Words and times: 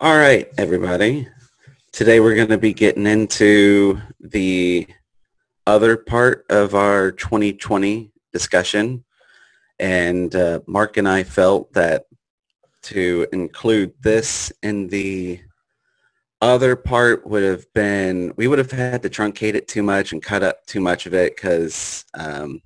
All 0.00 0.16
right, 0.16 0.48
everybody. 0.56 1.26
Today 1.90 2.20
we're 2.20 2.36
going 2.36 2.50
to 2.50 2.56
be 2.56 2.72
getting 2.72 3.04
into 3.04 4.00
the 4.20 4.86
other 5.66 5.96
part 5.96 6.46
of 6.50 6.76
our 6.76 7.10
2020 7.10 8.12
discussion. 8.32 9.04
And 9.80 10.32
uh, 10.36 10.60
Mark 10.68 10.98
and 10.98 11.08
I 11.08 11.24
felt 11.24 11.72
that 11.72 12.04
to 12.82 13.26
include 13.32 13.92
this 14.00 14.52
in 14.62 14.86
the 14.86 15.40
other 16.40 16.76
part 16.76 17.26
would 17.26 17.42
have 17.42 17.66
been, 17.72 18.32
we 18.36 18.46
would 18.46 18.58
have 18.60 18.70
had 18.70 19.02
to 19.02 19.10
truncate 19.10 19.54
it 19.54 19.66
too 19.66 19.82
much 19.82 20.12
and 20.12 20.22
cut 20.22 20.44
up 20.44 20.64
too 20.66 20.80
much 20.80 21.06
of 21.06 21.14
it 21.14 21.34
because, 21.34 22.04
um, 22.14 22.62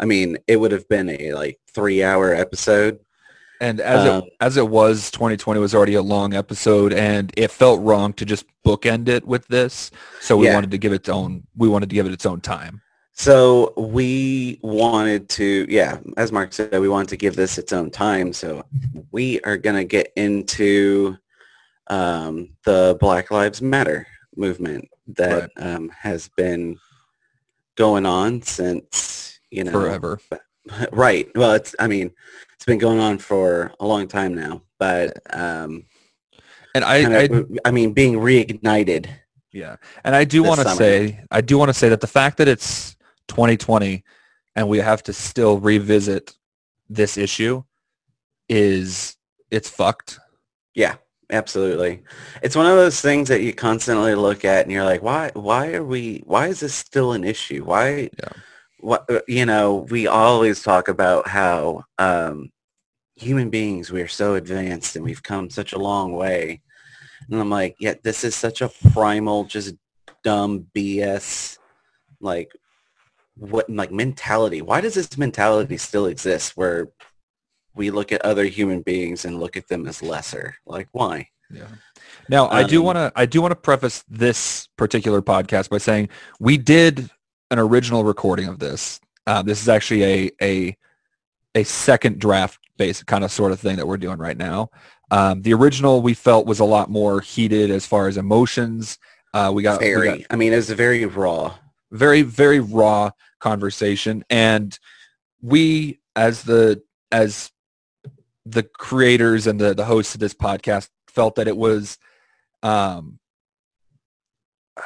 I 0.00 0.06
mean, 0.06 0.38
it 0.48 0.56
would 0.56 0.72
have 0.72 0.88
been 0.88 1.08
a 1.08 1.34
like 1.34 1.60
three 1.72 2.02
hour 2.02 2.34
episode 2.34 2.98
And 3.60 3.78
as 3.80 4.06
Um, 4.06 4.24
it 4.24 4.32
as 4.40 4.56
it 4.56 4.68
was, 4.68 5.10
2020 5.10 5.60
was 5.60 5.74
already 5.74 5.94
a 5.94 6.02
long 6.02 6.32
episode, 6.32 6.92
and 6.94 7.30
it 7.36 7.50
felt 7.50 7.80
wrong 7.82 8.14
to 8.14 8.24
just 8.24 8.46
bookend 8.66 9.06
it 9.08 9.26
with 9.26 9.46
this. 9.48 9.90
So 10.20 10.36
we 10.38 10.46
Yeah. 10.46 10.54
wanted 10.54 10.70
to 10.70 10.78
give 10.78 10.92
it 10.92 10.96
its 10.96 11.08
own. 11.10 11.46
We 11.56 11.68
wanted 11.68 11.90
to 11.90 11.94
give 11.94 12.06
it 12.06 12.12
its 12.12 12.24
own 12.24 12.40
time. 12.40 12.80
So 13.12 13.74
we 13.76 14.58
wanted 14.62 15.28
to, 15.30 15.66
yeah, 15.68 15.98
as 16.16 16.32
Mark 16.32 16.54
said, 16.54 16.72
we 16.80 16.88
wanted 16.88 17.08
to 17.10 17.18
give 17.18 17.36
this 17.36 17.58
its 17.58 17.70
own 17.70 17.90
time. 17.90 18.32
So 18.32 18.64
we 19.12 19.40
are 19.42 19.58
going 19.58 19.76
to 19.76 19.84
get 19.84 20.10
into 20.16 21.18
um, 21.88 22.50
the 22.64 22.96
Black 22.98 23.30
Lives 23.30 23.60
Matter 23.60 24.06
movement 24.36 24.88
that 25.16 25.50
um, 25.58 25.90
has 25.90 26.30
been 26.34 26.78
going 27.76 28.06
on 28.06 28.40
since, 28.40 29.38
you 29.50 29.64
know, 29.64 29.72
Forever. 29.72 30.18
right. 30.92 31.28
Well, 31.34 31.52
it's, 31.52 31.74
I 31.78 31.86
mean, 31.86 32.12
it's 32.54 32.64
been 32.64 32.78
going 32.78 33.00
on 33.00 33.18
for 33.18 33.72
a 33.80 33.86
long 33.86 34.08
time 34.08 34.34
now, 34.34 34.62
but 34.78 35.18
um, 35.34 35.84
And 36.74 36.84
I, 36.84 37.02
kind 37.02 37.14
I 37.14 37.20
of, 37.22 37.58
I 37.64 37.70
mean, 37.70 37.92
being 37.92 38.14
reignited. 38.14 39.08
Yeah, 39.52 39.76
and 40.04 40.14
I 40.14 40.24
do 40.24 40.44
want 40.44 40.60
to 40.60 40.70
say, 40.70 41.24
I 41.30 41.40
do 41.40 41.58
want 41.58 41.70
to 41.70 41.74
say 41.74 41.88
that 41.88 42.00
the 42.00 42.06
fact 42.06 42.36
that 42.38 42.46
it's 42.46 42.94
2020 43.28 44.04
and 44.54 44.68
we 44.68 44.78
have 44.78 45.02
to 45.04 45.12
still 45.12 45.58
revisit 45.58 46.36
this 46.88 47.16
issue 47.16 47.64
is 48.48 49.16
it's 49.50 49.68
fucked. 49.68 50.20
Yeah, 50.74 50.96
absolutely. 51.30 52.02
It's 52.42 52.54
one 52.54 52.66
of 52.66 52.76
those 52.76 53.00
things 53.00 53.28
that 53.28 53.42
you 53.42 53.52
constantly 53.52 54.14
look 54.14 54.44
at 54.44 54.64
and 54.64 54.72
you're 54.72 54.84
like, 54.84 55.02
why, 55.02 55.30
why 55.34 55.72
are 55.72 55.84
we, 55.84 56.22
why 56.26 56.48
is 56.48 56.60
this 56.60 56.74
still 56.74 57.12
an 57.12 57.24
issue? 57.24 57.64
Why, 57.64 58.10
Yeah. 58.18 58.32
What, 58.80 59.10
uh, 59.10 59.20
you 59.28 59.46
know, 59.46 59.86
we 59.90 60.06
always 60.06 60.62
talk 60.62 60.88
about 60.88 61.28
how 61.28 61.84
um, 61.98 62.50
human 63.14 63.50
beings, 63.50 63.90
we're 63.92 64.08
so 64.08 64.34
advanced 64.34 64.96
and 64.96 65.04
we've 65.04 65.22
come 65.22 65.50
such 65.50 65.72
a 65.72 65.78
long 65.78 66.12
way. 66.12 66.62
And 67.30 67.40
I'm 67.40 67.50
like, 67.50 67.76
yeah, 67.78 67.94
this 68.02 68.24
is 68.24 68.34
such 68.34 68.60
a 68.62 68.70
primal, 68.92 69.44
just 69.44 69.74
dumb 70.24 70.66
BS, 70.74 71.58
like 72.20 72.50
what, 73.36 73.68
like 73.70 73.92
mentality. 73.92 74.62
Why 74.62 74.80
does 74.80 74.94
this 74.94 75.16
mentality 75.18 75.76
still 75.76 76.06
exist 76.06 76.56
where 76.56 76.88
we 77.74 77.90
look 77.90 78.12
at 78.12 78.22
other 78.22 78.44
human 78.44 78.82
beings 78.82 79.24
and 79.24 79.38
look 79.38 79.56
at 79.56 79.68
them 79.68 79.86
as 79.86 80.02
lesser? 80.02 80.56
Like, 80.66 80.88
why? 80.92 81.28
Yeah. 81.52 81.68
Now, 82.28 82.48
I 82.48 82.62
do 82.62 82.78
Um, 82.80 82.86
want 82.86 82.96
to 82.96 83.12
I 83.16 83.26
do 83.26 83.42
want 83.42 83.52
to 83.52 83.56
preface 83.56 84.04
this 84.08 84.68
particular 84.76 85.20
podcast 85.20 85.68
by 85.68 85.78
saying 85.78 86.08
we 86.38 86.56
did 86.56 87.10
an 87.50 87.58
original 87.58 88.04
recording 88.04 88.48
of 88.48 88.58
this. 88.58 89.00
Uh, 89.26 89.42
this 89.42 89.60
is 89.60 89.68
actually 89.68 90.04
a 90.04 90.30
a 90.42 90.76
a 91.54 91.64
second 91.64 92.18
draft 92.18 92.58
based 92.76 93.06
kind 93.06 93.24
of 93.24 93.30
sort 93.30 93.52
of 93.52 93.60
thing 93.60 93.76
that 93.76 93.86
we're 93.86 93.96
doing 93.96 94.18
right 94.18 94.36
now. 94.36 94.70
Um, 95.10 95.42
the 95.42 95.52
original 95.54 96.02
we 96.02 96.14
felt 96.14 96.46
was 96.46 96.60
a 96.60 96.64
lot 96.64 96.90
more 96.90 97.20
heated 97.20 97.70
as 97.70 97.84
far 97.84 98.08
as 98.08 98.16
emotions. 98.16 98.98
Uh, 99.34 99.50
we 99.54 99.62
got 99.62 99.80
we 99.80 99.86
very. 99.86 100.18
got 100.18 100.26
I 100.30 100.36
mean, 100.36 100.52
it's 100.52 100.70
very 100.70 101.04
raw. 101.04 101.54
very 101.90 102.22
very 102.22 102.60
raw 102.60 103.10
conversation 103.40 104.22
and 104.30 104.78
we 105.40 105.98
as 106.14 106.42
the 106.42 106.82
as 107.10 107.50
the 108.44 108.62
creators 108.62 109.46
and 109.46 109.60
the 109.60 109.74
the 109.74 109.84
hosts 109.84 110.14
of 110.14 110.20
this 110.20 110.34
podcast 110.34 110.88
felt 111.08 111.36
that 111.36 111.48
it 111.48 111.56
was 111.56 111.98
um 112.62 113.18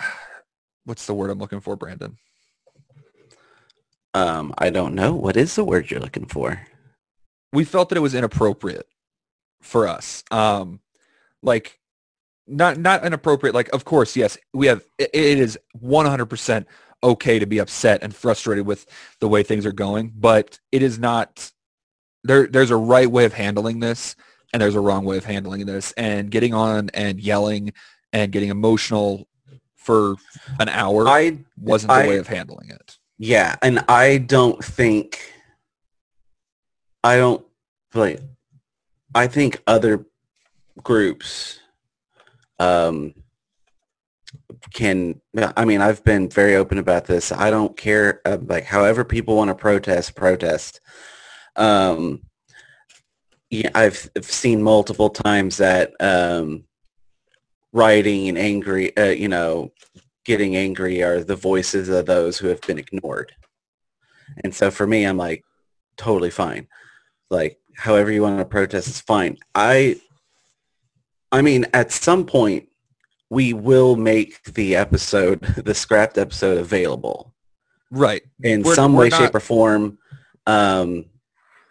what's 0.84 1.06
the 1.06 1.14
word 1.14 1.30
i'm 1.30 1.38
looking 1.38 1.60
for 1.60 1.76
brandon 1.76 2.16
Um, 4.14 4.54
I 4.56 4.70
don't 4.70 4.94
know. 4.94 5.12
What 5.14 5.36
is 5.36 5.54
the 5.56 5.64
word 5.64 5.90
you're 5.90 6.00
looking 6.00 6.26
for? 6.26 6.66
we 7.54 7.64
felt 7.64 7.88
that 7.88 7.96
it 7.96 8.00
was 8.00 8.14
inappropriate 8.14 8.86
for 9.62 9.86
us 9.88 10.24
um 10.30 10.80
like 11.42 11.78
not 12.46 12.76
not 12.76 13.06
inappropriate 13.06 13.54
like 13.54 13.72
of 13.72 13.84
course 13.84 14.16
yes 14.16 14.36
we 14.52 14.66
have 14.66 14.82
it, 14.98 15.08
it 15.14 15.38
is 15.38 15.58
100% 15.80 16.66
okay 17.02 17.38
to 17.38 17.46
be 17.46 17.58
upset 17.58 18.02
and 18.02 18.14
frustrated 18.14 18.66
with 18.66 18.86
the 19.20 19.28
way 19.28 19.42
things 19.42 19.64
are 19.64 19.72
going 19.72 20.12
but 20.14 20.58
it 20.72 20.82
is 20.82 20.98
not 20.98 21.50
there 22.24 22.46
there's 22.46 22.70
a 22.70 22.76
right 22.76 23.10
way 23.10 23.24
of 23.24 23.32
handling 23.32 23.80
this 23.80 24.16
and 24.52 24.60
there's 24.60 24.74
a 24.74 24.80
wrong 24.80 25.04
way 25.04 25.16
of 25.16 25.24
handling 25.24 25.64
this 25.64 25.92
and 25.92 26.30
getting 26.30 26.52
on 26.52 26.90
and 26.92 27.20
yelling 27.20 27.72
and 28.12 28.32
getting 28.32 28.50
emotional 28.50 29.28
for 29.76 30.16
an 30.58 30.68
hour 30.68 31.06
I 31.08 31.38
wasn't 31.56 31.92
the 31.92 32.00
I- 32.00 32.08
way 32.08 32.18
of 32.18 32.26
handling 32.26 32.68
it 32.70 32.98
yeah, 33.18 33.56
and 33.62 33.84
I 33.88 34.18
don't 34.18 34.62
think 34.64 35.32
I 37.02 37.16
don't 37.16 37.44
like. 37.94 38.20
I 39.14 39.26
think 39.28 39.62
other 39.66 40.06
groups 40.82 41.60
um 42.58 43.14
can 44.72 45.20
i 45.56 45.64
mean 45.64 45.80
i've 45.80 46.02
been 46.04 46.28
very 46.28 46.56
open 46.56 46.78
about 46.78 47.04
this 47.04 47.32
i 47.32 47.50
don't 47.50 47.76
care 47.76 48.20
uh, 48.24 48.38
like 48.46 48.64
however 48.64 49.04
people 49.04 49.36
want 49.36 49.48
to 49.48 49.54
protest 49.54 50.14
protest 50.14 50.80
um 51.56 52.20
yeah 53.50 53.70
i've, 53.74 54.10
I've 54.16 54.24
seen 54.24 54.62
multiple 54.62 55.10
times 55.10 55.58
that 55.58 55.92
um 56.00 56.64
rioting 57.72 58.28
and 58.28 58.38
angry 58.38 58.96
uh, 58.96 59.10
you 59.10 59.28
know 59.28 59.72
getting 60.24 60.56
angry 60.56 61.02
are 61.02 61.22
the 61.22 61.36
voices 61.36 61.88
of 61.88 62.06
those 62.06 62.38
who 62.38 62.48
have 62.48 62.60
been 62.62 62.78
ignored. 62.78 63.32
And 64.42 64.54
so 64.54 64.70
for 64.70 64.86
me 64.86 65.04
i'm 65.04 65.16
like 65.16 65.44
totally 65.96 66.30
fine. 66.30 66.66
Like 67.30 67.58
however 67.76 68.10
you 68.10 68.22
want 68.22 68.38
to 68.38 68.44
protest 68.44 68.88
is 68.88 69.00
fine. 69.00 69.38
I 69.54 69.96
i 71.32 71.42
mean 71.42 71.66
at 71.74 71.92
some 71.92 72.24
point 72.26 72.68
we 73.30 73.52
will 73.52 73.96
make 73.96 74.42
the 74.44 74.76
episode 74.76 75.40
the 75.64 75.74
scrapped 75.74 76.18
episode 76.18 76.58
available. 76.58 77.34
Right. 77.90 78.22
In 78.42 78.62
We're- 78.62 78.74
some 78.74 78.94
we're 78.94 79.00
way 79.04 79.08
not- 79.10 79.20
shape 79.20 79.34
or 79.34 79.40
form 79.40 79.98
um 80.46 81.06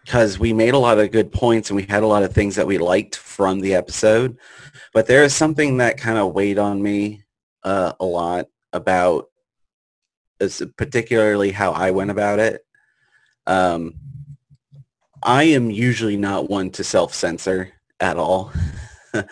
because 0.06 0.38
we 0.38 0.52
made 0.52 0.74
a 0.74 0.78
lot 0.78 1.00
of 1.00 1.12
good 1.12 1.32
points 1.32 1.70
and 1.70 1.78
we 1.78 1.84
had 1.84 2.04
a 2.04 2.08
lot 2.08 2.24
of 2.24 2.34
things 2.34 2.58
that 2.58 2.68
we 2.68 2.78
liked 2.78 3.16
from 3.16 3.62
the 3.62 3.74
episode. 3.74 4.38
But 4.94 5.08
there 5.08 5.24
is 5.24 5.34
something 5.34 5.78
that 5.78 5.98
kind 5.98 6.18
of 6.18 6.34
weighed 6.34 6.58
on 6.60 6.84
me 6.84 7.23
uh, 7.64 7.94
a 8.00 8.06
lot 8.06 8.48
about 8.72 9.30
particularly 10.76 11.52
how 11.52 11.72
i 11.72 11.92
went 11.92 12.12
about 12.12 12.40
it. 12.40 12.66
Um 13.48 13.96
i 15.22 15.44
am 15.44 15.72
usually 15.72 16.18
not 16.18 16.50
one 16.50 16.70
to 16.72 16.84
self-censor 16.84 17.72
at 18.00 18.18
all. 18.18 18.52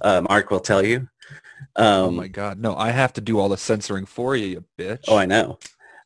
Uh, 0.00 0.20
mark 0.28 0.50
will 0.50 0.58
tell 0.58 0.84
you. 0.84 1.08
Um, 1.76 1.86
oh 1.86 2.10
my 2.10 2.26
god. 2.26 2.58
No 2.58 2.74
i 2.74 2.90
have 2.90 3.12
to 3.12 3.20
do 3.20 3.38
all 3.38 3.48
the 3.48 3.56
censoring 3.56 4.04
for 4.04 4.34
you 4.34 4.46
you 4.46 4.64
bitch. 4.76 5.04
Oh, 5.06 5.16
I 5.16 5.26
know. 5.26 5.58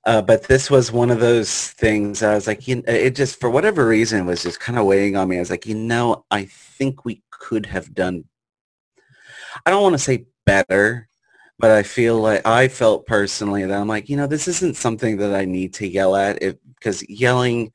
Uh, 0.06 0.22
but 0.22 0.44
this 0.44 0.70
was 0.70 0.92
one 0.92 1.10
of 1.10 1.18
those 1.18 1.70
things 1.72 2.22
I 2.22 2.36
was 2.36 2.46
like, 2.46 2.68
you 2.68 2.80
it 2.86 3.16
just, 3.16 3.40
for 3.40 3.50
whatever 3.50 3.88
reason, 3.88 4.24
was 4.24 4.44
just 4.44 4.60
kind 4.60 4.78
of 4.78 4.86
weighing 4.86 5.16
on 5.16 5.28
me. 5.28 5.36
I 5.36 5.40
was 5.40 5.50
like, 5.50 5.66
you 5.66 5.74
know, 5.74 6.24
I 6.30 6.44
think 6.44 7.04
we 7.04 7.22
could 7.30 7.66
have 7.66 7.92
done, 7.92 8.24
I 9.66 9.70
don't 9.70 9.82
want 9.82 9.94
to 9.94 9.98
say 9.98 10.26
better, 10.44 11.08
but 11.58 11.70
I 11.70 11.82
feel 11.82 12.20
like, 12.20 12.46
I 12.46 12.68
felt 12.68 13.06
personally 13.06 13.64
that 13.64 13.78
I'm 13.78 13.88
like, 13.88 14.08
you 14.08 14.16
know, 14.16 14.26
this 14.26 14.48
isn't 14.48 14.76
something 14.76 15.16
that 15.18 15.34
I 15.34 15.44
need 15.44 15.74
to 15.74 15.88
yell 15.88 16.14
at 16.16 16.42
it 16.42 16.60
because 16.74 17.08
yelling, 17.08 17.72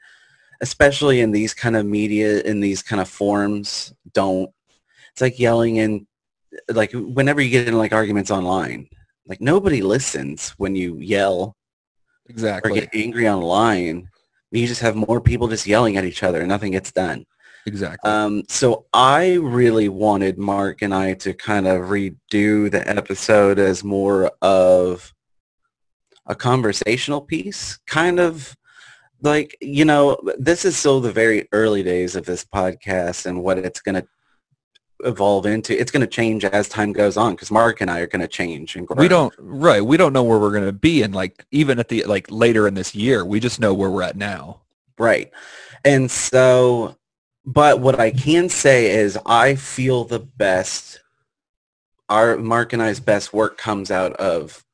especially 0.62 1.22
in 1.22 1.32
these 1.32 1.54
kind 1.54 1.76
of 1.76 1.86
media, 1.86 2.42
in 2.42 2.60
these 2.60 2.84
kind 2.84 3.02
of 3.02 3.10
forums, 3.10 3.94
don't, 4.14 4.52
it's 5.12 5.22
like 5.22 5.40
yelling 5.40 5.78
in, 5.78 6.08
like 6.70 6.92
whenever 6.94 7.42
you 7.42 7.50
get 7.50 7.68
in 7.68 7.78
like 7.78 7.94
arguments 7.94 8.30
online, 8.30 8.88
like 9.26 9.42
nobody 9.42 9.82
listens 9.82 10.50
when 10.52 10.76
you 10.76 10.98
yell 10.98 11.56
exactly, 12.28 12.72
or 12.72 12.74
get 12.76 12.90
angry 12.94 13.28
online. 13.28 14.10
You 14.52 14.68
just 14.68 14.82
have 14.82 14.96
more 14.96 15.22
people 15.22 15.48
just 15.48 15.66
yelling 15.66 15.98
at 15.98 16.04
each 16.06 16.24
other 16.24 16.40
and 16.40 16.50
nothing 16.50 16.74
gets 16.74 16.92
done. 16.92 17.26
Exactly 17.66 18.10
Um, 18.10 18.44
so 18.48 18.86
I 18.94 19.34
really 19.36 19.90
wanted 19.90 20.38
Mark 20.38 20.82
and 20.82 20.94
I 20.94 21.14
to 21.16 21.34
kind 21.34 21.68
of 21.68 21.90
redo 21.90 22.70
the 22.72 22.84
episode 22.86 23.60
as 23.60 23.84
more 23.84 24.32
of 24.42 25.14
a 26.26 26.36
conversational 26.36 27.22
piece, 27.22 27.78
kind 27.88 28.20
of 28.20 28.56
like, 29.22 29.56
you 29.62 29.86
know, 29.86 30.18
this 30.38 30.66
is 30.66 30.78
still 30.78 31.00
the 31.00 31.12
very 31.12 31.48
early 31.52 31.84
days 31.84 32.16
of 32.16 32.26
this 32.26 32.44
podcast 32.44 33.26
and 33.26 33.44
what 33.44 33.58
it's 33.58 33.82
going 33.82 33.96
to, 33.96 34.08
evolve 35.04 35.46
into. 35.46 35.80
It's 35.80 35.92
going 35.92 36.02
to 36.02 36.08
change 36.08 36.46
as 36.46 36.70
time 36.70 36.94
goes 36.94 37.18
on 37.18 37.34
because 37.34 37.52
Mark 37.52 37.82
and 37.82 37.90
I 37.90 38.00
are 38.00 38.08
going 38.08 38.22
to 38.22 38.28
change 38.28 38.76
and 38.76 38.88
grow. 38.88 38.98
We 38.98 39.08
don't 39.08 39.34
right. 39.38 39.84
We 39.84 39.98
don't 39.98 40.14
know 40.14 40.24
where 40.24 40.40
we're 40.40 40.52
going 40.52 40.66
to 40.66 40.72
be, 40.72 41.02
and 41.02 41.14
like 41.14 41.46
even 41.52 41.80
at 41.80 41.88
the 41.88 42.04
like 42.04 42.30
later 42.30 42.68
in 42.68 42.74
this 42.74 42.96
year, 42.96 43.26
we 43.26 43.40
just 43.40 43.60
know 43.60 43.74
where 43.74 43.90
we're 43.90 44.04
at 44.04 44.16
now. 44.16 44.62
Right, 44.98 45.32
and 45.84 46.10
so, 46.10 46.96
but 47.46 47.80
what 47.80 48.00
I 48.00 48.12
can 48.12 48.50
say 48.50 48.92
is 48.92 49.18
I 49.26 49.56
feel 49.56 50.04
the 50.06 50.20
best. 50.20 51.00
Our 52.10 52.38
Mark 52.38 52.74
and 52.74 52.82
I's 52.82 53.00
best 53.00 53.34
work 53.34 53.58
comes 53.58 53.90
out 53.90 54.14
of 54.14 54.66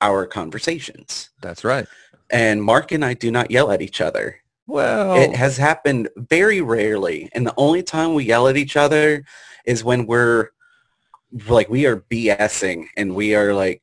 our 0.00 0.26
conversations. 0.26 1.30
That's 1.40 1.64
right. 1.64 1.86
And 2.30 2.62
Mark 2.62 2.92
and 2.92 3.04
I 3.04 3.14
do 3.14 3.30
not 3.30 3.50
yell 3.50 3.70
at 3.70 3.80
each 3.80 4.00
other. 4.00 4.36
Well, 4.66 5.14
It 5.16 5.34
has 5.36 5.56
happened 5.56 6.08
very 6.16 6.60
rarely. 6.60 7.30
And 7.32 7.46
the 7.46 7.54
only 7.56 7.82
time 7.82 8.14
we 8.14 8.24
yell 8.24 8.48
at 8.48 8.56
each 8.56 8.76
other 8.76 9.24
is 9.66 9.82
when 9.84 10.06
we're 10.06 10.50
like 11.48 11.68
we 11.68 11.86
are 11.86 11.96
BSing 12.10 12.86
and 12.96 13.14
we 13.14 13.34
are 13.34 13.54
like 13.54 13.82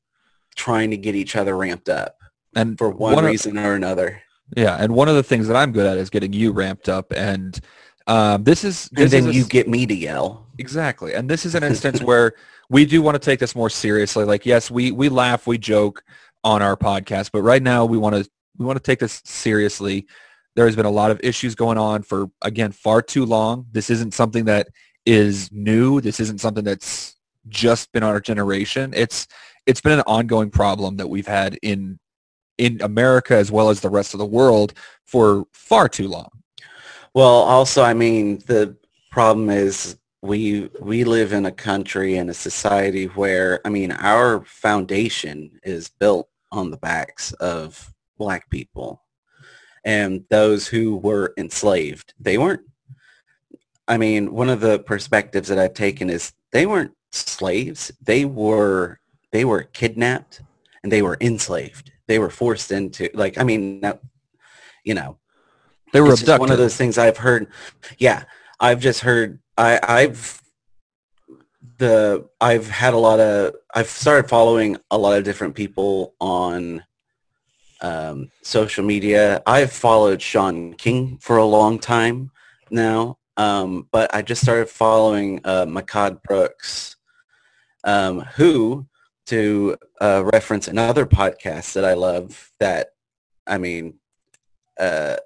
trying 0.55 0.91
to 0.91 0.97
get 0.97 1.15
each 1.15 1.35
other 1.35 1.57
ramped 1.57 1.89
up 1.89 2.17
and 2.55 2.77
for 2.77 2.89
one, 2.89 3.17
of- 3.17 3.25
reason 3.25 3.57
or 3.57 3.73
another. 3.73 4.21
yeah, 4.55 4.77
and 4.79 4.93
one 4.93 5.07
of 5.09 5.15
the 5.15 5.23
things 5.23 5.47
that 5.47 5.55
I'm 5.57 5.71
good 5.71 5.85
at 5.87 5.97
is 5.97 6.09
getting 6.09 6.33
you 6.33 6.51
ramped 6.51 6.87
up, 6.89 7.11
and 7.15 7.59
um, 8.07 8.43
this 8.43 8.63
is 8.63 8.89
And 8.95 9.09
then 9.09 9.27
is 9.27 9.35
a 9.35 9.37
you 9.37 9.45
get 9.45 9.67
me 9.67 9.85
to 9.85 9.93
yell. 9.93 10.47
Exactly. 10.57 11.13
And 11.13 11.29
this 11.29 11.45
is 11.45 11.55
an 11.55 11.63
instance 11.71 12.01
where 12.01 12.33
we 12.69 12.85
do 12.85 13.01
want 13.01 13.15
to 13.15 13.19
take 13.19 13.39
this 13.39 13.55
more 13.55 13.69
seriously. 13.69 14.25
Like, 14.25 14.45
yes, 14.45 14.71
we, 14.71 14.91
we 14.91 15.09
laugh, 15.09 15.47
we 15.47 15.57
joke 15.57 16.03
on 16.43 16.61
our 16.61 16.75
podcast, 16.75 17.31
but 17.31 17.41
right 17.41 17.61
now 17.61 17.85
we 17.85 17.97
want 17.97 18.15
to, 18.15 18.29
we 18.57 18.65
want 18.65 18.77
to 18.77 18.83
take 18.83 18.99
this 18.99 19.21
seriously. 19.25 20.07
There 20.55 20.65
has 20.65 20.75
been 20.75 20.85
a 20.85 20.91
lot 20.91 21.11
of 21.11 21.19
issues 21.23 21.55
going 21.55 21.77
on 21.77 22.03
for, 22.03 22.29
again, 22.41 22.71
far 22.71 23.01
too 23.01 23.25
long. 23.25 23.65
This 23.71 23.89
isn't 23.89 24.13
something 24.13 24.45
that 24.45 24.67
is 25.05 25.51
new. 25.51 26.01
This 26.01 26.19
isn't 26.19 26.41
something 26.41 26.63
that's 26.63 27.15
just 27.49 27.91
been 27.91 28.03
our 28.03 28.19
generation. 28.19 28.93
It's, 28.95 29.27
it's 29.65 29.81
been 29.81 29.93
an 29.93 30.03
ongoing 30.07 30.49
problem 30.49 30.97
that 30.97 31.07
we've 31.07 31.27
had 31.27 31.57
in, 31.61 31.99
in 32.57 32.81
America 32.81 33.35
as 33.35 33.51
well 33.51 33.69
as 33.69 33.79
the 33.79 33.89
rest 33.89 34.13
of 34.13 34.17
the 34.17 34.25
world 34.25 34.73
for 35.05 35.45
far 35.53 35.87
too 35.87 36.07
long. 36.07 36.29
Well, 37.13 37.25
also, 37.25 37.83
I 37.83 37.93
mean, 37.93 38.37
the 38.47 38.77
problem 39.11 39.49
is 39.49 39.97
we 40.21 40.69
we 40.79 41.03
live 41.03 41.33
in 41.33 41.45
a 41.45 41.51
country 41.51 42.17
and 42.17 42.29
a 42.29 42.33
society 42.33 43.05
where, 43.05 43.59
I 43.65 43.69
mean, 43.69 43.91
our 43.91 44.45
foundation 44.45 45.59
is 45.63 45.89
built 45.89 46.29
on 46.51 46.71
the 46.71 46.77
backs 46.77 47.33
of 47.33 47.93
black 48.17 48.49
people 48.49 49.03
and 49.83 50.23
those 50.29 50.67
who 50.67 50.97
were 50.97 51.33
enslaved. 51.37 52.13
They 52.19 52.37
weren't, 52.37 52.61
I 53.87 53.97
mean, 53.97 54.31
one 54.31 54.49
of 54.49 54.61
the 54.61 54.79
perspectives 54.79 55.49
that 55.49 55.59
I've 55.59 55.73
taken 55.73 56.09
is 56.09 56.33
they 56.51 56.65
weren't 56.65 56.93
slaves. 57.11 57.91
They 58.01 58.25
were, 58.25 58.99
they 59.31 59.43
were 59.43 59.63
kidnapped 59.63 60.41
and 60.83 60.91
they 60.91 61.01
were 61.01 61.17
enslaved. 61.19 61.91
They 62.07 62.19
were 62.19 62.29
forced 62.29 62.71
into, 62.71 63.09
like, 63.13 63.37
I 63.37 63.43
mean, 63.43 63.81
you 64.83 64.93
know, 64.93 65.17
They 65.91 66.01
were 66.01 66.07
it's 66.07 66.21
just 66.21 66.23
abducted. 66.23 66.39
one 66.39 66.51
of 66.51 66.57
those 66.57 66.75
things 66.75 66.97
I've 66.97 67.17
heard. 67.17 67.47
Yeah, 67.97 68.23
I've 68.59 68.79
just 68.79 69.01
heard. 69.01 69.39
I, 69.57 69.79
I've 69.83 70.41
the 71.77 72.29
I've 72.39 72.69
had 72.69 72.93
a 72.93 72.97
lot 72.97 73.19
of. 73.19 73.55
I've 73.73 73.89
started 73.89 74.29
following 74.29 74.77
a 74.89 74.97
lot 74.97 75.17
of 75.17 75.23
different 75.23 75.55
people 75.55 76.15
on 76.21 76.83
um, 77.81 78.31
social 78.41 78.85
media. 78.85 79.41
I've 79.45 79.71
followed 79.71 80.21
Shaun 80.21 80.73
King 80.75 81.17
for 81.19 81.37
a 81.37 81.45
long 81.45 81.79
time 81.79 82.31
now, 82.69 83.17
um, 83.35 83.87
but 83.91 84.13
I 84.13 84.21
just 84.21 84.41
started 84.41 84.69
following 84.69 85.41
uh, 85.43 85.65
Makad 85.65 86.21
Brooks, 86.23 86.95
um, 87.83 88.21
who, 88.35 88.87
to 89.25 89.75
uh, 89.99 90.23
reference 90.31 90.67
another 90.67 91.05
podcast 91.05 91.73
that 91.73 91.83
I 91.83 91.95
love. 91.95 92.51
That 92.59 92.89
I 93.45 93.57
mean. 93.57 93.95
Uh, 94.79 95.17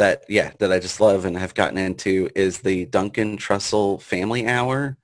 that 0.00 0.24
yeah 0.28 0.50
that 0.58 0.72
I 0.72 0.78
just 0.78 1.00
love 1.00 1.26
and 1.26 1.36
have 1.36 1.54
gotten 1.54 1.78
into 1.78 2.30
is 2.34 2.58
the 2.58 2.86
Duncan 2.86 3.36
Trussell 3.36 4.00
Family 4.00 4.46
Hour, 4.46 4.96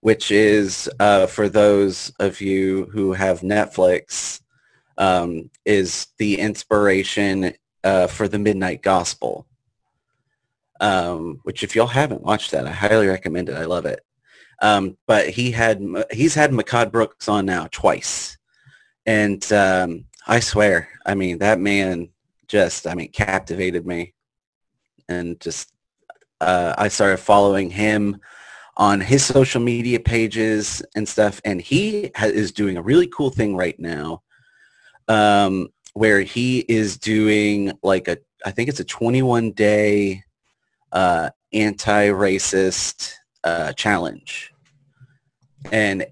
which 0.00 0.30
is 0.30 0.88
uh, 1.00 1.26
for 1.26 1.48
those 1.48 2.12
of 2.20 2.40
you 2.40 2.84
who 2.92 3.14
have 3.14 3.40
Netflix, 3.40 4.42
um, 4.98 5.50
is 5.64 6.08
the 6.18 6.38
inspiration 6.38 7.54
uh, 7.82 8.06
for 8.06 8.28
the 8.28 8.38
Midnight 8.38 8.82
Gospel. 8.82 9.46
Um, 10.80 11.40
which 11.42 11.62
if 11.62 11.74
y'all 11.74 11.86
haven't 11.86 12.22
watched 12.22 12.52
that, 12.52 12.66
I 12.66 12.72
highly 12.72 13.06
recommend 13.06 13.48
it. 13.48 13.56
I 13.56 13.64
love 13.64 13.86
it. 13.86 14.04
Um, 14.62 14.98
but 15.06 15.30
he 15.30 15.50
had 15.50 15.82
he's 16.10 16.34
had 16.34 16.52
Makad 16.52 16.92
Brooks 16.92 17.26
on 17.26 17.46
now 17.46 17.68
twice, 17.70 18.36
and 19.06 19.50
um, 19.50 20.04
I 20.26 20.40
swear, 20.40 20.90
I 21.06 21.14
mean 21.14 21.38
that 21.38 21.58
man 21.58 22.10
just 22.50 22.86
I 22.86 22.94
mean 22.94 23.10
captivated 23.12 23.86
me, 23.86 24.12
and 25.08 25.40
just 25.40 25.72
uh, 26.40 26.74
I 26.76 26.88
started 26.88 27.18
following 27.18 27.70
him 27.70 28.20
on 28.76 29.00
his 29.00 29.24
social 29.24 29.60
media 29.60 30.00
pages 30.00 30.82
and 30.96 31.08
stuff, 31.08 31.40
and 31.44 31.60
he 31.60 32.10
ha- 32.16 32.26
is 32.26 32.50
doing 32.50 32.76
a 32.76 32.82
really 32.82 33.06
cool 33.06 33.30
thing 33.30 33.56
right 33.56 33.78
now, 33.78 34.22
um, 35.06 35.68
where 35.94 36.22
he 36.22 36.60
is 36.60 36.98
doing 36.98 37.72
like 37.82 38.08
a 38.08 38.18
I 38.44 38.50
think 38.50 38.68
it's 38.68 38.80
a 38.80 38.84
21 38.84 39.52
day 39.52 40.24
uh, 40.92 41.30
anti-racist 41.52 43.12
uh, 43.44 43.72
challenge, 43.74 44.52
and 45.70 46.04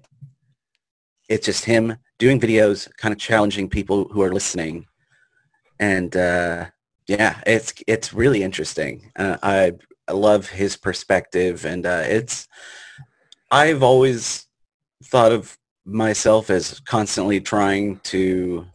it's 1.27 1.45
just 1.45 1.65
him 1.65 1.97
doing 2.17 2.39
videos, 2.39 2.89
kind 2.97 3.11
of 3.11 3.19
challenging 3.19 3.67
people 3.67 4.07
who 4.09 4.21
are 4.21 4.33
listening, 4.33 4.85
and 5.79 6.15
uh, 6.15 6.65
yeah, 7.07 7.41
it's 7.45 7.73
it's 7.87 8.13
really 8.13 8.43
interesting. 8.43 9.11
Uh, 9.15 9.37
I 9.41 9.73
I 10.07 10.13
love 10.13 10.49
his 10.49 10.77
perspective, 10.77 11.65
and 11.65 11.85
uh, 11.85 12.03
it's 12.05 12.47
I've 13.51 13.83
always 13.83 14.47
thought 15.03 15.31
of 15.31 15.57
myself 15.85 16.49
as 16.49 16.79
constantly 16.81 17.41
trying 17.41 17.99
to 18.03 18.65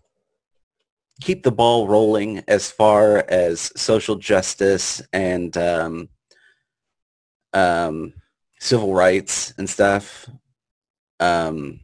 keep 1.20 1.42
the 1.42 1.52
ball 1.52 1.86
rolling 1.86 2.42
as 2.48 2.70
far 2.70 3.24
as 3.28 3.72
social 3.76 4.16
justice 4.16 5.00
and 5.12 5.56
um, 5.56 6.08
um, 7.52 8.12
civil 8.58 8.92
rights 8.94 9.54
and 9.58 9.70
stuff. 9.70 10.28
Um, 11.20 11.80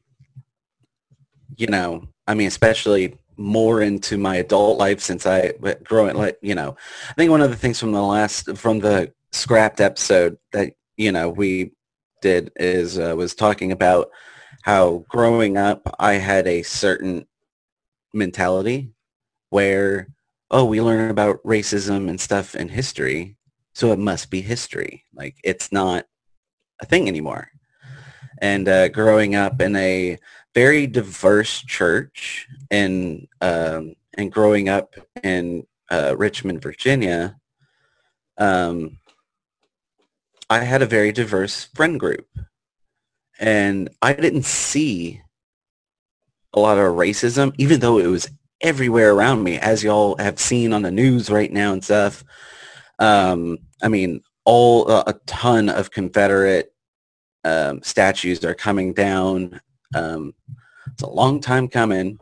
you 1.57 1.69
know, 1.69 2.09
I 2.27 2.35
mean, 2.35 2.49
especially 2.49 3.20
more 3.41 3.81
into 3.81 4.19
my 4.19 4.37
adult 4.37 4.79
life 4.79 5.01
since 5.01 5.27
I 5.27 5.53
growing 5.85 6.17
like 6.17 6.39
you 6.43 6.55
know, 6.55 6.77
I 7.09 7.13
think 7.15 7.31
one 7.31 7.43
of 7.43 7.51
the 7.51 7.57
things 7.57 7.81
from 7.81 7.93
the 7.93 8.03
last 8.03 8.57
from 8.57 8.81
the 8.81 9.13
scrapped 9.33 9.81
episode 9.81 10.39
that 10.53 10.75
you 10.97 11.13
know 11.13 11.29
we 11.29 11.73
did 12.23 12.53
is 12.57 12.99
uh, 12.99 13.15
was 13.17 13.35
talking 13.35 13.73
about 13.73 14.11
how 14.63 15.05
growing 15.09 15.57
up 15.57 15.95
I 15.99 16.15
had 16.15 16.47
a 16.47 16.63
certain 16.63 17.27
mentality 18.13 18.93
where 19.49 20.09
oh 20.51 20.65
we 20.65 20.81
learn 20.81 21.11
about 21.11 21.43
racism 21.45 22.09
and 22.09 22.21
stuff 22.21 22.55
in 22.55 22.69
history 22.69 23.37
so 23.75 23.93
it 23.93 23.99
must 23.99 24.31
be 24.31 24.43
history. 24.43 25.05
Like 25.15 25.37
it's 25.45 25.73
not 25.73 26.07
a 26.81 26.87
thing 26.87 27.09
anymore. 27.09 27.49
And 28.39 28.69
uh, 28.69 28.89
growing 28.89 29.35
up 29.35 29.61
in 29.61 29.77
a 29.77 30.19
very 30.55 30.87
diverse 30.87 31.63
church 31.63 32.49
and 32.71 33.27
um, 33.41 33.95
and 34.15 34.33
growing 34.33 34.69
up 34.69 34.95
in 35.23 35.67
uh, 35.91 36.15
Richmond, 36.17 36.63
Virginia, 36.63 37.37
um, 38.39 38.99
I 40.49 40.61
had 40.61 40.83
a 40.83 40.87
very 40.87 41.13
diverse 41.13 41.69
friend 41.75 41.99
group, 41.99 42.27
and 43.39 43.89
I 44.03 44.13
didn't 44.13 44.45
see 44.45 45.23
a 46.53 46.61
lot 46.61 46.79
of 46.79 46.95
racism, 46.95 47.55
even 47.59 47.81
though 47.81 47.99
it 47.99 48.07
was 48.07 48.29
everywhere 48.61 49.13
around 49.13 49.43
me, 49.43 49.59
as 49.59 49.83
y'all 49.83 50.17
have 50.19 50.39
seen 50.39 50.73
on 50.73 50.83
the 50.83 50.91
news 50.91 51.31
right 51.31 51.53
now 51.53 51.73
and 51.73 51.83
stuff. 51.83 52.25
Um, 52.99 53.59
I 53.83 53.89
mean, 53.89 54.23
all 54.45 54.91
uh, 54.91 55.05
a 55.07 55.15
ton 55.27 55.69
of 55.69 55.91
Confederate 55.91 56.73
um, 57.45 57.83
statues 57.83 58.45
are 58.45 58.55
coming 58.55 58.93
down. 58.93 59.61
Um, 59.95 60.35
it's 60.93 61.03
a 61.03 61.11
long 61.11 61.41
time 61.41 61.69
coming. 61.69 62.19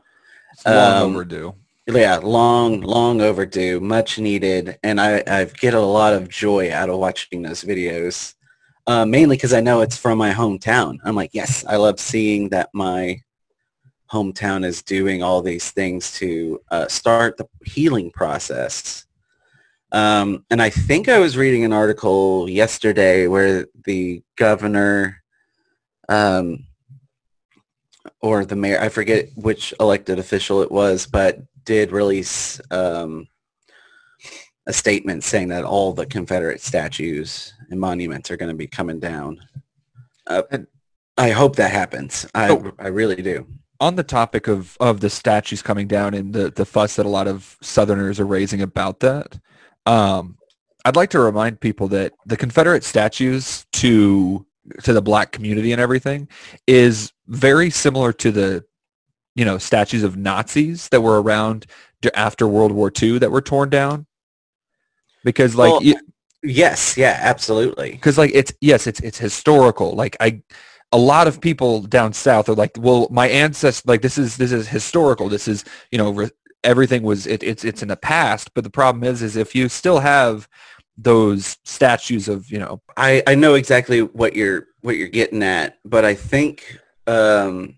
It's 0.53 0.67
long 0.67 1.03
Um, 1.03 1.15
overdue. 1.15 1.55
Yeah, 1.87 2.19
long, 2.19 2.83
long 2.83 3.21
overdue, 3.23 3.81
much 3.81 4.19
needed, 4.19 4.79
and 4.83 5.01
I, 5.01 5.23
I 5.27 5.45
get 5.45 5.73
a 5.75 5.81
lot 5.81 6.13
of 6.13 6.29
joy 6.29 6.71
out 6.73 6.91
of 6.91 6.99
watching 6.99 7.43
those 7.43 7.65
videos. 7.65 8.35
Uh, 8.87 9.05
mainly 9.07 9.37
because 9.37 9.53
I 9.53 9.61
know 9.61 9.81
it's 9.83 9.97
from 9.99 10.19
my 10.19 10.33
hometown. 10.33 10.99
I'm 11.05 11.15
like, 11.15 11.31
yes, 11.35 11.65
I 11.67 11.77
love 11.77 12.01
seeing 12.01 12.49
that 12.51 12.71
my 12.73 13.21
hometown 14.11 14.65
is 14.65 14.83
doing 14.83 15.23
all 15.23 15.43
these 15.43 15.71
things 15.71 16.13
to 16.15 16.61
uh, 16.71 16.89
start 16.89 17.37
the 17.37 17.47
healing 17.65 18.11
process 18.11 19.05
Um, 19.93 20.45
and 20.51 20.61
I 20.61 20.71
think 20.71 21.09
I 21.09 21.19
was 21.19 21.37
reading 21.37 21.65
an 21.65 21.73
article 21.73 22.49
yesterday 22.49 23.27
where 23.27 23.67
the 23.85 24.23
governor 24.37 25.23
um, 26.09 26.67
or 28.21 28.45
the 28.45 28.57
mayor, 28.57 28.81
I 28.81 28.89
forget 28.89 29.29
which 29.37 29.73
elected 29.79 30.19
official 30.19 30.63
it 30.63 30.73
was, 30.73 31.07
but 31.07 31.41
did 31.65 31.93
release 31.93 32.61
um, 32.71 33.29
a 34.67 34.73
statement 34.73 35.25
saying 35.25 35.49
that 35.49 35.65
all 35.65 35.93
the 35.93 36.07
Confederate 36.07 36.61
statues 36.61 37.55
and 37.71 37.81
monuments 37.81 38.31
are 38.31 38.37
going 38.37 38.51
to 38.51 38.57
be 38.57 38.67
coming 38.67 38.99
down. 38.99 39.39
Uh, 40.27 40.43
I 41.17 41.31
hope 41.31 41.57
that 41.57 41.71
happens. 41.71 42.27
I, 42.35 42.51
oh, 42.51 42.73
I 42.79 42.89
really 42.89 43.23
do. 43.23 43.47
On 43.81 43.97
the 43.97 44.03
topic 44.03 44.49
of, 44.49 44.77
of 44.81 45.01
the 45.01 45.11
statues 45.11 45.63
coming 45.63 45.87
down 45.87 46.15
and 46.15 46.33
the, 46.33 46.51
the 46.51 46.65
fuss 46.65 46.97
that 46.97 47.07
a 47.07 47.09
lot 47.09 47.29
of 47.29 47.57
Southerners 47.61 48.19
are 48.19 48.27
raising 48.27 48.61
about 48.61 49.01
that, 49.01 49.39
um, 49.87 50.37
I'd 50.85 50.97
like 50.97 51.11
to 51.11 51.21
remind 51.21 51.61
people 51.61 51.89
that 51.89 52.13
the 52.27 52.37
Confederate 52.37 52.85
statues 52.85 53.67
to 53.75 54.45
to 54.83 54.93
the 54.93 55.01
black 55.03 55.33
community 55.33 55.73
and 55.73 55.81
everything 55.81 56.29
is 56.67 57.13
very 57.29 57.71
similar 57.71 58.13
to 58.15 58.31
the 58.31 58.65
you 59.35 59.45
know 59.45 59.59
statues 59.59 60.03
of 60.03 60.17
Nazis 60.17 60.89
that 60.89 61.01
were 61.01 61.23
around 61.23 61.67
after 62.15 62.47
World 62.47 62.73
War 62.73 62.91
II 63.01 63.19
that 63.19 63.31
were 63.31 63.41
torn 63.41 63.71
down? 63.71 64.07
Because 65.25 65.55
like 65.55 65.71
well, 65.71 65.95
yes 66.43 66.97
yeah 66.97 67.19
absolutely. 67.21 67.93
Because 67.93 68.19
like 68.19 68.31
it's 68.35 68.53
yes 68.61 68.87
it's 68.87 69.01
it's 69.01 69.19
historical. 69.19 69.93
Like 69.93 70.17
I 70.21 70.43
a 70.91 70.99
lot 70.99 71.29
of 71.29 71.41
people 71.41 71.83
down 71.83 72.13
south 72.13 72.49
are 72.49 72.55
like 72.55 72.73
well 72.79 73.09
my 73.11 73.29
ancestors 73.29 73.87
like 73.87 74.03
this 74.03 74.19
is 74.19 74.37
this 74.37 74.53
is 74.53 74.69
historical. 74.69 75.29
This 75.29 75.47
is 75.47 75.65
you 75.91 75.99
know 75.99 76.11
re- 76.11 76.31
everything 76.65 77.03
was 77.03 77.27
it, 77.27 77.43
it's 77.43 77.65
it's 77.65 77.83
in 77.83 77.89
the 77.89 77.97
past. 77.97 78.55
But 78.55 78.65
the 78.65 78.71
problem 78.71 79.05
is 79.05 79.23
is 79.23 79.37
if 79.37 79.55
you 79.55 79.69
still 79.69 80.01
have 80.01 80.49
those 80.99 81.57
statues 81.65 82.29
of 82.29 82.51
you 82.51 82.59
know 82.59 82.83
i 82.97 83.23
i 83.29 83.35
know 83.35 83.55
exactly 83.55 84.03
what 84.03 84.35
you're 84.35 84.67
what 84.81 84.97
you're 84.97 85.07
getting 85.07 85.45
at 85.45 85.79
but 85.85 86.05
i 86.05 86.13
think 86.13 86.77
um 87.09 87.77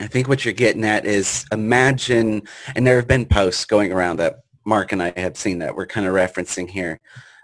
i 0.00 0.06
think 0.06 0.28
what 0.28 0.44
you're 0.44 0.54
getting 0.54 0.84
at 0.84 1.04
is 1.04 1.44
imagine 1.52 2.42
and 2.74 2.86
there 2.86 2.96
have 2.96 3.08
been 3.08 3.26
posts 3.26 3.64
going 3.64 3.92
around 3.92 4.18
that 4.18 4.36
mark 4.64 4.92
and 4.92 5.02
i 5.02 5.12
have 5.16 5.36
seen 5.36 5.58
that 5.58 5.74
we're 5.74 5.86
kind 5.86 6.06
of 6.06 6.14
referencing 6.14 6.68
here 6.68 7.00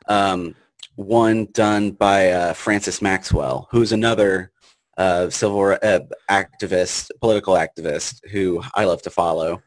um 0.08 0.54
one 0.96 1.46
done 1.52 1.90
by 1.90 2.30
uh, 2.30 2.52
francis 2.52 3.02
maxwell 3.02 3.68
who's 3.70 3.92
another 3.92 4.52
uh, 4.98 5.30
civil 5.30 5.78
uh, 5.82 6.00
activist 6.30 7.10
political 7.20 7.54
activist 7.54 8.20
who 8.30 8.62
i 8.74 8.84
love 8.84 9.02
to 9.02 9.10
follow 9.10 9.60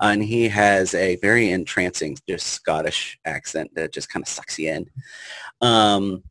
and 0.00 0.22
he 0.22 0.48
has 0.48 0.94
a 0.94 1.16
very 1.16 1.50
entrancing, 1.50 2.16
just 2.28 2.48
Scottish 2.48 3.18
accent 3.24 3.70
that 3.74 3.92
just 3.92 4.08
kind 4.08 4.22
of 4.22 4.28
sucks 4.28 4.58
you 4.58 4.70
in. 4.70 4.90
Um, 5.60 6.24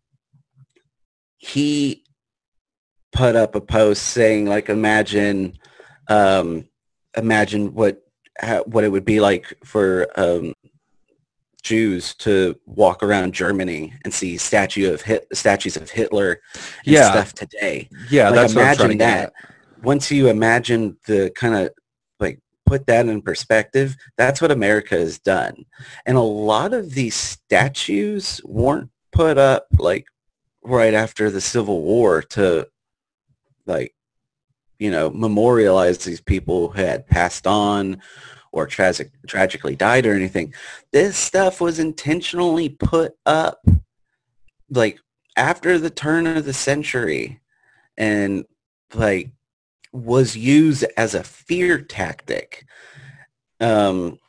he 1.38 2.03
put 3.14 3.36
up 3.36 3.56
a 3.56 3.62
post 3.62 4.04
saying, 4.04 4.46
like, 4.48 4.70
imagine, 4.70 5.58
um, 6.08 6.68
imagine 7.16 7.74
what 7.74 8.00
what 8.66 8.84
it 8.84 8.92
would 8.92 9.06
be 9.06 9.20
like 9.20 9.54
for 9.64 10.08
um, 10.20 10.54
Jews 11.62 12.14
to 12.16 12.60
walk 12.66 13.04
around 13.04 13.34
Germany 13.34 13.94
and 14.04 14.14
see 14.14 14.38
statue 14.38 14.94
of 14.94 15.02
Hit, 15.02 15.28
statues 15.34 15.78
of 15.78 15.90
Hitler 15.90 16.42
and 16.86 16.94
yeah. 16.94 17.12
stuff 17.12 17.34
today. 17.34 17.90
Yeah, 18.10 18.30
like, 18.30 18.36
that's 18.36 18.54
imagine 18.54 18.98
that. 18.98 19.34
Once 19.82 20.12
you 20.12 20.30
imagine 20.30 20.98
the 21.08 21.32
kind 21.36 21.56
of 21.56 21.70
like 22.20 22.40
put 22.66 22.88
that 22.88 23.08
in 23.08 23.22
perspective, 23.22 23.96
that's 24.18 24.42
what 24.42 24.52
America 24.52 24.96
has 24.96 25.20
done. 25.20 25.66
And 26.06 26.18
a 26.18 26.22
lot 26.22 26.74
of 26.74 26.94
these 26.94 27.16
statues 27.16 28.42
weren't 28.44 28.90
put 29.12 29.38
up 29.38 29.68
like 29.78 30.06
right 30.64 30.94
after 30.94 31.30
the 31.30 31.42
Civil 31.42 31.82
War 31.82 32.22
to 32.22 32.68
like, 33.66 33.94
you 34.80 34.92
know, 34.92 35.10
memorialize 35.10 36.00
these 36.00 36.22
people 36.22 36.70
who 36.70 36.82
had 36.82 37.08
passed 37.08 37.48
on 37.48 38.02
or 38.52 38.68
tragic, 38.68 39.12
tragically 39.28 39.76
died 39.76 40.06
or 40.06 40.14
anything. 40.14 40.54
This 40.92 41.18
stuff 41.18 41.62
was 41.62 41.80
intentionally 41.80 42.70
put 42.70 43.14
up 43.26 43.66
like 44.70 45.00
after 45.36 45.78
the 45.80 45.90
turn 45.90 46.28
of 46.28 46.46
the 46.46 46.54
century 46.54 47.40
and 47.98 48.46
like 48.94 49.32
was 49.92 50.36
used 50.36 50.86
as 50.98 51.14
a 51.14 51.24
fear 51.24 51.80
tactic. 51.80 52.66
Um, 53.60 54.20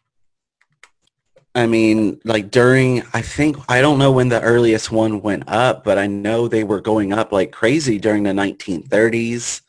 I 1.54 1.66
mean, 1.66 2.20
like 2.24 2.50
during, 2.50 3.02
I 3.12 3.22
think, 3.22 3.56
I 3.68 3.80
don't 3.80 3.98
know 3.98 4.10
when 4.10 4.28
the 4.28 4.40
earliest 4.40 4.90
one 4.90 5.22
went 5.22 5.44
up, 5.46 5.84
but 5.84 5.98
I 5.98 6.08
know 6.08 6.48
they 6.48 6.64
were 6.64 6.80
going 6.80 7.12
up 7.12 7.30
like 7.30 7.52
crazy 7.52 7.98
during 7.98 8.24
the 8.24 8.30
1930s 8.30 9.60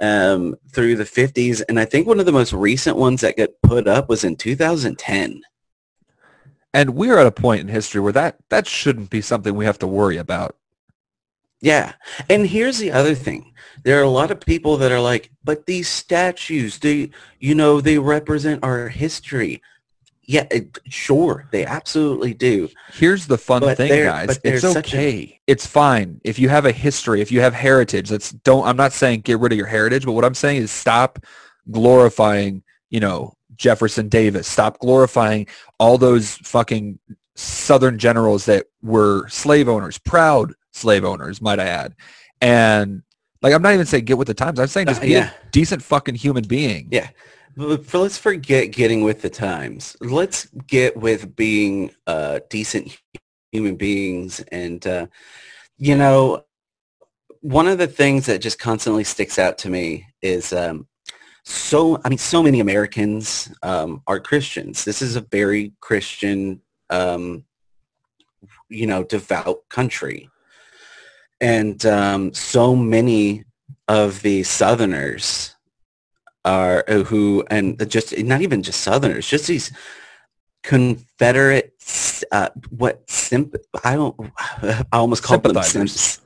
um, 0.00 0.54
through 0.70 0.96
the 0.96 1.04
50s. 1.04 1.62
And 1.68 1.80
I 1.80 1.84
think 1.84 2.06
one 2.06 2.20
of 2.20 2.26
the 2.26 2.32
most 2.32 2.52
recent 2.52 2.96
ones 2.96 3.22
that 3.22 3.36
got 3.36 3.50
put 3.62 3.88
up 3.88 4.08
was 4.08 4.22
in 4.22 4.36
2010. 4.36 5.42
And 6.72 6.90
we're 6.90 7.18
at 7.18 7.26
a 7.26 7.32
point 7.32 7.62
in 7.62 7.68
history 7.68 8.00
where 8.00 8.12
that, 8.12 8.36
that 8.48 8.68
shouldn't 8.68 9.10
be 9.10 9.20
something 9.20 9.54
we 9.54 9.64
have 9.64 9.80
to 9.80 9.88
worry 9.88 10.16
about. 10.16 10.56
Yeah. 11.60 11.94
And 12.28 12.46
here's 12.46 12.78
the 12.78 12.92
other 12.92 13.14
thing. 13.14 13.52
There 13.82 13.98
are 13.98 14.04
a 14.04 14.10
lot 14.10 14.30
of 14.30 14.40
people 14.40 14.76
that 14.78 14.92
are 14.92 15.00
like, 15.00 15.30
but 15.42 15.66
these 15.66 15.88
statues, 15.88 16.78
they, 16.78 17.10
you 17.38 17.54
know, 17.54 17.80
they 17.80 17.98
represent 17.98 18.62
our 18.62 18.88
history. 18.88 19.60
Yeah, 20.30 20.46
it, 20.48 20.78
sure, 20.86 21.48
they 21.50 21.66
absolutely 21.66 22.34
do. 22.34 22.68
Here's 22.92 23.26
the 23.26 23.36
fun 23.36 23.62
but 23.62 23.76
thing, 23.76 24.04
guys. 24.04 24.38
It's 24.44 24.64
okay. 24.64 25.18
A, 25.18 25.40
it's 25.48 25.66
fine 25.66 26.20
if 26.22 26.38
you 26.38 26.48
have 26.48 26.66
a 26.66 26.70
history, 26.70 27.20
if 27.20 27.32
you 27.32 27.40
have 27.40 27.52
heritage. 27.52 28.12
Let's 28.12 28.30
don't. 28.30 28.64
I'm 28.64 28.76
not 28.76 28.92
saying 28.92 29.22
get 29.22 29.40
rid 29.40 29.50
of 29.50 29.58
your 29.58 29.66
heritage, 29.66 30.06
but 30.06 30.12
what 30.12 30.24
I'm 30.24 30.36
saying 30.36 30.58
is 30.58 30.70
stop 30.70 31.18
glorifying. 31.72 32.62
You 32.90 33.00
know, 33.00 33.34
Jefferson 33.56 34.08
Davis. 34.08 34.46
Stop 34.46 34.78
glorifying 34.78 35.48
all 35.80 35.98
those 35.98 36.36
fucking 36.36 37.00
Southern 37.34 37.98
generals 37.98 38.44
that 38.44 38.66
were 38.82 39.28
slave 39.28 39.68
owners, 39.68 39.98
proud 39.98 40.54
slave 40.70 41.04
owners, 41.04 41.42
might 41.42 41.58
I 41.58 41.64
add. 41.64 41.96
And 42.40 43.02
like, 43.42 43.52
I'm 43.52 43.62
not 43.62 43.74
even 43.74 43.84
saying 43.84 44.04
get 44.04 44.16
with 44.16 44.28
the 44.28 44.34
times. 44.34 44.60
I'm 44.60 44.68
saying 44.68 44.86
just 44.86 45.00
uh, 45.00 45.06
be 45.06 45.10
yeah. 45.10 45.30
a 45.30 45.50
decent 45.50 45.82
fucking 45.82 46.14
human 46.14 46.44
being. 46.44 46.86
Yeah. 46.92 47.08
Let's 47.60 48.16
forget 48.16 48.72
getting 48.72 49.02
with 49.02 49.20
the 49.20 49.28
times. 49.28 49.94
Let's 50.00 50.46
get 50.66 50.96
with 50.96 51.36
being 51.36 51.90
uh, 52.06 52.40
decent 52.48 52.98
human 53.52 53.76
beings. 53.76 54.40
And, 54.50 54.86
uh, 54.86 55.08
you 55.76 55.94
know, 55.94 56.44
one 57.42 57.68
of 57.68 57.76
the 57.76 57.86
things 57.86 58.24
that 58.26 58.40
just 58.40 58.58
constantly 58.58 59.04
sticks 59.04 59.38
out 59.38 59.58
to 59.58 59.68
me 59.68 60.06
is 60.22 60.54
um, 60.54 60.86
so, 61.44 62.00
I 62.02 62.08
mean, 62.08 62.18
so 62.18 62.42
many 62.42 62.60
Americans 62.60 63.52
um, 63.62 64.02
are 64.06 64.20
Christians. 64.20 64.84
This 64.84 65.02
is 65.02 65.16
a 65.16 65.20
very 65.20 65.72
Christian, 65.80 66.62
um, 66.88 67.44
you 68.70 68.86
know, 68.86 69.04
devout 69.04 69.68
country 69.68 70.30
and 71.40 71.84
um, 71.84 72.32
so 72.32 72.74
many 72.74 73.44
of 73.88 74.22
the 74.22 74.42
Southerners 74.44 75.56
are 76.44 76.84
uh, 76.88 77.04
who, 77.04 77.44
and 77.50 77.88
just 77.88 78.16
not 78.18 78.40
even 78.42 78.62
just 78.62 78.80
Southerners, 78.80 79.26
just 79.26 79.46
these 79.46 79.72
Confederate, 80.62 81.72
uh, 82.32 82.50
what 82.70 83.08
simp? 83.08 83.56
I 83.82 83.94
don't. 83.94 84.14
I 84.38 84.84
almost 84.92 85.22
called 85.22 85.42
them 85.42 85.62
simps. 85.62 86.20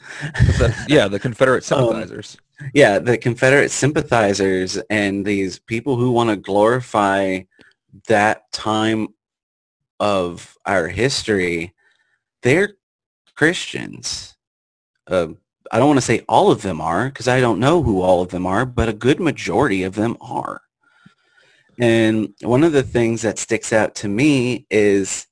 yeah, 0.89 1.09
the 1.09 1.21
Confederate 1.21 1.59
um, 1.73 1.79
sympathizers. 1.87 2.37
Um, 2.61 2.71
yeah, 2.75 2.99
the 2.99 3.17
Confederate 3.17 3.71
sympathizers 3.71 4.77
and 4.91 5.25
these 5.25 5.59
people 5.59 5.97
who 5.97 6.11
want 6.11 6.31
to 6.31 6.37
glorify 6.37 7.41
that 8.09 8.51
time 8.53 9.09
of 10.01 10.57
our 10.67 10.89
history. 10.89 11.73
They're 12.43 12.75
Christians 13.37 14.37
uh, 15.07 15.29
I 15.75 15.79
don't 15.79 15.89
want 15.89 15.97
to 15.97 16.07
say 16.07 16.21
all 16.29 16.53
of 16.53 16.63
them 16.63 16.81
are 16.81 17.07
because 17.07 17.27
I 17.27 17.41
don't 17.41 17.59
know 17.59 17.83
who 17.83 18.01
all 18.01 18.23
of 18.23 18.29
them 18.29 18.47
are, 18.47 18.65
but 18.65 18.89
a 18.89 18.93
good 18.93 19.19
majority 19.19 19.83
of 19.83 19.97
them 19.97 20.17
are. 20.21 20.61
And 21.81 22.33
one 22.43 22.63
of 22.63 22.71
the 22.71 22.85
things 22.85 23.23
that 23.23 23.41
sticks 23.41 23.73
out 23.73 23.97
to 23.97 24.09
me 24.09 24.69
is, 24.71 25.27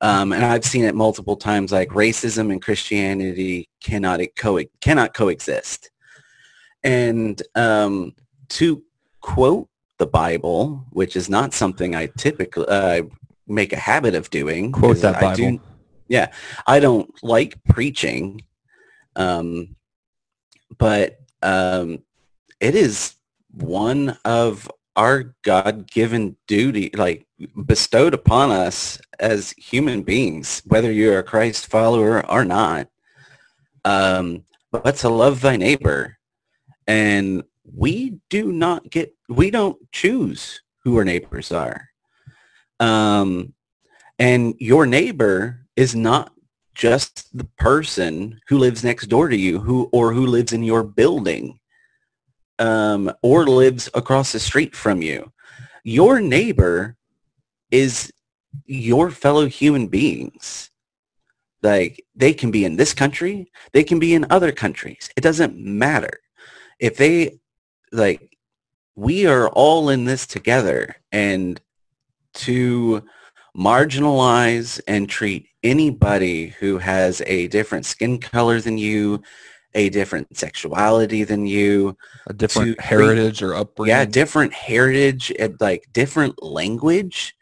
um, 0.00 0.32
and 0.32 0.44
I've 0.44 0.64
seen 0.64 0.84
it 0.84 0.94
multiple 0.94 1.34
times, 1.34 1.72
like 1.72 1.88
racism 1.88 2.52
and 2.52 2.62
Christianity 2.62 3.68
cannot 3.82 4.20
co- 4.36 4.62
cannot 4.80 5.14
coexist. 5.14 5.90
And 6.84 7.42
um, 7.56 8.14
to 8.50 8.84
quote 9.20 9.68
the 9.96 10.06
Bible, 10.06 10.86
which 10.90 11.16
is 11.16 11.28
not 11.28 11.52
something 11.52 11.96
I 11.96 12.06
typically 12.16 12.66
uh, 12.68 13.02
make 13.48 13.72
a 13.72 13.76
habit 13.76 14.14
of 14.14 14.30
doing. 14.30 14.70
Quote 14.70 14.98
that 14.98 15.20
Bible. 15.20 15.34
Do, 15.34 15.60
yeah, 16.06 16.30
I 16.68 16.78
don't 16.78 17.12
like 17.24 17.56
preaching 17.64 18.42
um, 19.16 19.74
but 20.78 21.18
um, 21.42 22.02
it 22.60 22.74
is 22.74 23.14
one 23.52 24.16
of 24.24 24.70
our 24.96 25.34
God-given 25.42 26.36
duty, 26.46 26.90
like 26.94 27.26
bestowed 27.66 28.14
upon 28.14 28.50
us 28.50 29.00
as 29.20 29.52
human 29.52 30.02
beings, 30.02 30.62
whether 30.66 30.90
you're 30.90 31.20
a 31.20 31.22
Christ 31.24 31.68
follower 31.68 32.28
or 32.28 32.44
not, 32.44 32.88
um, 33.84 34.44
but 34.72 34.96
to 34.96 35.08
love 35.08 35.40
thy 35.40 35.56
neighbor. 35.56 36.18
And 36.86 37.44
we 37.64 38.18
do 38.28 38.50
not 38.50 38.90
get, 38.90 39.14
we 39.28 39.50
don't 39.50 39.78
choose 39.92 40.62
who 40.82 40.96
our 40.96 41.04
neighbors 41.04 41.52
are. 41.52 41.88
Um, 42.80 43.54
and 44.18 44.54
your 44.58 44.86
neighbor 44.86 45.66
is 45.76 45.94
not 45.94 46.32
just 46.78 47.36
the 47.36 47.44
person 47.58 48.40
who 48.46 48.56
lives 48.56 48.84
next 48.84 49.08
door 49.08 49.28
to 49.28 49.36
you 49.36 49.58
who 49.58 49.90
or 49.92 50.12
who 50.12 50.24
lives 50.24 50.52
in 50.52 50.62
your 50.62 50.84
building 50.84 51.58
um, 52.60 53.12
or 53.20 53.46
lives 53.46 53.90
across 53.94 54.32
the 54.32 54.38
street 54.38 54.74
from 54.74 55.02
you. 55.02 55.30
Your 55.82 56.20
neighbor 56.20 56.96
is 57.72 58.12
your 58.64 59.10
fellow 59.10 59.46
human 59.46 59.88
beings. 59.88 60.70
Like 61.62 62.04
they 62.14 62.32
can 62.32 62.52
be 62.52 62.64
in 62.64 62.76
this 62.76 62.94
country, 62.94 63.50
they 63.72 63.82
can 63.82 63.98
be 63.98 64.14
in 64.14 64.26
other 64.30 64.52
countries. 64.52 65.10
It 65.16 65.22
doesn't 65.22 65.58
matter. 65.58 66.20
If 66.78 66.96
they 66.96 67.40
like 67.90 68.36
we 68.94 69.26
are 69.26 69.48
all 69.48 69.88
in 69.88 70.04
this 70.04 70.28
together 70.28 70.94
and 71.10 71.60
to 72.34 73.02
marginalize 73.56 74.80
and 74.86 75.08
treat 75.08 75.47
anybody 75.62 76.48
who 76.60 76.78
has 76.78 77.22
a 77.26 77.48
different 77.48 77.86
skin 77.86 78.18
color 78.18 78.60
than 78.60 78.78
you, 78.78 79.22
a 79.74 79.88
different 79.90 80.36
sexuality 80.36 81.24
than 81.24 81.46
you, 81.46 81.96
a 82.26 82.32
different 82.32 82.80
heritage 82.80 83.42
or 83.42 83.54
upbringing. 83.54 83.96
Yeah, 83.96 84.04
different 84.04 84.52
heritage, 84.52 85.32
and 85.38 85.60
like 85.60 85.88
different 85.92 86.42
language. 86.42 87.34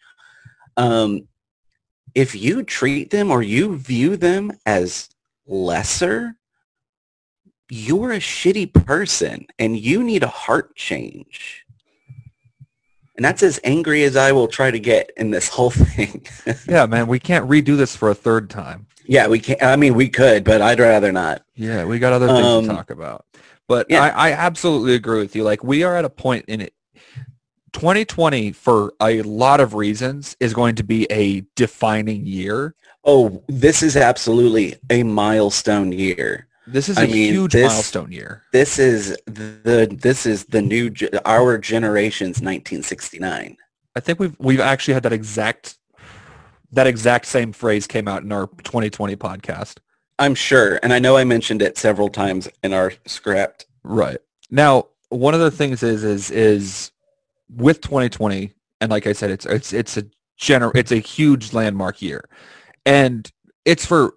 Um, 0.76 1.28
if 2.14 2.34
you 2.34 2.62
treat 2.62 3.10
them 3.10 3.30
or 3.30 3.42
you 3.42 3.76
view 3.76 4.16
them 4.16 4.52
as 4.64 5.08
lesser, 5.46 6.34
you're 7.68 8.12
a 8.12 8.18
shitty 8.18 8.72
person 8.72 9.46
and 9.58 9.76
you 9.76 10.02
need 10.02 10.22
a 10.22 10.28
heart 10.28 10.74
change. 10.76 11.65
And 13.16 13.24
that's 13.24 13.42
as 13.42 13.58
angry 13.64 14.04
as 14.04 14.16
I 14.16 14.32
will 14.32 14.48
try 14.48 14.70
to 14.70 14.78
get 14.78 15.10
in 15.16 15.30
this 15.30 15.48
whole 15.48 15.70
thing. 15.70 16.26
yeah, 16.68 16.86
man, 16.86 17.06
we 17.06 17.18
can't 17.18 17.48
redo 17.48 17.76
this 17.76 17.96
for 17.96 18.10
a 18.10 18.14
third 18.14 18.50
time. 18.50 18.86
Yeah, 19.06 19.28
we 19.28 19.38
can't. 19.40 19.62
I 19.62 19.76
mean, 19.76 19.94
we 19.94 20.08
could, 20.08 20.44
but 20.44 20.60
I'd 20.60 20.80
rather 20.80 21.12
not. 21.12 21.42
Yeah, 21.54 21.84
we 21.84 21.98
got 21.98 22.12
other 22.12 22.26
things 22.26 22.46
um, 22.46 22.66
to 22.66 22.74
talk 22.74 22.90
about. 22.90 23.24
But 23.68 23.86
yeah. 23.88 24.02
I, 24.02 24.28
I 24.28 24.32
absolutely 24.32 24.94
agree 24.94 25.20
with 25.20 25.34
you. 25.34 25.44
Like 25.44 25.64
we 25.64 25.82
are 25.82 25.96
at 25.96 26.04
a 26.04 26.10
point 26.10 26.44
in 26.48 26.60
it. 26.60 26.72
2020, 27.72 28.52
for 28.52 28.94
a 29.02 29.20
lot 29.22 29.60
of 29.60 29.74
reasons, 29.74 30.34
is 30.40 30.54
going 30.54 30.76
to 30.76 30.82
be 30.82 31.06
a 31.10 31.42
defining 31.56 32.24
year. 32.24 32.74
Oh, 33.04 33.44
this 33.48 33.82
is 33.82 33.96
absolutely 33.96 34.76
a 34.88 35.02
milestone 35.02 35.92
year. 35.92 36.48
This 36.66 36.88
is 36.88 36.98
a 36.98 37.02
I 37.02 37.06
mean, 37.06 37.32
huge 37.32 37.52
this, 37.52 37.72
milestone 37.72 38.10
year. 38.10 38.42
This 38.52 38.78
is 38.78 39.16
the 39.26 39.96
this 40.00 40.26
is 40.26 40.46
the 40.46 40.62
new 40.62 40.92
our 41.24 41.58
generation's 41.58 42.40
1969. 42.40 43.56
I 43.94 44.00
think 44.00 44.18
we've 44.18 44.34
we've 44.38 44.60
actually 44.60 44.94
had 44.94 45.04
that 45.04 45.12
exact 45.12 45.78
that 46.72 46.86
exact 46.86 47.26
same 47.26 47.52
phrase 47.52 47.86
came 47.86 48.08
out 48.08 48.22
in 48.22 48.32
our 48.32 48.48
2020 48.64 49.16
podcast. 49.16 49.78
I'm 50.18 50.34
sure, 50.34 50.80
and 50.82 50.92
I 50.92 50.98
know 50.98 51.16
I 51.16 51.24
mentioned 51.24 51.62
it 51.62 51.78
several 51.78 52.08
times 52.08 52.48
in 52.62 52.72
our 52.72 52.92
script. 53.06 53.66
Right 53.84 54.18
now, 54.50 54.88
one 55.10 55.34
of 55.34 55.40
the 55.40 55.50
things 55.50 55.82
is 55.82 56.02
is 56.02 56.30
is 56.30 56.90
with 57.48 57.80
2020, 57.80 58.52
and 58.80 58.90
like 58.90 59.06
I 59.06 59.12
said, 59.12 59.30
it's 59.30 59.46
it's 59.46 59.72
it's 59.72 59.96
a 59.96 60.04
gener 60.40 60.74
it's 60.74 60.92
a 60.92 60.96
huge 60.96 61.52
landmark 61.52 62.02
year, 62.02 62.28
and 62.84 63.30
it's 63.64 63.86
for 63.86 64.14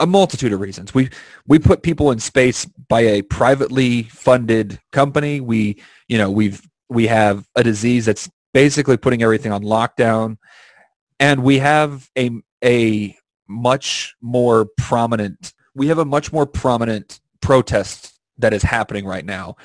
a 0.00 0.06
multitude 0.06 0.52
of 0.52 0.60
reasons. 0.60 0.94
We 0.94 1.10
we 1.46 1.58
put 1.58 1.82
people 1.82 2.10
in 2.10 2.18
space 2.18 2.64
by 2.64 3.00
a 3.00 3.22
privately 3.22 4.04
funded 4.04 4.80
company. 4.92 5.40
We 5.40 5.82
you 6.08 6.18
know 6.18 6.30
we've 6.30 6.62
we 6.88 7.06
have 7.06 7.46
a 7.54 7.62
disease 7.62 8.06
that's 8.06 8.28
basically 8.52 8.96
putting 8.96 9.22
everything 9.22 9.52
on 9.52 9.62
lockdown, 9.62 10.36
and 11.20 11.42
we 11.42 11.58
have 11.58 12.08
a 12.16 12.30
a 12.64 13.16
much 13.46 14.14
more 14.20 14.66
prominent 14.78 15.52
we 15.74 15.88
have 15.88 15.98
a 15.98 16.04
much 16.04 16.32
more 16.32 16.46
prominent 16.46 17.20
protest 17.40 18.18
that 18.38 18.52
is 18.52 18.62
happening 18.62 19.04
right 19.04 19.24
now. 19.24 19.56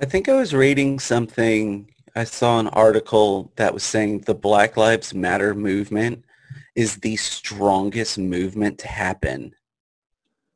I 0.00 0.06
think 0.06 0.28
I 0.28 0.34
was 0.34 0.54
reading 0.54 0.98
something. 0.98 1.92
I 2.14 2.24
saw 2.24 2.58
an 2.58 2.68
article 2.68 3.52
that 3.56 3.74
was 3.74 3.82
saying 3.82 4.20
the 4.20 4.34
Black 4.34 4.76
Lives 4.76 5.14
Matter 5.14 5.54
movement 5.54 6.24
is 6.74 6.96
the 6.96 7.16
strongest 7.16 8.18
movement 8.18 8.78
to 8.78 8.88
happen 8.88 9.54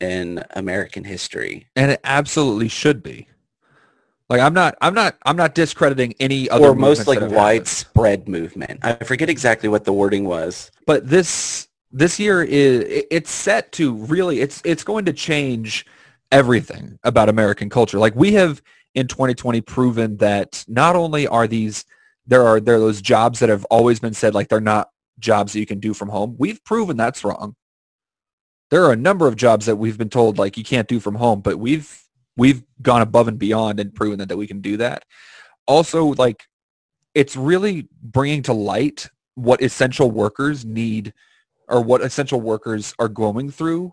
in 0.01 0.43
American 0.51 1.05
history. 1.05 1.67
And 1.77 1.91
it 1.91 2.01
absolutely 2.05 2.69
should 2.69 3.03
be. 3.03 3.29
Like 4.29 4.41
I'm 4.41 4.55
not 4.55 4.75
I'm 4.81 4.95
not 4.95 5.17
I'm 5.27 5.37
not 5.37 5.55
discrediting 5.55 6.15
any 6.19 6.49
other 6.49 6.69
or 6.69 6.75
most 6.75 7.07
like 7.07 7.21
widespread 7.21 8.21
happened. 8.21 8.29
movement. 8.29 8.81
I 8.83 8.95
forget 8.95 9.29
exactly 9.29 9.69
what 9.69 9.85
the 9.85 9.93
wording 9.93 10.25
was. 10.25 10.71
But 10.87 11.09
this 11.09 11.69
this 11.93 12.19
year 12.19 12.43
is 12.43 13.05
it's 13.11 13.31
set 13.31 13.71
to 13.73 13.95
really 13.95 14.41
it's 14.41 14.63
it's 14.65 14.83
going 14.83 15.05
to 15.05 15.13
change 15.13 15.85
everything 16.33 16.99
about 17.05 17.29
American 17.29 17.69
culture. 17.69 17.99
Like 17.99 18.15
we 18.15 18.33
have 18.33 18.63
in 18.95 19.09
2020 19.09 19.61
proven 19.61 20.17
that 20.17 20.65
not 20.69 20.97
only 20.97 21.27
are 21.27 21.47
these 21.47 21.85
there 22.27 22.47
are 22.47 22.61
there 22.61 22.77
are 22.77 22.81
those 22.81 23.03
jobs 23.03 23.41
that 23.41 23.51
have 23.51 23.65
always 23.67 24.01
been 24.01 24.15
said 24.15 24.35
like 24.35 24.49
they're 24.49 24.61
not 24.61 24.89
jobs 25.19 25.53
that 25.53 25.61
you 25.61 25.67
can 25.67 25.81
do 25.81 25.95
from 25.95 26.09
home. 26.09 26.37
We've 26.39 26.63
proven 26.65 26.97
that's 26.97 27.25
wrong. 27.25 27.55
There 28.71 28.85
are 28.85 28.93
a 28.93 28.97
number 28.97 29.27
of 29.27 29.37
jobs 29.37 29.67
that 29.67 29.77
we've 29.77 29.99
been 29.99 30.09
told 30.09 30.39
like 30.39 30.57
you 30.57 30.65
can't 30.65 30.89
do 30.89 31.01
from 31.01 31.15
home, 31.15 31.41
but 31.41 31.59
we've 31.59 32.03
we've 32.37 32.65
gone 32.83 33.03
above 33.03 33.29
and 33.29 33.39
beyond 33.39 33.79
and 33.79 33.95
proven 33.95 34.19
that, 34.19 34.29
that 34.29 34.37
we 34.37 34.47
can 34.47 34.61
do 34.61 34.77
that. 34.79 35.05
Also, 35.67 36.07
like 36.15 36.45
it's 37.15 37.37
really 37.37 37.89
bringing 38.03 38.43
to 38.43 38.53
light 38.53 39.09
what 39.35 39.63
essential 39.63 40.11
workers 40.11 40.65
need 40.65 41.13
or 41.69 41.81
what 41.81 42.03
essential 42.03 42.41
workers 42.41 42.95
are 42.99 43.09
going 43.09 43.51
through 43.51 43.93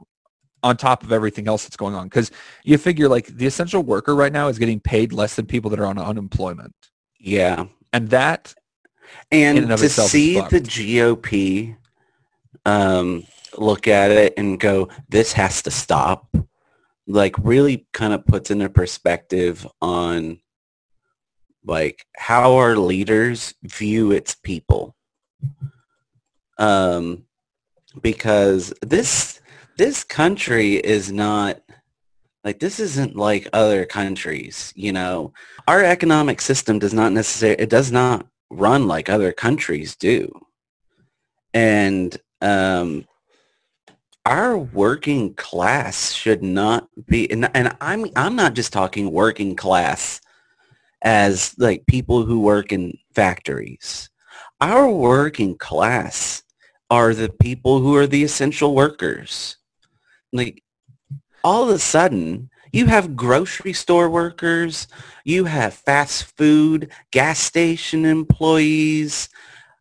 on 0.63 0.77
top 0.77 1.03
of 1.03 1.12
everything 1.12 1.47
else 1.47 1.63
that's 1.63 1.77
going 1.77 1.95
on. 1.95 2.07
Because 2.07 2.31
you 2.63 2.77
figure 2.77 3.07
like 3.07 3.27
the 3.27 3.45
essential 3.45 3.84
worker 3.84 4.15
right 4.15 4.34
now 4.34 4.47
is 4.47 4.60
getting 4.60 4.79
paid 4.79 5.13
less 5.13 5.36
than 5.36 5.45
people 5.45 5.69
that 5.69 5.79
are 5.79 5.86
on 5.86 5.97
unemployment. 5.97 6.75
Yeah. 7.19 7.65
And 7.93 8.10
that 8.10 8.53
and 9.32 9.67
to 9.69 9.89
see 9.89 10.36
the 10.36 10.62
GOP 10.62 11.76
um, 12.65 13.26
look 13.58 13.88
at 13.88 14.12
it 14.12 14.34
and 14.38 14.60
go, 14.60 14.89
this 15.10 15.34
has 15.34 15.62
to 15.63 15.71
stop, 15.71 16.36
like 17.08 17.36
really 17.39 17.88
kind 17.93 18.13
of 18.13 18.26
puts 18.26 18.52
into 18.52 18.69
perspective 18.69 19.67
on 19.82 20.39
like 21.63 22.06
how 22.15 22.56
our 22.56 22.76
leaders 22.76 23.54
view 23.63 24.12
its 24.12 24.36
people. 24.36 24.95
Um, 26.58 27.26
because 28.02 28.74
this 28.82 29.41
this 29.78 30.04
country 30.04 30.76
is 30.76 31.12
not 31.12 31.62
like 32.43 32.60
this 32.60 32.80
isn't 32.80 33.15
like 33.15 33.47
other 33.54 33.86
countries, 33.86 34.74
you 34.76 34.91
know. 34.91 35.34
Our 35.67 35.84
economic 35.84 36.41
system 36.41 36.80
does 36.80 36.93
not 36.93 37.12
necessarily 37.12 37.62
it 37.62 37.69
does 37.69 37.91
not 37.91 38.28
run 38.51 38.87
like 38.87 39.09
other 39.09 39.31
countries 39.31 39.95
do. 39.95 40.31
And 41.53 42.15
um, 42.41 43.05
our 44.25 44.57
working 44.57 45.33
class 45.33 46.11
should 46.11 46.43
not 46.43 46.87
be, 47.07 47.29
and, 47.31 47.49
and 47.55 47.75
I'm, 47.81 48.05
I'm 48.15 48.35
not 48.35 48.53
just 48.53 48.71
talking 48.71 49.11
working 49.11 49.55
class 49.55 50.21
as 51.01 51.55
like 51.57 51.87
people 51.87 52.23
who 52.23 52.41
work 52.41 52.71
in 52.71 52.97
factories. 53.15 54.09
Our 54.59 54.89
working 54.89 55.57
class 55.57 56.43
are 56.91 57.15
the 57.15 57.29
people 57.29 57.79
who 57.79 57.95
are 57.95 58.05
the 58.05 58.23
essential 58.23 58.75
workers. 58.75 59.57
Like 60.31 60.61
all 61.43 61.63
of 61.63 61.69
a 61.69 61.79
sudden, 61.79 62.50
you 62.71 62.86
have 62.88 63.15
grocery 63.15 63.73
store 63.73 64.10
workers, 64.10 64.88
you 65.23 65.45
have 65.45 65.73
fast 65.73 66.36
food, 66.38 66.91
gas 67.12 67.39
station 67.39 68.05
employees, 68.05 69.29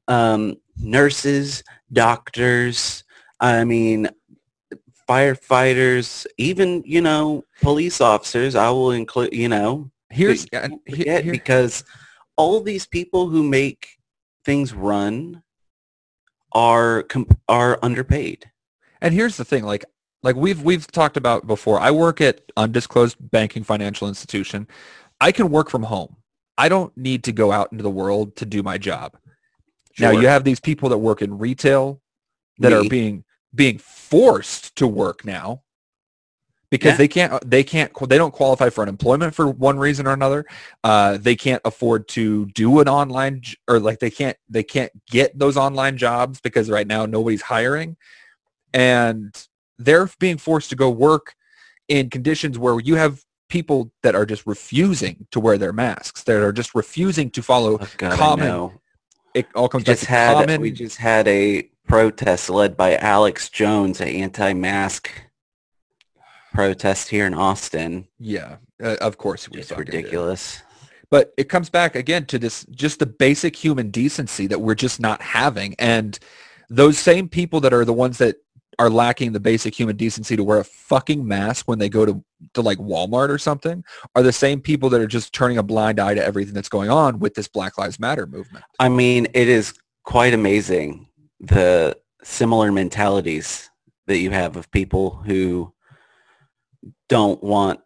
um, 0.09 0.57
nurses, 0.77 1.63
doctors, 1.93 3.05
I 3.39 3.65
mean, 3.65 4.09
firefighters, 5.09 6.27
even, 6.39 6.83
you 6.85 7.01
know, 7.01 7.45
police 7.63 8.01
officers, 8.01 8.55
I 8.55 8.71
will 8.71 8.93
include, 8.93 9.33
you 9.33 9.49
know, 9.49 9.91
here's 10.11 10.47
here, 10.87 11.23
here. 11.23 11.33
because 11.33 11.85
all 12.37 12.61
these 12.61 12.87
people 12.87 13.29
who 13.29 13.43
make 13.43 13.99
things 14.45 14.73
run 14.73 15.43
are 16.53 17.05
are 17.49 17.79
underpaid. 17.83 18.51
And 19.01 19.15
here's 19.15 19.37
the 19.37 19.45
thing, 19.45 19.65
like 19.65 19.85
like 20.23 20.37
we've 20.37 20.63
we've 20.63 20.87
talked 20.91 21.17
about 21.17 21.47
before. 21.47 21.81
I 21.81 21.91
work 21.91 22.21
at 22.21 22.41
undisclosed 22.57 23.17
banking 23.31 23.65
financial 23.65 24.09
institution. 24.09 24.67
I 25.21 25.33
can 25.33 25.51
work 25.51 25.71
from 25.71 25.83
home. 25.85 26.17
I 26.59 26.69
don't 26.69 26.95
need 26.97 27.25
to 27.25 27.33
go 27.33 27.53
out 27.53 27.73
into 27.73 27.83
the 27.83 27.91
world 27.91 28.37
to 28.37 28.47
do 28.47 28.63
my 28.63 28.79
job. 28.79 29.17
Now 29.99 30.11
you 30.13 30.29
have 30.29 30.45
these 30.45 30.61
people 30.61 30.89
that 30.91 30.99
work 30.99 31.21
in 31.23 31.39
retail 31.39 32.01
that 32.59 32.73
are 32.73 32.89
being 32.89 33.25
being 33.55 33.79
forced 33.79 34.77
to 34.77 34.87
work 34.87 35.25
now 35.25 35.63
because 36.71 36.93
Yeah. 36.93 36.97
they 36.97 37.09
can't 37.09 37.51
they 37.51 37.65
can't 37.65 38.09
they 38.09 38.17
don't 38.19 38.33
qualify 38.33 38.71
for 38.71 38.83
unemployment 38.83 39.35
for 39.35 39.49
one 39.49 39.79
reason 39.79 40.07
or 40.07 40.13
another. 40.13 40.45
Uh, 40.85 41.17
they 41.19 41.35
can't 41.35 41.61
afford 41.65 42.09
to 42.09 42.47
do 42.47 42.81
an 42.81 42.89
online 42.89 43.43
or 43.69 43.81
like 43.81 43.99
they 43.99 44.11
can't 44.11 44.37
they 44.49 44.63
can't 44.63 44.93
get 45.07 45.37
those 45.39 45.57
online 45.57 45.97
jobs 45.97 46.41
because 46.41 46.71
right 46.71 46.87
now 46.87 47.07
nobody's 47.07 47.43
hiring, 47.43 47.97
and 48.73 49.35
they're 49.81 50.09
being 50.19 50.39
forced 50.39 50.71
to 50.71 50.77
go 50.77 50.89
work 50.91 51.35
in 51.89 52.09
conditions 52.11 52.59
where 52.59 52.79
you 52.81 52.95
have 52.97 53.25
people 53.49 53.91
that 54.03 54.15
are 54.15 54.25
just 54.27 54.47
refusing 54.47 55.27
to 55.33 55.41
wear 55.41 55.59
their 55.59 55.73
masks 55.73 56.23
that 56.23 56.37
are 56.41 56.53
just 56.53 56.75
refusing 56.75 57.29
to 57.31 57.43
follow 57.43 57.79
Oh, 57.81 57.89
God, 57.97 58.17
common 58.19 58.71
it 59.35 59.47
all 59.55 59.69
comes 59.69 59.85
back 59.85 59.95
just 59.97 60.05
to 60.05 60.11
had 60.11 60.35
common 60.35 60.61
we 60.61 60.71
just 60.71 60.99
had 60.99 61.27
a 61.27 61.69
protest 61.89 62.49
led 62.51 62.77
by 62.77 62.97
Alex 62.97 63.49
Jones, 63.49 64.01
an 64.01 64.09
anti-mask 64.09 65.11
protest 66.53 67.09
here 67.09 67.27
in 67.27 67.35
Austin. 67.35 68.07
yeah 68.19 68.57
uh, 68.83 68.97
of 69.01 69.19
course 69.19 69.49
we 69.49 69.61
It's 69.61 69.69
fucking 69.71 69.85
did. 69.87 69.95
ridiculous. 69.95 70.63
but 71.11 71.33
it 71.37 71.49
comes 71.49 71.71
back 71.71 71.95
again 71.95 72.27
to 72.27 72.39
this 72.39 72.65
just 72.71 72.99
the 72.99 73.07
basic 73.07 73.57
human 73.57 73.91
decency 73.91 74.47
that 74.49 74.61
we're 74.61 74.75
just 74.75 75.01
not 75.01 75.21
having 75.23 75.75
and 75.79 76.19
those 76.69 76.99
same 76.99 77.29
people 77.29 77.61
that 77.61 77.73
are 77.73 77.85
the 77.85 77.93
ones 77.93 78.19
that 78.19 78.37
are 78.81 78.89
lacking 78.89 79.33
the 79.33 79.41
basic 79.41 79.79
human 79.79 79.95
decency 79.95 80.37
to 80.37 80.43
wear 80.43 80.59
a 80.59 80.65
fucking 80.65 81.29
mask 81.29 81.69
when 81.69 81.79
they 81.79 81.91
go 81.91 82.07
to, 82.07 82.25
to 82.55 82.63
like 82.63 82.79
Walmart 82.79 83.29
or 83.29 83.37
something 83.37 83.85
are 84.15 84.23
the 84.23 84.33
same 84.33 84.59
people 84.59 84.89
that 84.89 85.03
are 85.03 85.07
just 85.07 85.35
turning 85.35 85.59
a 85.59 85.63
blind 85.63 86.01
eye 86.01 86.15
to 86.15 86.25
everything 86.25 86.55
that's 86.55 86.71
going 86.71 86.89
on 86.89 87.19
with 87.19 87.35
this 87.35 87.47
Black 87.47 87.77
Lives 87.77 88.01
Matter 88.01 88.27
movement. 88.27 88.65
I 88.79 88.89
mean, 88.89 89.27
it 89.35 89.49
is 89.49 89.75
quite 90.05 90.33
amazing 90.33 91.09
the 91.41 91.95
similar 92.23 92.73
mentalities 92.73 93.69
that 94.07 94.17
you 94.17 94.31
have 94.31 94.57
of 94.57 94.71
people 94.71 95.11
who 95.27 95.75
don't 97.11 97.43
want 97.45 97.81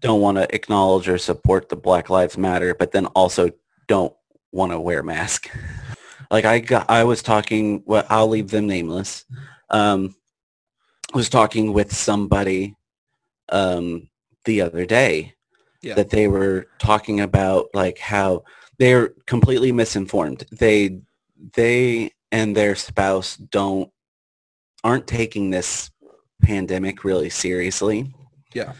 don't 0.00 0.20
want 0.20 0.36
to 0.36 0.54
acknowledge 0.54 1.08
or 1.08 1.16
support 1.16 1.70
the 1.70 1.76
Black 1.76 2.10
Lives 2.10 2.36
Matter, 2.36 2.74
but 2.74 2.92
then 2.92 3.06
also 3.06 3.50
don't 3.88 4.14
want 4.52 4.72
to 4.72 4.80
wear 4.80 5.02
mask. 5.02 5.50
Like 6.30 6.44
I 6.44 6.58
got, 6.58 6.90
I 6.90 7.04
was 7.04 7.22
talking. 7.22 7.82
Well, 7.86 8.04
I'll 8.10 8.28
leave 8.28 8.50
them 8.50 8.66
nameless. 8.66 9.24
Um, 9.70 10.14
I 11.12 11.16
was 11.16 11.28
talking 11.28 11.72
with 11.72 11.94
somebody 11.94 12.76
um, 13.50 14.08
the 14.44 14.60
other 14.60 14.86
day 14.86 15.34
Yeah. 15.82 15.94
that 15.94 16.10
they 16.10 16.28
were 16.28 16.66
talking 16.78 17.20
about 17.20 17.66
like 17.74 17.98
how 17.98 18.44
they're 18.78 19.08
completely 19.26 19.72
misinformed. 19.72 20.44
They 20.52 21.00
they 21.56 22.12
and 22.32 22.56
their 22.56 22.74
spouse 22.76 23.36
don't 23.36 23.90
aren't 24.84 25.06
taking 25.06 25.50
this 25.50 25.90
pandemic 26.42 27.04
really 27.04 27.30
seriously. 27.30 28.14
Yeah. 28.54 28.72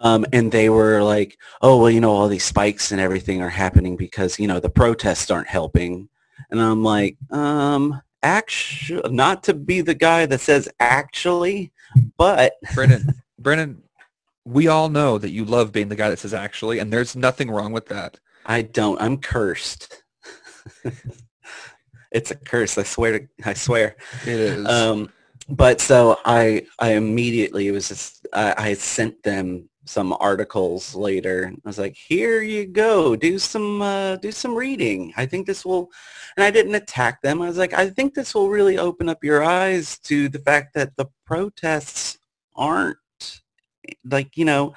Um, 0.00 0.24
and 0.32 0.50
they 0.50 0.70
were 0.70 1.02
like, 1.02 1.38
oh, 1.62 1.78
well, 1.78 1.90
you 1.90 2.00
know, 2.00 2.10
all 2.10 2.28
these 2.28 2.44
spikes 2.44 2.90
and 2.90 3.00
everything 3.00 3.42
are 3.42 3.50
happening 3.50 3.96
because, 3.96 4.38
you 4.38 4.46
know, 4.46 4.58
the 4.60 4.70
protests 4.70 5.30
aren't 5.30 5.48
helping. 5.48 6.08
And 6.50 6.60
I'm 6.60 6.82
like, 6.82 7.16
um, 7.30 8.00
actually, 8.22 9.10
not 9.10 9.42
to 9.44 9.54
be 9.54 9.80
the 9.80 9.94
guy 9.94 10.26
that 10.26 10.40
says 10.40 10.68
actually, 10.78 11.72
but 12.16 12.54
Brennan, 12.74 13.22
Brennan, 13.38 13.82
we 14.44 14.68
all 14.68 14.88
know 14.88 15.18
that 15.18 15.30
you 15.30 15.44
love 15.44 15.72
being 15.72 15.88
the 15.88 15.96
guy 15.96 16.10
that 16.10 16.18
says 16.18 16.34
actually, 16.34 16.78
and 16.78 16.92
there's 16.92 17.16
nothing 17.16 17.50
wrong 17.50 17.72
with 17.72 17.86
that. 17.86 18.18
I 18.46 18.62
don't. 18.62 19.00
I'm 19.00 19.18
cursed. 19.18 20.02
it's 22.12 22.30
a 22.30 22.36
curse. 22.36 22.76
I 22.78 22.82
swear 22.82 23.18
to. 23.18 23.28
I 23.44 23.54
swear. 23.54 23.96
It 24.22 24.28
is. 24.28 24.66
Um, 24.66 25.12
but 25.48 25.80
so 25.80 26.18
I, 26.24 26.66
I 26.78 26.92
immediately 26.92 27.68
it 27.68 27.72
was 27.72 27.88
just 27.88 28.26
I, 28.32 28.54
I 28.56 28.74
sent 28.74 29.22
them 29.22 29.69
some 29.90 30.16
articles 30.20 30.94
later. 30.94 31.52
I 31.52 31.68
was 31.68 31.78
like, 31.78 31.96
here 31.96 32.42
you 32.42 32.66
go. 32.66 33.16
Do 33.16 33.38
some 33.38 33.82
uh, 33.82 34.16
do 34.16 34.32
some 34.32 34.54
reading. 34.54 35.12
I 35.16 35.26
think 35.26 35.46
this 35.46 35.64
will. 35.64 35.90
And 36.36 36.44
I 36.44 36.50
didn't 36.50 36.76
attack 36.76 37.22
them. 37.22 37.42
I 37.42 37.48
was 37.48 37.58
like, 37.58 37.74
I 37.74 37.90
think 37.90 38.14
this 38.14 38.34
will 38.34 38.48
really 38.48 38.78
open 38.78 39.08
up 39.08 39.24
your 39.24 39.42
eyes 39.42 39.98
to 40.00 40.28
the 40.28 40.38
fact 40.38 40.74
that 40.74 40.96
the 40.96 41.06
protests 41.26 42.18
aren't 42.54 42.96
like 44.04 44.36
you 44.36 44.44
know 44.44 44.74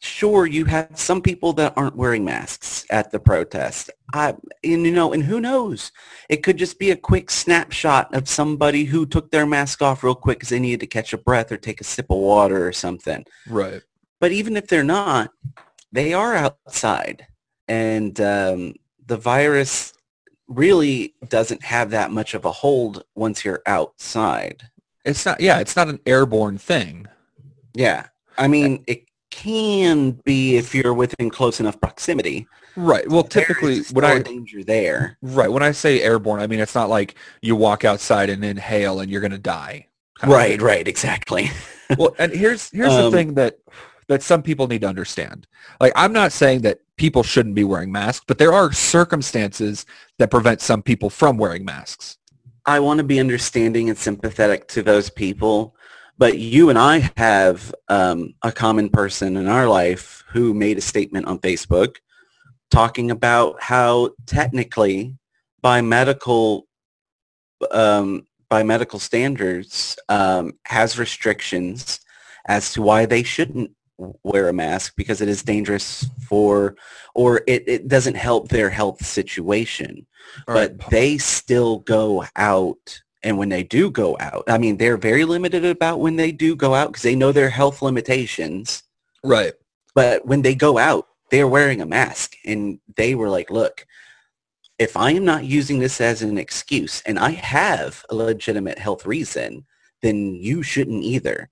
sure 0.00 0.44
you 0.44 0.66
have 0.66 0.90
some 0.98 1.22
people 1.22 1.54
that 1.54 1.72
aren't 1.76 1.96
wearing 1.96 2.24
masks 2.24 2.84
at 2.90 3.10
the 3.10 3.18
protest 3.18 3.90
i 4.12 4.28
and 4.62 4.84
you 4.84 4.92
know 4.92 5.14
and 5.14 5.24
who 5.24 5.40
knows 5.40 5.90
it 6.28 6.42
could 6.42 6.58
just 6.58 6.78
be 6.78 6.90
a 6.90 6.96
quick 6.96 7.30
snapshot 7.30 8.14
of 8.14 8.28
somebody 8.28 8.84
who 8.84 9.06
took 9.06 9.30
their 9.30 9.46
mask 9.46 9.80
off 9.80 10.04
real 10.04 10.14
quick 10.14 10.38
because 10.38 10.50
they 10.50 10.60
needed 10.60 10.80
to 10.80 10.86
catch 10.86 11.14
a 11.14 11.18
breath 11.18 11.50
or 11.50 11.56
take 11.56 11.80
a 11.80 11.84
sip 11.84 12.10
of 12.10 12.18
water 12.18 12.66
or 12.66 12.72
something 12.72 13.24
right. 13.48 13.82
But 14.20 14.32
even 14.32 14.56
if 14.56 14.66
they're 14.68 14.84
not 14.84 15.30
they 15.92 16.12
are 16.12 16.34
outside 16.34 17.26
and 17.68 18.20
um, 18.20 18.74
the 19.06 19.16
virus 19.16 19.92
really 20.48 21.14
doesn't 21.28 21.62
have 21.62 21.90
that 21.90 22.10
much 22.10 22.34
of 22.34 22.44
a 22.44 22.50
hold 22.52 23.04
once 23.14 23.44
you're 23.44 23.62
outside 23.66 24.68
It's 25.04 25.24
not. 25.24 25.40
Yeah, 25.40 25.58
it's 25.60 25.76
not 25.76 25.88
an 25.88 26.00
airborne 26.06 26.58
thing. 26.58 27.06
yeah 27.74 28.06
i 28.38 28.48
mean 28.48 28.82
it 28.86 29.04
can 29.30 30.12
be 30.24 30.56
if 30.56 30.74
you're 30.74 30.94
within 30.94 31.28
close 31.30 31.60
enough 31.60 31.80
proximity 31.80 32.46
Right. 32.76 33.08
Well, 33.08 33.22
typically 33.22 33.82
when 33.92 34.04
I 34.04 34.18
danger 34.18 34.64
there 34.64 35.16
right 35.22 35.46
when 35.48 35.62
I 35.62 35.70
say 35.70 36.02
airborne, 36.02 36.40
I 36.40 36.48
mean 36.48 36.58
it's 36.58 36.74
not 36.74 36.88
like 36.90 37.14
you 37.40 37.54
walk 37.54 37.84
outside 37.84 38.30
and 38.30 38.44
inhale 38.44 38.98
and 38.98 39.08
you're 39.08 39.20
gonna 39.20 39.38
die. 39.38 39.86
right 40.24 40.60
right 40.60 40.88
exactly 40.88 41.50
Well, 41.98 42.16
and 42.18 42.32
here's 42.32 42.70
here's 42.70 42.92
the 42.96 43.06
Um, 43.06 43.12
thing 43.12 43.34
that 43.34 43.58
that 44.08 44.22
some 44.22 44.42
people 44.42 44.66
need 44.66 44.82
to 44.82 44.88
understand. 44.88 45.46
Like 45.80 45.92
I'm 45.96 46.12
not 46.12 46.32
saying 46.32 46.62
that 46.62 46.80
people 46.96 47.22
shouldn't 47.22 47.54
be 47.54 47.64
wearing 47.64 47.90
masks, 47.90 48.24
but 48.26 48.38
there 48.38 48.52
are 48.52 48.72
circumstances 48.72 49.86
that 50.18 50.30
prevent 50.30 50.60
some 50.60 50.82
people 50.82 51.10
from 51.10 51.38
wearing 51.38 51.64
masks. 51.64 52.18
I 52.66 52.80
want 52.80 52.98
to 52.98 53.04
be 53.04 53.20
understanding 53.20 53.88
and 53.88 53.98
sympathetic 53.98 54.68
to 54.68 54.82
those 54.82 55.10
people, 55.10 55.74
but 56.16 56.38
you 56.38 56.70
and 56.70 56.78
I 56.78 57.10
have 57.16 57.74
um, 57.88 58.34
a 58.42 58.52
common 58.52 58.88
person 58.88 59.36
in 59.36 59.48
our 59.48 59.68
life 59.68 60.24
who 60.28 60.54
made 60.54 60.78
a 60.78 60.82
statement 60.82 61.26
on 61.26 61.38
Facebook 61.40 61.96
talking 62.70 63.10
about 63.10 63.60
how 63.62 64.10
technically 64.26 65.16
by 65.60 65.80
medical 65.80 66.66
um, 67.70 68.26
by 68.48 68.62
medical 68.62 68.98
standards 68.98 69.98
um, 70.08 70.52
has 70.66 70.98
restrictions 70.98 72.00
as 72.46 72.72
to 72.72 72.82
why 72.82 73.06
they 73.06 73.22
shouldn't 73.22 73.70
wear 73.98 74.48
a 74.48 74.52
mask 74.52 74.94
because 74.96 75.20
it 75.20 75.28
is 75.28 75.42
dangerous 75.42 76.06
for 76.26 76.76
or 77.14 77.42
it, 77.46 77.64
it 77.66 77.88
doesn't 77.88 78.16
help 78.16 78.48
their 78.48 78.70
health 78.70 79.04
situation. 79.04 80.06
All 80.48 80.54
but 80.54 80.78
they 80.90 81.18
still 81.18 81.80
go 81.80 82.24
out 82.36 83.02
and 83.22 83.38
when 83.38 83.48
they 83.48 83.62
do 83.62 83.90
go 83.90 84.16
out 84.20 84.44
i 84.48 84.58
mean 84.58 84.76
they're 84.76 84.96
very 84.96 85.24
limited 85.24 85.64
about 85.64 86.00
when 86.00 86.16
they 86.16 86.32
do 86.32 86.54
go 86.56 86.74
out 86.74 86.88
because 86.88 87.02
they 87.02 87.16
know 87.16 87.32
their 87.32 87.50
health 87.50 87.82
limitations. 87.82 88.82
Right. 89.22 89.54
but 89.94 90.26
when 90.26 90.42
they 90.42 90.54
go 90.54 90.78
out 90.78 91.08
they're 91.30 91.48
wearing 91.48 91.80
a 91.80 91.86
mask 91.86 92.34
and 92.44 92.78
they 92.96 93.14
were 93.14 93.30
like 93.30 93.50
look 93.50 93.86
if 94.78 94.96
i 94.96 95.10
am 95.10 95.24
not 95.24 95.44
using 95.44 95.78
this 95.78 96.00
as 96.00 96.22
an 96.22 96.38
excuse 96.38 97.02
and 97.06 97.18
i 97.18 97.30
have 97.30 98.04
a 98.10 98.14
legitimate 98.14 98.78
health 98.78 99.06
reason 99.06 99.64
then 100.02 100.34
you 100.34 100.62
shouldn't 100.62 101.02
either 101.02 101.48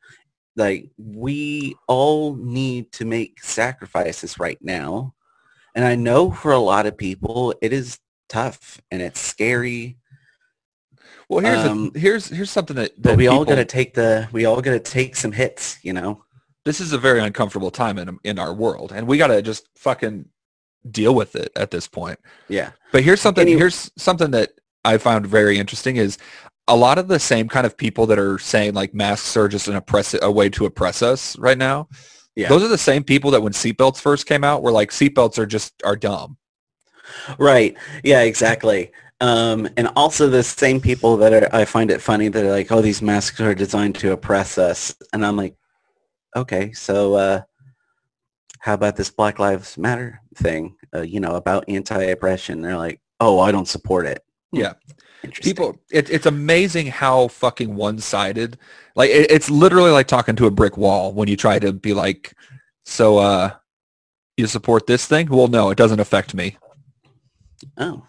like 0.56 0.90
we 0.98 1.74
all 1.88 2.34
need 2.36 2.92
to 2.92 3.04
make 3.04 3.42
sacrifices 3.42 4.38
right 4.38 4.58
now 4.60 5.14
and 5.74 5.84
i 5.84 5.94
know 5.94 6.30
for 6.30 6.52
a 6.52 6.58
lot 6.58 6.86
of 6.86 6.96
people 6.96 7.54
it 7.62 7.72
is 7.72 7.98
tough 8.28 8.80
and 8.90 9.00
it's 9.02 9.20
scary 9.20 9.96
Well, 11.28 11.40
here's 11.44 11.64
Um, 11.64 11.92
a, 11.94 11.98
here's 11.98 12.28
here's 12.28 12.50
something 12.50 12.76
that, 12.76 12.92
but 12.96 13.10
that 13.10 13.16
we 13.18 13.26
all 13.28 13.44
got 13.44 13.54
to 13.56 13.64
take 13.64 13.94
the 13.94 14.28
we 14.32 14.44
all 14.44 14.60
got 14.60 14.72
to 14.72 14.80
take 14.80 15.16
some 15.16 15.32
hits 15.32 15.78
you 15.82 15.92
know 15.92 16.24
this 16.64 16.80
is 16.80 16.92
a 16.92 16.98
very 16.98 17.20
uncomfortable 17.20 17.70
time 17.72 17.98
in 17.98 18.18
in 18.22 18.38
our 18.38 18.54
world, 18.54 18.92
and 18.92 19.06
we 19.08 19.18
got 19.18 19.28
to 19.28 19.42
just 19.42 19.68
fucking 19.76 20.26
deal 20.88 21.12
with 21.14 21.34
it 21.34 21.50
at 21.56 21.70
this 21.72 21.88
point. 21.88 22.18
yeah 22.48 22.70
But 22.92 23.02
here's 23.02 23.20
something. 23.20 23.48
Any- 23.48 23.58
here's 23.58 23.90
something 23.96 24.30
that 24.30 24.52
I 24.84 24.98
found 24.98 25.26
very 25.26 25.58
interesting 25.58 25.96
is 25.96 26.18
a 26.68 26.76
lot 26.76 26.98
of 26.98 27.08
the 27.08 27.18
same 27.18 27.48
kind 27.48 27.66
of 27.66 27.76
people 27.76 28.06
that 28.06 28.18
are 28.18 28.38
saying 28.38 28.74
like 28.74 28.94
masks 28.94 29.36
are 29.36 29.48
just 29.48 29.68
an 29.68 29.76
oppress 29.76 30.14
a 30.20 30.30
way 30.30 30.48
to 30.50 30.64
oppress 30.64 31.02
us 31.02 31.38
right 31.38 31.58
now. 31.58 31.88
Yeah. 32.36 32.48
Those 32.48 32.62
are 32.62 32.68
the 32.68 32.78
same 32.78 33.04
people 33.04 33.30
that 33.32 33.42
when 33.42 33.52
seatbelts 33.52 34.00
first 34.00 34.26
came 34.26 34.44
out 34.44 34.62
were 34.62 34.72
like 34.72 34.90
seatbelts 34.90 35.38
are 35.38 35.46
just 35.46 35.74
are 35.84 35.96
dumb. 35.96 36.38
Right. 37.38 37.76
Yeah, 38.04 38.22
exactly. 38.22 38.92
Um, 39.20 39.68
and 39.76 39.88
also 39.94 40.28
the 40.28 40.42
same 40.42 40.80
people 40.80 41.16
that 41.18 41.32
are, 41.32 41.54
I 41.54 41.64
find 41.64 41.90
it 41.90 42.00
funny 42.00 42.28
that 42.28 42.44
are 42.44 42.50
like, 42.50 42.72
oh, 42.72 42.80
these 42.80 43.02
masks 43.02 43.40
are 43.40 43.54
designed 43.54 43.94
to 43.96 44.12
oppress 44.12 44.58
us. 44.58 44.94
And 45.12 45.24
I'm 45.24 45.36
like, 45.36 45.56
okay, 46.34 46.72
so 46.72 47.14
uh, 47.14 47.42
how 48.58 48.74
about 48.74 48.96
this 48.96 49.10
Black 49.10 49.38
Lives 49.38 49.78
Matter 49.78 50.20
thing? 50.36 50.74
Uh, 50.94 51.02
you 51.02 51.20
know, 51.20 51.36
about 51.36 51.68
anti-oppression. 51.68 52.62
They're 52.62 52.76
like, 52.76 53.00
oh, 53.20 53.38
I 53.38 53.52
don't 53.52 53.68
support 53.68 54.06
it. 54.06 54.24
Yeah. 54.52 54.72
People, 55.22 55.78
it, 55.90 56.10
it's 56.10 56.26
amazing 56.26 56.88
how 56.88 57.28
fucking 57.28 57.74
one-sided. 57.74 58.58
Like 58.94 59.10
it, 59.10 59.30
it's 59.30 59.48
literally 59.48 59.90
like 59.90 60.08
talking 60.08 60.36
to 60.36 60.46
a 60.46 60.50
brick 60.50 60.76
wall 60.76 61.12
when 61.12 61.28
you 61.28 61.36
try 61.36 61.58
to 61.58 61.72
be 61.72 61.94
like, 61.94 62.34
so 62.84 63.18
uh, 63.18 63.52
you 64.36 64.46
support 64.46 64.86
this 64.86 65.06
thing? 65.06 65.28
Well, 65.28 65.48
no, 65.48 65.70
it 65.70 65.78
doesn't 65.78 66.00
affect 66.00 66.34
me. 66.34 66.56
Oh, 67.78 68.06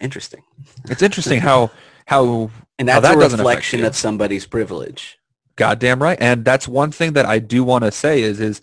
interesting. 0.00 0.42
It's 0.84 1.02
interesting 1.02 1.40
how 1.40 1.70
how 2.06 2.50
and 2.78 2.88
that's 2.88 3.06
how 3.06 3.16
that 3.16 3.32
a 3.32 3.36
reflection 3.36 3.84
of 3.84 3.96
somebody's 3.96 4.46
privilege. 4.46 5.18
Goddamn 5.56 6.02
right. 6.02 6.18
And 6.20 6.44
that's 6.44 6.68
one 6.68 6.92
thing 6.92 7.14
that 7.14 7.26
I 7.26 7.38
do 7.38 7.64
want 7.64 7.84
to 7.84 7.90
say 7.90 8.22
is 8.22 8.40
is 8.40 8.60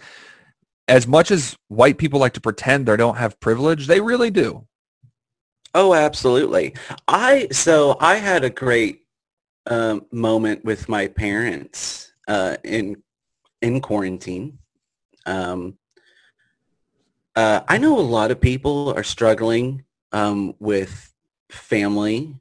as 0.88 1.06
much 1.06 1.32
as 1.32 1.56
white 1.68 1.98
people 1.98 2.20
like 2.20 2.34
to 2.34 2.42
pretend 2.42 2.86
they 2.86 2.98
don't 2.98 3.18
have 3.18 3.40
privilege, 3.40 3.88
they 3.88 4.00
really 4.00 4.32
do. 4.32 4.66
Oh, 5.78 5.94
absolutely. 5.94 6.74
I 7.08 7.50
so 7.52 7.98
I 8.00 8.16
had 8.16 8.44
a 8.44 8.50
great 8.50 9.04
um, 9.68 10.08
moment 10.12 10.66
with 10.66 10.90
my 10.90 11.08
parents 11.08 12.14
uh, 12.28 12.58
in 12.64 13.04
in 13.62 13.80
quarantine. 13.80 14.58
Um, 15.28 15.78
uh, 17.36 17.62
I 17.68 17.78
know 17.78 18.00
a 18.00 18.02
lot 18.02 18.32
of 18.32 18.42
people 18.42 18.92
are 18.98 19.04
struggling 19.04 19.84
um, 20.14 20.56
with 20.58 21.14
family 21.52 22.36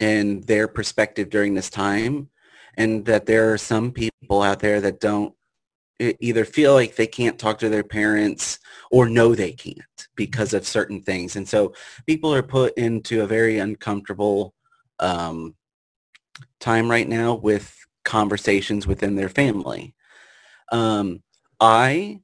and 0.00 0.42
their 0.44 0.66
perspective 0.66 1.28
during 1.28 1.52
this 1.52 1.68
time, 1.68 2.30
and 2.78 3.04
that 3.04 3.26
there 3.26 3.52
are 3.52 3.58
some 3.58 3.92
people 3.92 4.40
out 4.40 4.60
there 4.60 4.80
that 4.80 5.00
don't 5.00 5.34
either 5.98 6.46
feel 6.46 6.72
like 6.72 6.96
they 6.96 7.06
can't 7.06 7.38
talk 7.38 7.58
to 7.58 7.68
their 7.68 7.84
parents 7.84 8.58
or 8.94 9.08
know 9.08 9.34
they 9.34 9.50
can't 9.50 10.06
because 10.14 10.54
of 10.54 10.64
certain 10.64 11.02
things. 11.02 11.34
And 11.34 11.48
so 11.48 11.74
people 12.06 12.32
are 12.32 12.44
put 12.44 12.72
into 12.74 13.22
a 13.22 13.26
very 13.26 13.58
uncomfortable 13.58 14.54
um, 15.00 15.56
time 16.60 16.88
right 16.88 17.08
now 17.08 17.34
with 17.34 17.76
conversations 18.04 18.86
within 18.86 19.16
their 19.16 19.28
family. 19.28 19.96
Um, 20.70 21.24
I 21.58 22.20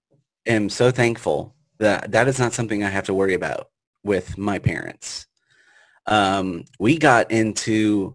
am 0.46 0.68
so 0.68 0.92
thankful 0.92 1.56
that 1.80 2.12
that 2.12 2.28
is 2.28 2.38
not 2.38 2.52
something 2.52 2.84
I 2.84 2.88
have 2.88 3.06
to 3.06 3.14
worry 3.14 3.34
about 3.34 3.66
with 4.04 4.38
my 4.38 4.60
parents. 4.60 5.26
Um, 6.06 6.66
we 6.78 6.98
got 6.98 7.32
into 7.32 8.14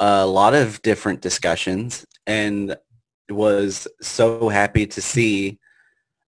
a 0.00 0.26
lot 0.26 0.52
of 0.52 0.82
different 0.82 1.22
discussions 1.22 2.04
and 2.26 2.76
was 3.30 3.88
so 4.02 4.50
happy 4.50 4.86
to 4.86 5.00
see 5.00 5.58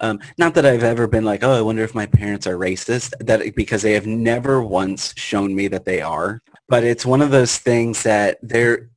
um, 0.01 0.21
not 0.37 0.55
that 0.55 0.67
I've 0.67 0.85
ever 0.85 1.07
been 1.07 1.25
like, 1.25 1.43
oh, 1.43 1.53
I 1.53 1.61
wonder 1.61 1.83
if 1.83 1.95
my 1.95 2.07
parents 2.07 2.47
are 2.47 2.57
racist, 2.57 3.13
that 3.21 3.55
because 3.55 3.83
they 3.83 3.93
have 3.93 4.07
never 4.07 4.63
once 4.63 5.13
shown 5.17 5.55
me 5.55 5.69
that 5.69 5.85
they 5.85 6.01
are. 6.01 6.43
But 6.69 6.85
it's 6.85 7.07
one 7.07 7.23
of 7.23 7.31
those 7.31 7.59
things 7.59 8.03
that 8.05 8.39
they're, 8.43 8.91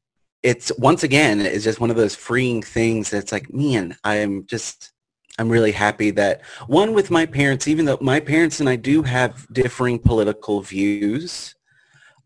it's 0.44 0.72
once 0.78 1.04
again, 1.04 1.40
it's 1.40 1.64
just 1.64 1.80
one 1.80 1.90
of 1.90 1.96
those 1.96 2.16
freeing 2.16 2.62
things 2.62 3.10
that's 3.10 3.32
like, 3.32 3.52
man, 3.54 3.96
I'm 4.04 4.46
just, 4.46 4.92
I'm 5.40 5.50
really 5.50 5.72
happy 5.72 6.12
that 6.12 6.42
one 6.68 6.94
with 6.94 7.10
my 7.10 7.26
parents, 7.26 7.68
even 7.68 7.86
though 7.86 7.98
my 8.02 8.20
parents 8.20 8.60
and 8.60 8.70
I 8.70 8.76
do 8.76 9.02
have 9.02 9.48
differing 9.52 9.98
political 9.98 10.62
views, 10.62 11.56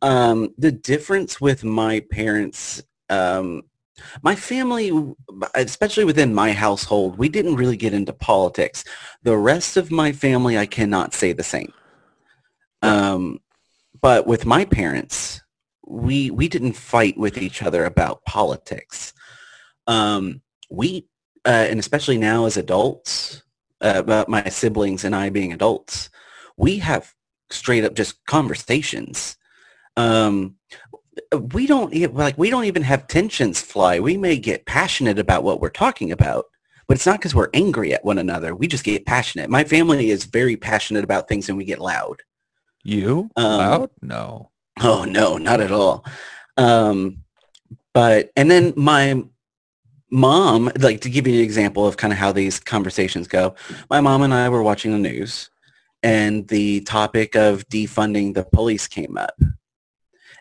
um, 0.02 0.54
the 0.58 0.72
difference 0.72 1.40
with 1.40 1.64
my 1.64 2.02
parents 2.12 2.84
um, 3.10 3.64
my 4.22 4.36
family, 4.36 4.92
especially 5.54 6.06
within 6.06 6.34
my 6.34 6.52
household, 6.52 7.18
we 7.18 7.30
didn't 7.30 7.56
really 7.56 7.78
get 7.78 7.94
into 7.94 8.14
politics. 8.14 8.84
The 9.24 9.38
rest 9.38 9.78
of 9.78 9.92
my 9.92 10.12
family, 10.12 10.58
I 10.58 10.66
cannot 10.66 11.14
say 11.14 11.34
the 11.34 11.44
same. 11.44 11.74
Um, 12.82 13.40
but 14.02 14.28
with 14.28 14.46
my 14.46 14.66
parents, 14.66 15.42
we 15.88 16.32
we 16.32 16.48
didn't 16.48 16.74
fight 16.74 17.18
with 17.18 17.38
each 17.38 17.62
other 17.62 17.86
about 17.86 18.24
politics. 18.26 19.14
Um, 19.88 20.42
we 20.70 21.08
uh, 21.46 21.68
and 21.70 21.80
especially 21.80 22.18
now 22.18 22.46
as 22.46 22.58
adults, 22.58 23.44
uh, 23.82 23.94
about 23.96 24.30
my 24.30 24.48
siblings 24.50 25.04
and 25.04 25.16
I 25.16 25.30
being 25.30 25.54
adults, 25.54 26.10
we 26.58 26.80
have 26.80 27.14
straight 27.50 27.84
up 27.84 27.94
just 27.94 28.26
conversations. 28.26 29.38
Um, 29.98 30.56
we 31.52 31.68
don't 31.68 32.14
like 32.14 32.38
we 32.38 32.50
don't 32.50 32.66
even 32.66 32.84
have 32.84 33.08
tensions 33.08 33.62
fly. 33.62 34.00
We 34.00 34.18
may 34.18 34.38
get 34.38 34.66
passionate 34.66 35.20
about 35.20 35.44
what 35.44 35.62
we're 35.62 35.70
talking 35.70 36.12
about, 36.12 36.46
but 36.88 36.96
it's 36.96 37.06
not 37.06 37.20
because 37.20 37.36
we're 37.36 37.50
angry 37.54 37.94
at 37.94 38.06
one 38.06 38.18
another. 38.18 38.56
We 38.56 38.68
just 38.68 38.84
get 38.84 39.06
passionate. 39.06 39.50
My 39.50 39.64
family 39.64 40.10
is 40.10 40.26
very 40.26 40.58
passionate 40.58 41.04
about 41.04 41.28
things, 41.28 41.48
and 41.48 41.58
we 41.58 41.66
get 41.66 41.80
loud. 41.80 42.22
You 42.84 43.30
um, 43.36 43.58
loud? 43.58 43.90
No. 44.02 44.52
Oh 44.82 45.06
no, 45.06 45.38
not 45.38 45.62
at 45.62 45.72
all. 45.72 46.06
Um, 46.58 47.24
but 47.94 48.32
and 48.36 48.52
then 48.52 48.74
my 48.76 49.24
mom, 50.12 50.72
like 50.80 51.02
to 51.02 51.10
give 51.10 51.28
you 51.28 51.36
an 51.36 51.44
example 51.44 51.88
of 51.88 51.98
kind 51.98 52.12
of 52.12 52.20
how 52.20 52.32
these 52.32 52.60
conversations 52.60 53.28
go. 53.28 53.56
My 53.90 54.02
mom 54.02 54.22
and 54.22 54.34
I 54.34 54.50
were 54.50 54.64
watching 54.64 54.92
the 54.92 54.98
news, 54.98 55.50
and 56.04 56.48
the 56.50 56.82
topic 56.82 57.36
of 57.36 57.68
defunding 57.70 58.34
the 58.34 58.44
police 58.44 58.88
came 58.88 59.18
up 59.18 59.40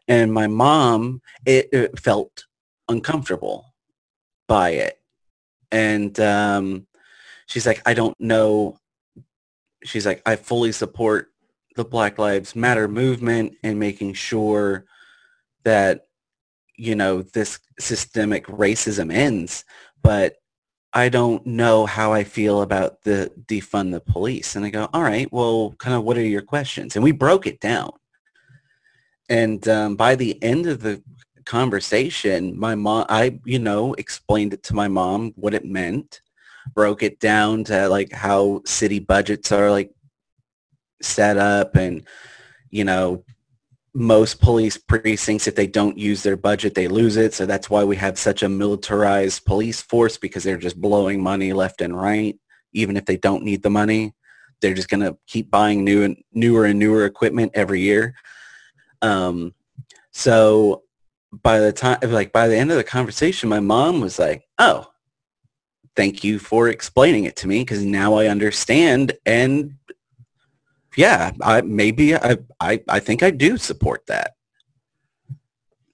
and 0.09 0.33
my 0.33 0.47
mom 0.47 1.21
it, 1.47 1.69
it 1.73 1.99
felt 1.99 2.45
uncomfortable 2.88 3.75
by 4.47 4.71
it. 4.71 4.99
And 5.73 6.19
um, 6.21 6.87
she's 7.47 7.67
like 7.67 7.83
i 7.87 7.95
don't 7.95 8.19
know. 8.21 8.79
She's 9.85 10.07
like 10.07 10.23
i 10.27 10.37
fully 10.37 10.73
support 10.73 11.29
the 11.77 11.85
black 11.85 12.19
lives 12.19 12.55
matter 12.55 12.88
movement 12.88 13.55
and 13.62 13.79
making 13.79 14.14
sure 14.14 14.85
that 15.64 16.07
you 16.77 16.95
know 16.95 17.23
this 17.23 17.59
systemic 17.79 18.47
racism 18.47 19.12
ends 19.12 19.64
but 20.03 20.37
i 20.93 21.09
don't 21.09 21.45
know 21.47 21.85
how 21.87 22.12
i 22.12 22.23
feel 22.23 22.62
about 22.62 23.03
the 23.03 23.31
defund 23.47 23.90
the 23.93 24.01
police. 24.01 24.57
And 24.57 24.64
i 24.64 24.71
go 24.71 24.88
all 24.93 25.03
right 25.03 25.31
well 25.33 25.75
kind 25.79 25.97
of 25.97 26.05
what 26.05 26.17
are 26.17 26.23
your 26.23 26.43
questions? 26.43 26.97
And 26.97 27.03
we 27.03 27.12
broke 27.12 27.47
it 27.47 27.61
down 27.61 27.90
and 29.29 29.67
um, 29.69 29.97
by 29.97 30.15
the 30.15 30.43
end 30.43 30.67
of 30.67 30.83
the 30.83 31.03
conversation, 31.45 32.59
my 32.59 32.75
mom, 32.75 33.07
I, 33.09 33.39
you 33.45 33.59
know, 33.59 33.95
explained 33.95 34.53
it 34.55 34.63
to 34.65 34.75
my 34.75 34.89
mom 34.89 35.33
what 35.37 35.55
it 35.55 35.65
meant, 35.65 36.21
broke 36.75 37.03
it 37.03 37.21
down 37.21 37.65
to 37.65 37.89
like 37.89 38.13
how 38.13 38.63
city 38.65 38.99
budgets 38.99 39.53
are 39.53 39.71
like 39.71 39.91
set 41.03 41.37
up 41.37 41.77
and, 41.77 42.07
you 42.71 42.85
know, 42.85 43.25
most 43.95 44.41
police 44.41 44.77
precincts, 44.77 45.47
if 45.47 45.55
they 45.55 45.69
don't 45.69 45.97
use 45.97 46.23
their 46.25 46.37
budget, 46.37 46.75
they 46.75 46.89
lose 46.89 47.17
it. 47.17 47.33
So 47.33 47.47
that's 47.47 47.71
why 47.71 47.85
we 47.85 47.95
have 47.97 48.19
such 48.19 48.43
a 48.43 48.49
militarized 48.49 49.45
police 49.45 49.81
force 49.81 50.19
because 50.19 50.43
they're 50.43 50.57
just 50.57 50.81
blowing 50.81 51.23
money 51.23 51.53
left 51.53 51.81
and 51.81 51.97
right, 51.97 52.37
even 52.73 52.97
if 52.97 53.05
they 53.05 53.17
don't 53.17 53.45
need 53.45 53.63
the 53.63 53.71
money. 53.71 54.13
They're 54.61 54.75
just 54.75 54.89
going 54.89 55.03
to 55.03 55.17
keep 55.29 55.51
buying 55.51 55.85
new 55.85 56.03
and 56.03 56.17
newer 56.33 56.65
and 56.65 56.79
newer 56.79 57.05
equipment 57.05 57.53
every 57.55 57.81
year. 57.81 58.15
Um, 59.05 59.55
so 60.12 60.83
by 61.31 61.59
the 61.59 61.73
time, 61.73 61.99
like 62.03 62.33
by 62.33 62.49
the 62.49 62.57
end 62.57 62.71
of 62.71 62.79
the 62.79 62.85
conversation, 62.85 63.49
my 63.49 63.61
mom 63.61 64.01
was 64.01 64.19
like, 64.19 64.45
oh, 64.59 64.87
thank 65.95 66.25
you 66.25 66.38
for 66.38 66.69
explaining 66.69 67.25
it 67.25 67.37
to 67.37 67.49
me 67.49 67.61
because 67.61 67.85
now 67.85 68.14
I 68.14 68.29
understand. 68.29 69.12
And 69.27 69.75
yeah, 70.97 71.33
I 71.43 71.61
maybe 71.61 72.17
I, 72.17 72.38
I, 72.61 72.83
I 72.88 73.01
think 73.01 73.23
I 73.23 73.31
do 73.31 73.59
support 73.59 74.07
that. 74.07 74.37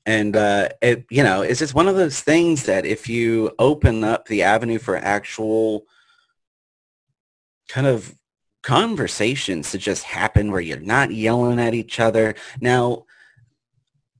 And 0.06 0.36
uh, 0.36 0.68
it, 0.80 1.04
you 1.10 1.24
know, 1.24 1.42
it's 1.42 1.58
just 1.58 1.74
one 1.74 1.88
of 1.88 1.96
those 1.96 2.20
things 2.20 2.64
that 2.64 2.86
if 2.86 3.08
you 3.08 3.50
open 3.58 4.04
up 4.04 4.26
the 4.26 4.42
avenue 4.44 4.78
for 4.78 4.96
actual 4.96 5.84
kind 7.68 7.86
of 7.86 8.14
conversations 8.62 9.70
to 9.70 9.78
just 9.78 10.04
happen 10.04 10.50
where 10.50 10.60
you're 10.60 10.80
not 10.80 11.10
yelling 11.10 11.58
at 11.58 11.74
each 11.74 11.98
other. 11.98 12.34
Now, 12.60 13.06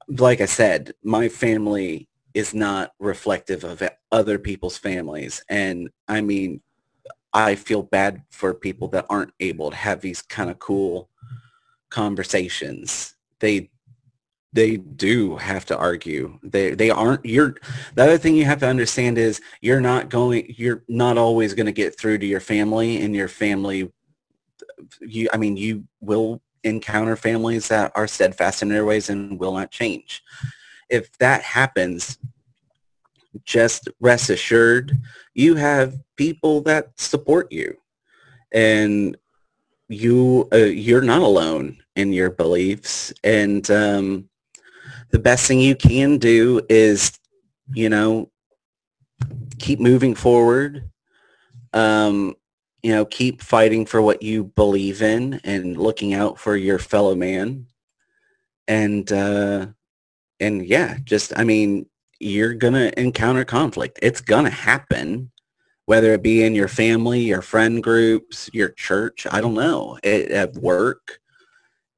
like 0.09 0.40
I 0.40 0.46
said, 0.46 0.92
my 1.03 1.29
family 1.29 2.09
is 2.35 2.55
not 2.55 2.92
reflective 2.98 3.64
of 3.64 3.83
other 4.12 4.38
people's 4.38 4.79
families. 4.79 5.42
And 5.48 5.90
I 6.09 6.20
mean, 6.20 6.61
I 7.33 7.55
feel 7.55 7.83
bad 7.83 8.22
for 8.31 8.55
people 8.55 8.88
that 8.88 9.07
aren't 9.09 9.33
able 9.40 9.70
to 9.70 9.76
have 9.76 10.00
these 10.00 10.22
kind 10.22 10.50
of 10.50 10.59
cool 10.59 11.09
conversations. 11.90 13.14
They 13.40 13.70
they 14.53 14.79
do 14.79 15.37
have 15.37 15.64
to 15.66 15.79
argue. 15.79 16.38
They 16.42 16.74
they 16.74 16.90
aren't 16.90 17.24
you're 17.24 17.57
the 17.94 18.03
other 18.03 18.18
thing 18.18 18.35
you 18.35 18.46
have 18.46 18.61
to 18.61 18.68
understand 18.68 19.16
is 19.16 19.40
you're 19.61 19.81
not 19.81 20.09
going 20.09 20.53
you're 20.57 20.83
not 20.88 21.18
always 21.18 21.55
going 21.55 21.66
to 21.66 21.72
get 21.72 21.96
through 21.96 22.18
to 22.18 22.26
your 22.26 22.40
family 22.40 23.00
and 23.00 23.14
your 23.14 23.29
family 23.29 23.92
you, 25.00 25.28
I 25.32 25.36
mean, 25.36 25.56
you 25.56 25.84
will 26.00 26.40
encounter 26.64 27.16
families 27.16 27.68
that 27.68 27.92
are 27.94 28.06
steadfast 28.06 28.62
in 28.62 28.68
their 28.68 28.84
ways 28.84 29.08
and 29.10 29.38
will 29.38 29.54
not 29.54 29.70
change. 29.70 30.22
If 30.88 31.16
that 31.18 31.42
happens, 31.42 32.18
just 33.44 33.88
rest 34.00 34.30
assured 34.30 34.98
you 35.34 35.54
have 35.54 35.98
people 36.16 36.60
that 36.62 36.98
support 36.98 37.50
you. 37.52 37.76
and 38.52 39.16
you 39.88 40.48
uh, 40.52 40.56
you're 40.56 41.02
not 41.02 41.20
alone 41.20 41.76
in 41.96 42.12
your 42.12 42.30
beliefs 42.30 43.12
and 43.24 43.70
um, 43.70 44.28
the 45.10 45.18
best 45.18 45.46
thing 45.46 45.60
you 45.60 45.74
can 45.74 46.16
do 46.16 46.60
is 46.68 47.18
you 47.74 47.88
know 47.88 48.30
keep 49.58 49.80
moving 49.80 50.14
forward 50.14 50.88
um, 51.72 52.34
you 52.82 52.92
know 52.92 53.04
keep 53.04 53.42
fighting 53.42 53.86
for 53.86 54.00
what 54.00 54.22
you 54.22 54.44
believe 54.44 55.02
in 55.02 55.40
and 55.44 55.76
looking 55.76 56.14
out 56.14 56.38
for 56.38 56.56
your 56.56 56.78
fellow 56.78 57.14
man 57.14 57.66
and 58.68 59.12
uh 59.12 59.66
and 60.38 60.66
yeah 60.66 60.98
just 61.04 61.32
i 61.38 61.44
mean 61.44 61.86
you're 62.18 62.54
gonna 62.54 62.92
encounter 62.96 63.44
conflict 63.44 63.98
it's 64.02 64.20
gonna 64.20 64.50
happen 64.50 65.30
whether 65.90 66.12
it 66.12 66.22
be 66.22 66.44
in 66.44 66.54
your 66.54 66.68
family, 66.68 67.18
your 67.18 67.42
friend 67.42 67.82
groups, 67.82 68.48
your 68.52 68.68
church, 68.68 69.26
I 69.28 69.40
don't 69.40 69.54
know, 69.54 69.98
it, 70.04 70.30
at 70.30 70.54
work. 70.54 71.18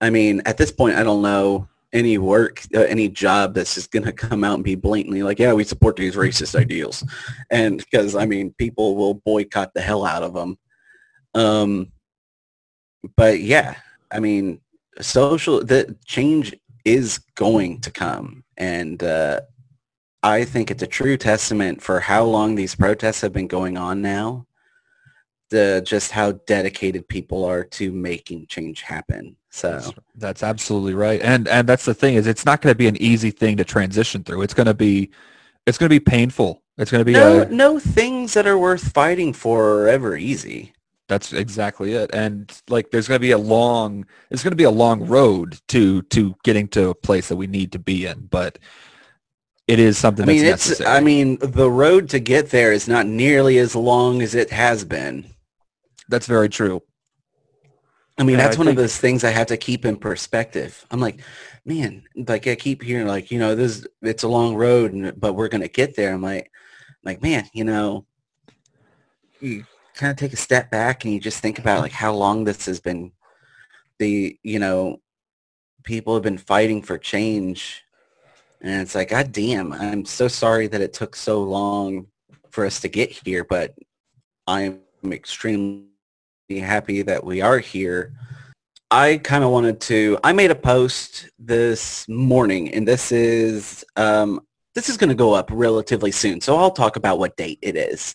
I 0.01 0.09
mean, 0.09 0.41
at 0.47 0.57
this 0.57 0.73
point, 0.73 0.97
I 0.97 1.03
don't 1.03 1.21
know 1.21 1.69
any 1.93 2.17
work, 2.17 2.63
uh, 2.75 2.81
any 2.81 3.11
job 3.11 3.53
that's 3.53 3.75
just 3.75 3.91
going 3.91 4.07
to 4.07 4.13
come 4.15 4.45
out 4.45 4.55
and 4.55 4.65
be 4.65 4.77
blatantly 4.77 5.23
like, 5.23 5.39
yeah, 5.39 5.53
we 5.53 5.63
support 5.63 5.97
these 5.97 6.17
racist 6.17 6.59
ideals. 6.59 7.05
And 7.51 7.77
because, 7.77 8.17
I 8.17 8.25
mean, 8.25 8.55
people 8.57 8.97
will 8.97 9.13
boycott 9.13 9.75
the 9.75 9.83
hell 9.83 10.07
out 10.07 10.23
of 10.23 10.33
them. 10.33 10.57
Um, 11.35 11.93
but 13.17 13.41
yeah, 13.41 13.77
I 14.11 14.21
mean, 14.21 14.61
social, 15.01 15.65
the 15.65 15.97
change 16.05 16.55
is 16.85 17.19
going 17.35 17.81
to 17.81 17.91
come. 17.91 18.45
And 18.57 19.03
uh, 19.03 19.41
I 20.23 20.45
think 20.45 20.71
it's 20.71 20.83
a 20.83 20.87
true 20.87 21.17
testament 21.17 21.83
for 21.83 22.01
how 22.01 22.25
long 22.25 22.55
these 22.55 22.75
protests 22.75 23.21
have 23.23 23.33
been 23.33 23.49
going 23.49 23.77
on 23.77 24.03
now. 24.03 24.47
The 25.51 25.83
just 25.85 26.13
how 26.13 26.33
dedicated 26.47 27.07
people 27.09 27.45
are 27.45 27.63
to 27.63 27.93
making 27.93 28.47
change 28.47 28.81
happen. 28.81 29.37
So 29.51 29.73
that's, 29.73 29.93
that's 30.15 30.43
absolutely 30.43 30.95
right. 30.95 31.21
And 31.21 31.47
and 31.47 31.69
that's 31.69 31.85
the 31.85 31.93
thing 31.93 32.15
is 32.15 32.27
it's 32.27 32.47
not 32.47 32.63
going 32.63 32.73
to 32.73 32.79
be 32.79 32.89
an 32.89 32.97
easy 33.03 33.31
thing 33.31 33.59
to 33.59 33.65
transition 33.65 34.25
through. 34.25 34.43
It's 34.43 34.55
going 34.55 34.67
to 34.67 34.75
be 34.75 35.11
it's 35.67 35.77
going 35.77 35.91
to 35.91 35.95
be 35.95 36.01
painful. 36.01 36.63
It's 36.79 36.91
going 36.91 37.03
to 37.03 37.05
be 37.05 37.13
no, 37.13 37.43
a, 37.43 37.49
no 37.51 37.79
things 37.79 38.33
that 38.33 38.47
are 38.47 38.57
worth 38.57 38.93
fighting 38.93 39.35
for 39.35 39.83
are 39.83 39.89
ever 39.89 40.17
easy. 40.17 40.73
That's 41.09 41.33
exactly 41.33 41.93
it. 41.93 42.11
And 42.15 42.51
like 42.69 42.91
there's 42.91 43.09
going 43.09 43.19
to 43.19 43.27
be 43.27 43.33
a 43.33 43.39
long 43.39 44.07
it's 44.31 44.43
going 44.43 44.53
to 44.53 44.57
be 44.57 44.65
a 44.65 44.71
long 44.71 45.07
road 45.07 45.59
to 45.69 46.03
to 46.03 46.35
getting 46.45 46.69
to 46.69 46.91
a 46.91 46.95
place 46.95 47.29
that 47.29 47.37
we 47.37 47.47
need 47.47 47.73
to 47.73 47.79
be 47.79 48.07
in, 48.07 48.27
but 48.31 48.59
it 49.67 49.79
is 49.79 49.97
something. 49.97 50.25
I 50.25 50.27
mean, 50.27 50.45
it's. 50.45 50.69
Necessary. 50.69 50.91
I 50.91 51.01
mean, 51.01 51.39
the 51.41 51.71
road 51.71 52.09
to 52.11 52.19
get 52.19 52.51
there 52.51 52.73
is 52.73 52.89
not 52.89 53.07
nearly 53.07 53.59
as 53.59 53.77
long 53.77 54.21
as 54.23 54.35
it 54.35 54.51
has 54.51 54.85
been. 54.85 55.27
That's 56.09 56.27
very 56.27 56.49
true. 56.49 56.83
I 58.19 58.25
mean, 58.25 58.37
that's 58.37 58.57
I 58.57 58.59
one 58.59 58.67
think... 58.67 58.79
of 58.79 58.83
those 58.83 58.99
things 58.99 59.25
I 59.25 59.31
have 59.31 59.47
to 59.49 59.57
keep 59.57 59.85
in 59.85 59.97
perspective. 59.97 60.85
I'm 60.91 61.01
like, 61.01 61.21
man, 61.65 62.05
like 62.15 62.47
I 62.47 62.55
keep 62.55 62.83
hearing, 62.83 63.07
like 63.07 63.31
you 63.31 63.39
know, 63.39 63.55
this 63.55 63.87
it's 64.03 64.25
a 64.25 64.29
long 64.29 64.57
road, 64.57 64.93
and, 64.93 65.19
but 65.19 65.35
we're 65.35 65.49
gonna 65.49 65.69
get 65.69 65.97
there. 65.97 66.13
I'm 66.13 66.23
like, 66.23 66.51
like 67.05 67.23
man, 67.23 67.49
you 67.53 67.65
know, 67.65 68.05
kind 69.95 70.11
of 70.11 70.17
take 70.17 70.33
a 70.33 70.37
step 70.37 70.71
back 70.71 71.05
and 71.05 71.13
you 71.13 71.21
just 71.21 71.41
think 71.41 71.59
about 71.59 71.81
like 71.81 71.93
how 71.93 72.13
long 72.13 72.45
this 72.45 72.67
has 72.67 72.81
been. 72.81 73.13
The 73.99 74.39
you 74.43 74.59
know, 74.59 75.01
people 75.85 76.15
have 76.15 76.23
been 76.23 76.39
fighting 76.39 76.83
for 76.83 76.99
change 76.99 77.85
and 78.63 78.81
it's 78.81 78.95
like, 78.95 79.11
God 79.11 79.33
damn, 79.33 79.73
I'm 79.73 80.05
so 80.05 80.29
sorry 80.29 80.69
that 80.69 80.81
it 80.81 80.93
took 80.93 81.17
so 81.17 81.43
long 81.43 82.07
for 82.51 82.65
us 82.65 82.81
to 82.81 82.89
get 82.89 83.11
here, 83.11 83.45
but 83.45 83.75
I'm 84.47 84.81
extremely 85.05 85.89
happy 86.49 87.03
that 87.03 87.25
we 87.25 87.41
are 87.41 87.59
here. 87.59 88.13
I 88.91 89.17
kind 89.17 89.43
of 89.43 89.51
wanted 89.51 89.81
to, 89.83 90.19
I 90.23 90.33
made 90.33 90.53
a 90.53 90.57
post 90.57 91.29
this 91.41 92.09
morning 92.09 92.73
and 92.73 92.87
this 92.87 93.11
is, 93.11 93.85
um, 93.97 94.47
this 94.75 94.89
is 94.89 94.97
going 94.97 95.09
to 95.09 95.15
go 95.15 95.35
up 95.35 95.51
relatively 95.53 96.13
soon. 96.13 96.41
So 96.41 96.57
I'll 96.57 96.71
talk 96.71 96.97
about 96.97 97.19
what 97.19 97.37
date 97.37 97.59
it 97.63 97.77
is. 97.77 98.15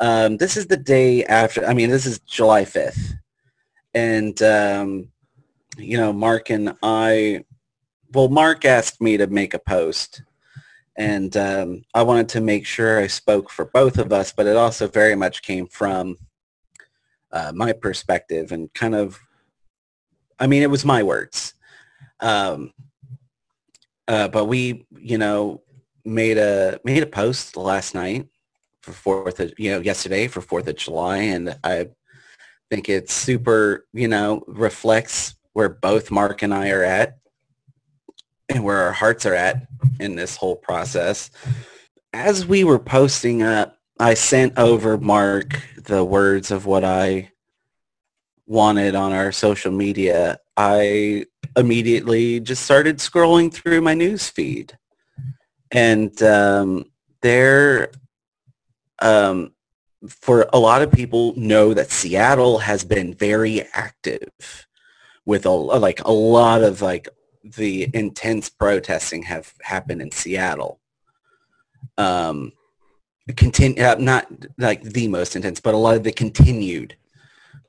Um, 0.00 0.38
this 0.38 0.56
is 0.56 0.66
the 0.66 0.76
day 0.76 1.24
after, 1.24 1.64
I 1.66 1.74
mean, 1.74 1.90
this 1.90 2.06
is 2.06 2.20
July 2.20 2.64
5th. 2.64 3.14
And, 3.92 4.40
um, 4.42 5.08
you 5.76 5.98
know, 5.98 6.12
Mark 6.12 6.50
and 6.50 6.74
I 6.82 7.44
well, 8.12 8.28
Mark 8.28 8.64
asked 8.64 9.00
me 9.00 9.16
to 9.16 9.26
make 9.26 9.54
a 9.54 9.58
post, 9.58 10.22
and 10.96 11.36
um, 11.36 11.82
I 11.94 12.02
wanted 12.02 12.28
to 12.30 12.40
make 12.40 12.66
sure 12.66 12.98
I 12.98 13.06
spoke 13.06 13.50
for 13.50 13.66
both 13.66 13.98
of 13.98 14.12
us, 14.12 14.32
but 14.32 14.46
it 14.46 14.56
also 14.56 14.88
very 14.88 15.14
much 15.14 15.42
came 15.42 15.66
from 15.66 16.16
uh, 17.32 17.52
my 17.54 17.72
perspective 17.72 18.50
and 18.50 18.72
kind 18.74 18.94
of, 18.94 19.20
I 20.38 20.46
mean, 20.46 20.62
it 20.62 20.70
was 20.70 20.84
my 20.84 21.02
words. 21.02 21.54
Um, 22.18 22.72
uh, 24.08 24.28
but 24.28 24.46
we, 24.46 24.86
you 24.98 25.16
know, 25.16 25.62
made 26.04 26.38
a 26.38 26.80
made 26.82 27.02
a 27.02 27.06
post 27.06 27.56
last 27.56 27.94
night 27.94 28.26
for 28.82 28.92
Fourth 28.92 29.40
of, 29.40 29.52
you 29.58 29.70
know, 29.70 29.80
yesterday 29.80 30.26
for 30.28 30.40
Fourth 30.40 30.66
of 30.68 30.76
July, 30.76 31.18
and 31.18 31.56
I 31.62 31.88
think 32.70 32.88
it 32.88 33.10
super, 33.10 33.86
you 33.92 34.08
know, 34.08 34.42
reflects 34.46 35.34
where 35.52 35.68
both 35.68 36.10
Mark 36.10 36.42
and 36.42 36.54
I 36.54 36.70
are 36.70 36.84
at 36.84 37.18
and 38.48 38.64
where 38.64 38.78
our 38.78 38.92
hearts 38.92 39.26
are 39.26 39.34
at 39.34 39.66
in 39.98 40.16
this 40.16 40.36
whole 40.36 40.56
process. 40.56 41.30
As 42.12 42.46
we 42.46 42.64
were 42.64 42.78
posting 42.78 43.42
up, 43.42 43.76
I 43.98 44.14
sent 44.14 44.58
over 44.58 44.96
Mark 44.96 45.60
the 45.84 46.04
words 46.04 46.50
of 46.50 46.66
what 46.66 46.84
I 46.84 47.30
wanted 48.46 48.94
on 48.94 49.12
our 49.12 49.30
social 49.30 49.70
media. 49.70 50.38
I 50.56 51.26
immediately 51.56 52.40
just 52.40 52.64
started 52.64 52.98
scrolling 52.98 53.52
through 53.52 53.80
my 53.80 53.94
news 53.94 54.28
feed. 54.28 54.76
And 55.70 56.20
um, 56.22 56.86
there, 57.22 57.92
um, 59.00 59.52
for 60.08 60.48
a 60.52 60.58
lot 60.58 60.82
of 60.82 60.92
people 60.92 61.34
know 61.36 61.74
that 61.74 61.90
Seattle 61.90 62.58
has 62.58 62.84
been 62.84 63.14
very 63.14 63.62
active 63.72 64.66
with 65.26 65.46
a 65.46 65.50
like 65.50 66.00
a 66.04 66.12
lot 66.12 66.62
of 66.62 66.82
like 66.82 67.08
the 67.44 67.88
intense 67.94 68.48
protesting 68.48 69.22
have 69.24 69.52
happened 69.62 70.02
in 70.02 70.10
Seattle. 70.10 70.80
Um, 71.98 72.52
continue, 73.36 73.82
uh, 73.82 73.96
not 73.98 74.26
like 74.58 74.82
the 74.82 75.08
most 75.08 75.36
intense, 75.36 75.60
but 75.60 75.74
a 75.74 75.78
lot 75.78 75.96
of 75.96 76.04
the 76.04 76.12
continued 76.12 76.96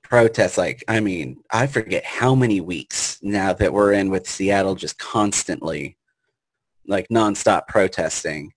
protests. 0.03 0.57
Like, 0.57 0.83
I 0.87 0.99
mean, 0.99 1.41
I 1.51 1.67
forget 1.67 2.03
how 2.03 2.35
many 2.35 2.61
weeks 2.61 3.19
now 3.21 3.53
that 3.53 3.73
we're 3.73 3.93
in 3.93 4.09
with 4.09 4.27
Seattle 4.27 4.75
just 4.75 4.97
constantly, 4.97 5.97
like 6.87 7.07
nonstop 7.09 7.67
protesting. 7.67 8.53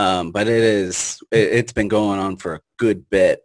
Um, 0.00 0.30
but 0.30 0.48
it 0.48 0.62
is, 0.62 1.22
it, 1.30 1.52
it's 1.52 1.72
been 1.74 1.88
going 1.88 2.18
on 2.18 2.38
for 2.38 2.54
a 2.54 2.60
good 2.78 3.10
bit. 3.10 3.42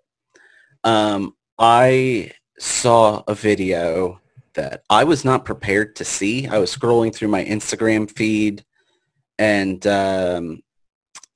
Um, 0.86 1.36
I 1.60 2.32
saw 2.58 3.24
a 3.28 3.36
video 3.36 4.22
that 4.54 4.84
I 4.89 5.04
was 5.04 5.26
not 5.26 5.44
prepared 5.44 5.98
to 5.98 6.06
see. 6.06 6.48
I 6.48 6.60
was 6.60 6.74
scrolling 6.74 7.13
through 7.13 7.28
my 7.28 7.44
Instagram 7.44 8.10
feed 8.10 8.63
and 9.38 9.86
um, 9.86 10.63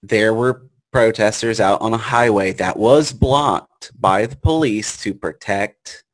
there 0.02 0.34
were 0.34 0.70
protesters 0.94 1.60
out 1.60 1.82
on 1.82 1.94
a 1.94 1.98
highway 1.98 2.54
that 2.54 2.78
was 2.78 3.12
blocked 3.12 3.92
by 4.00 4.26
the 4.26 4.38
police 4.38 5.02
to 5.04 5.14
protect 5.14 6.06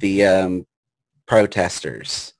the 0.00 0.24
um, 0.24 0.66
protesters. 1.26 2.32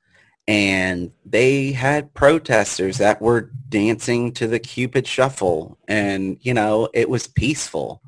And 0.51 1.13
they 1.25 1.71
had 1.71 2.13
protesters 2.13 2.99
that 2.99 3.23
were 3.23 3.53
dancing 3.69 4.33
to 4.33 4.49
the 4.49 4.59
Cupid 4.59 5.07
Shuffle. 5.07 5.79
And, 5.87 6.39
you 6.41 6.55
know, 6.55 6.89
it 6.93 7.09
was 7.09 7.29
peaceful. 7.29 8.03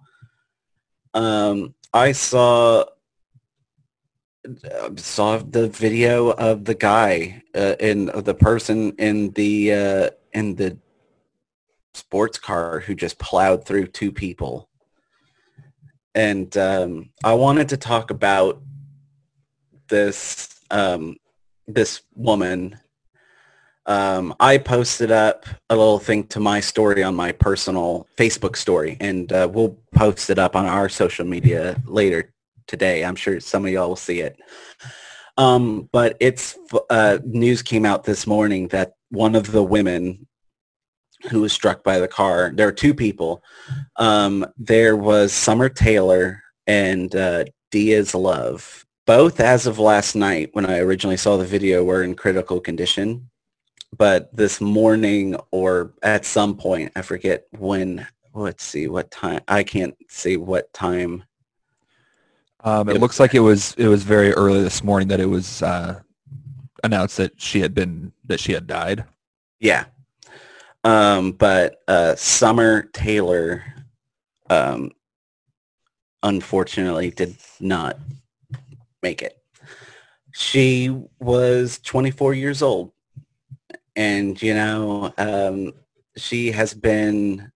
Um, 1.14 1.76
I 1.94 2.10
saw 2.10 2.84
saw 4.96 5.36
the 5.38 5.68
video 5.68 6.30
of 6.30 6.64
the 6.64 6.74
guy 6.74 7.44
uh, 7.54 7.76
in 7.78 8.08
of 8.08 8.24
the 8.24 8.34
person 8.34 8.90
in 8.98 9.30
the 9.34 9.72
uh, 9.72 10.10
in 10.32 10.56
the 10.56 10.76
sports 11.94 12.38
car 12.40 12.80
who 12.80 12.96
just 12.96 13.20
plowed 13.20 13.64
through 13.64 13.86
two 13.86 14.10
people. 14.10 14.68
And 16.16 16.56
um, 16.56 17.10
I 17.22 17.34
wanted 17.34 17.68
to 17.68 17.76
talk 17.76 18.10
about 18.10 18.60
this 19.86 20.48
um, 20.72 21.18
this 21.66 22.02
woman. 22.14 22.78
Um, 23.86 24.34
I 24.38 24.58
posted 24.58 25.10
up 25.10 25.46
a 25.68 25.76
little 25.76 25.98
thing 25.98 26.24
to 26.28 26.40
my 26.40 26.60
story 26.60 27.02
on 27.02 27.14
my 27.14 27.32
personal 27.32 28.06
Facebook 28.16 28.56
story, 28.56 28.96
and 29.00 29.32
uh, 29.32 29.48
we'll 29.52 29.76
post 29.92 30.30
it 30.30 30.38
up 30.38 30.54
on 30.54 30.66
our 30.66 30.88
social 30.88 31.26
media 31.26 31.80
later 31.86 32.32
today. 32.66 33.04
I'm 33.04 33.16
sure 33.16 33.40
some 33.40 33.64
of 33.66 33.72
y'all 33.72 33.88
will 33.88 33.96
see 33.96 34.20
it. 34.20 34.38
Um, 35.36 35.88
but 35.92 36.16
it's 36.20 36.58
uh, 36.90 37.18
news 37.24 37.62
came 37.62 37.86
out 37.86 38.04
this 38.04 38.26
morning 38.26 38.68
that 38.68 38.92
one 39.10 39.34
of 39.34 39.50
the 39.50 39.62
women 39.62 40.26
who 41.30 41.40
was 41.40 41.52
struck 41.52 41.82
by 41.84 41.98
the 41.98 42.08
car, 42.08 42.52
there 42.54 42.66
were 42.66 42.72
two 42.72 42.94
people. 42.94 43.42
Um, 43.96 44.46
there 44.58 44.96
was 44.96 45.32
Summer 45.32 45.68
Taylor 45.68 46.42
and 46.66 47.14
uh, 47.14 47.44
Diaz 47.70 48.14
Love. 48.14 48.84
Both 49.04 49.40
as 49.40 49.66
of 49.66 49.78
last 49.78 50.14
night 50.14 50.50
when 50.52 50.64
I 50.64 50.78
originally 50.78 51.16
saw 51.16 51.36
the 51.36 51.44
video 51.44 51.82
were 51.82 52.04
in 52.04 52.14
critical 52.14 52.60
condition. 52.60 53.30
But 53.96 54.34
this 54.34 54.60
morning 54.60 55.36
or 55.50 55.92
at 56.02 56.24
some 56.24 56.56
point, 56.56 56.92
I 56.96 57.02
forget 57.02 57.46
when, 57.58 58.06
let's 58.32 58.64
see 58.64 58.86
what 58.86 59.10
time, 59.10 59.40
I 59.48 59.64
can't 59.64 59.94
see 60.08 60.36
what 60.36 60.72
time. 60.72 61.24
Um, 62.64 62.88
it 62.88 63.00
looks 63.00 63.18
like 63.18 63.34
it 63.34 63.40
was 63.40 63.74
it 63.76 63.88
was 63.88 64.04
very 64.04 64.32
early 64.32 64.62
this 64.62 64.84
morning 64.84 65.08
that 65.08 65.20
it 65.20 65.26
was 65.26 65.62
uh, 65.62 66.00
announced 66.84 67.16
that 67.16 67.40
she 67.40 67.60
had 67.60 67.74
been 67.74 68.12
that 68.26 68.38
she 68.38 68.52
had 68.52 68.68
died. 68.68 69.04
Yeah. 69.58 69.86
Um, 70.84 71.32
but 71.32 71.82
uh, 71.88 72.14
Summer 72.14 72.82
Taylor 72.92 73.64
um, 74.48 74.92
unfortunately 76.22 77.10
did 77.10 77.36
not 77.60 77.98
make 79.02 79.22
it. 79.22 79.38
She 80.32 80.88
was 81.18 81.78
24 81.80 82.34
years 82.34 82.62
old. 82.62 82.92
And, 83.94 84.40
you 84.40 84.54
know, 84.54 85.12
um, 85.18 85.74
she 86.16 86.52
has 86.52 86.72
been, 86.72 87.52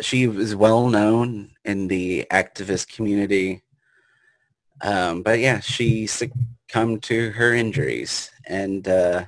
she 0.00 0.24
is 0.24 0.54
well 0.54 0.88
known 0.88 1.52
in 1.64 1.88
the 1.88 2.26
activist 2.30 2.94
community. 2.94 3.62
Um, 4.82 5.22
but 5.22 5.38
yeah, 5.38 5.60
she 5.60 6.06
succumbed 6.06 7.02
to 7.04 7.30
her 7.30 7.54
injuries. 7.54 8.30
And 8.46 8.86
uh, 8.86 9.24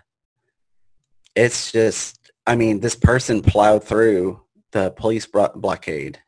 it's 1.34 1.72
just, 1.72 2.30
I 2.46 2.56
mean, 2.56 2.80
this 2.80 2.96
person 2.96 3.40
plowed 3.40 3.84
through 3.84 4.42
the 4.72 4.90
police 4.90 5.26
blockade. 5.26 6.18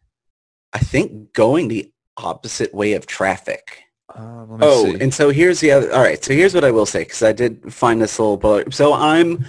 I 0.72 0.78
think 0.78 1.32
going 1.32 1.68
the 1.68 1.93
opposite 2.16 2.74
way 2.74 2.95
of 2.95 3.07
traffic. 3.07 3.84
Uh, 4.09 4.46
oh, 4.61 4.84
see. 4.84 5.00
and 5.00 5.12
so 5.12 5.30
here's 5.30 5.61
the 5.61 5.70
other. 5.70 5.92
All 5.92 6.02
right, 6.02 6.22
so 6.22 6.32
here's 6.34 6.55
what 6.55 6.64
I 6.64 6.70
will 6.70 6.86
say 6.86 7.05
because 7.05 7.22
I 7.22 7.32
did 7.32 7.72
find 7.72 8.00
this 8.00 8.18
little 8.18 8.36
bullet. 8.36 8.72
So 8.74 8.92
I'm. 8.92 9.44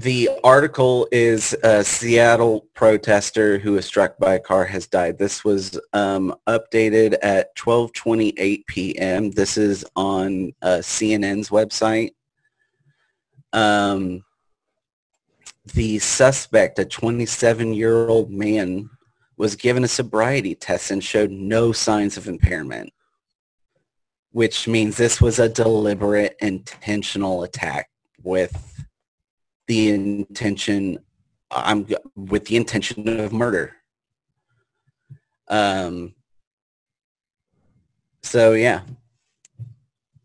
The 0.00 0.30
article 0.42 1.06
is 1.12 1.54
a 1.62 1.84
Seattle 1.84 2.66
protester 2.72 3.58
who 3.58 3.72
was 3.72 3.84
struck 3.84 4.16
by 4.16 4.34
a 4.34 4.40
car 4.40 4.64
has 4.64 4.86
died. 4.86 5.18
This 5.18 5.44
was 5.44 5.78
um, 5.92 6.34
updated 6.46 7.18
at 7.22 7.54
12:28 7.56 8.66
p.m. 8.66 9.30
This 9.32 9.58
is 9.58 9.84
on 9.94 10.54
uh, 10.62 10.78
CNN's 10.78 11.50
website. 11.50 12.12
Um, 13.52 14.24
the 15.74 15.98
suspect, 15.98 16.78
a 16.78 16.84
27-year-old 16.84 18.30
man, 18.30 18.90
was 19.36 19.56
given 19.56 19.84
a 19.84 19.88
sobriety 19.88 20.54
test 20.54 20.90
and 20.90 21.02
showed 21.02 21.30
no 21.30 21.72
signs 21.72 22.16
of 22.16 22.28
impairment, 22.28 22.92
which 24.32 24.66
means 24.66 24.96
this 24.96 25.20
was 25.20 25.38
a 25.38 25.48
deliberate, 25.48 26.36
intentional 26.40 27.42
attack 27.42 27.88
with 28.22 28.84
the 29.68 29.90
intention, 29.90 30.98
I'm 31.50 31.86
with 32.16 32.46
the 32.46 32.56
intention 32.56 33.20
of 33.20 33.32
murder. 33.32 33.76
Um, 35.48 36.14
so 38.22 38.52
yeah. 38.52 38.80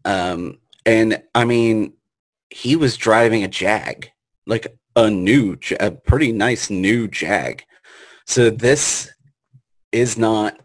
Um, 0.06 0.60
and 0.86 1.22
I 1.36 1.44
mean, 1.44 1.94
he 2.50 2.78
was 2.78 2.96
driving 2.96 3.44
a 3.44 3.50
Jag, 3.50 4.10
like 4.46 4.68
a 4.96 5.10
new, 5.10 5.58
a 5.80 5.92
pretty 5.92 6.32
nice 6.32 6.70
new 6.70 7.10
Jag. 7.10 7.66
So 8.26 8.50
this 8.50 9.12
is 9.92 10.18
not 10.18 10.60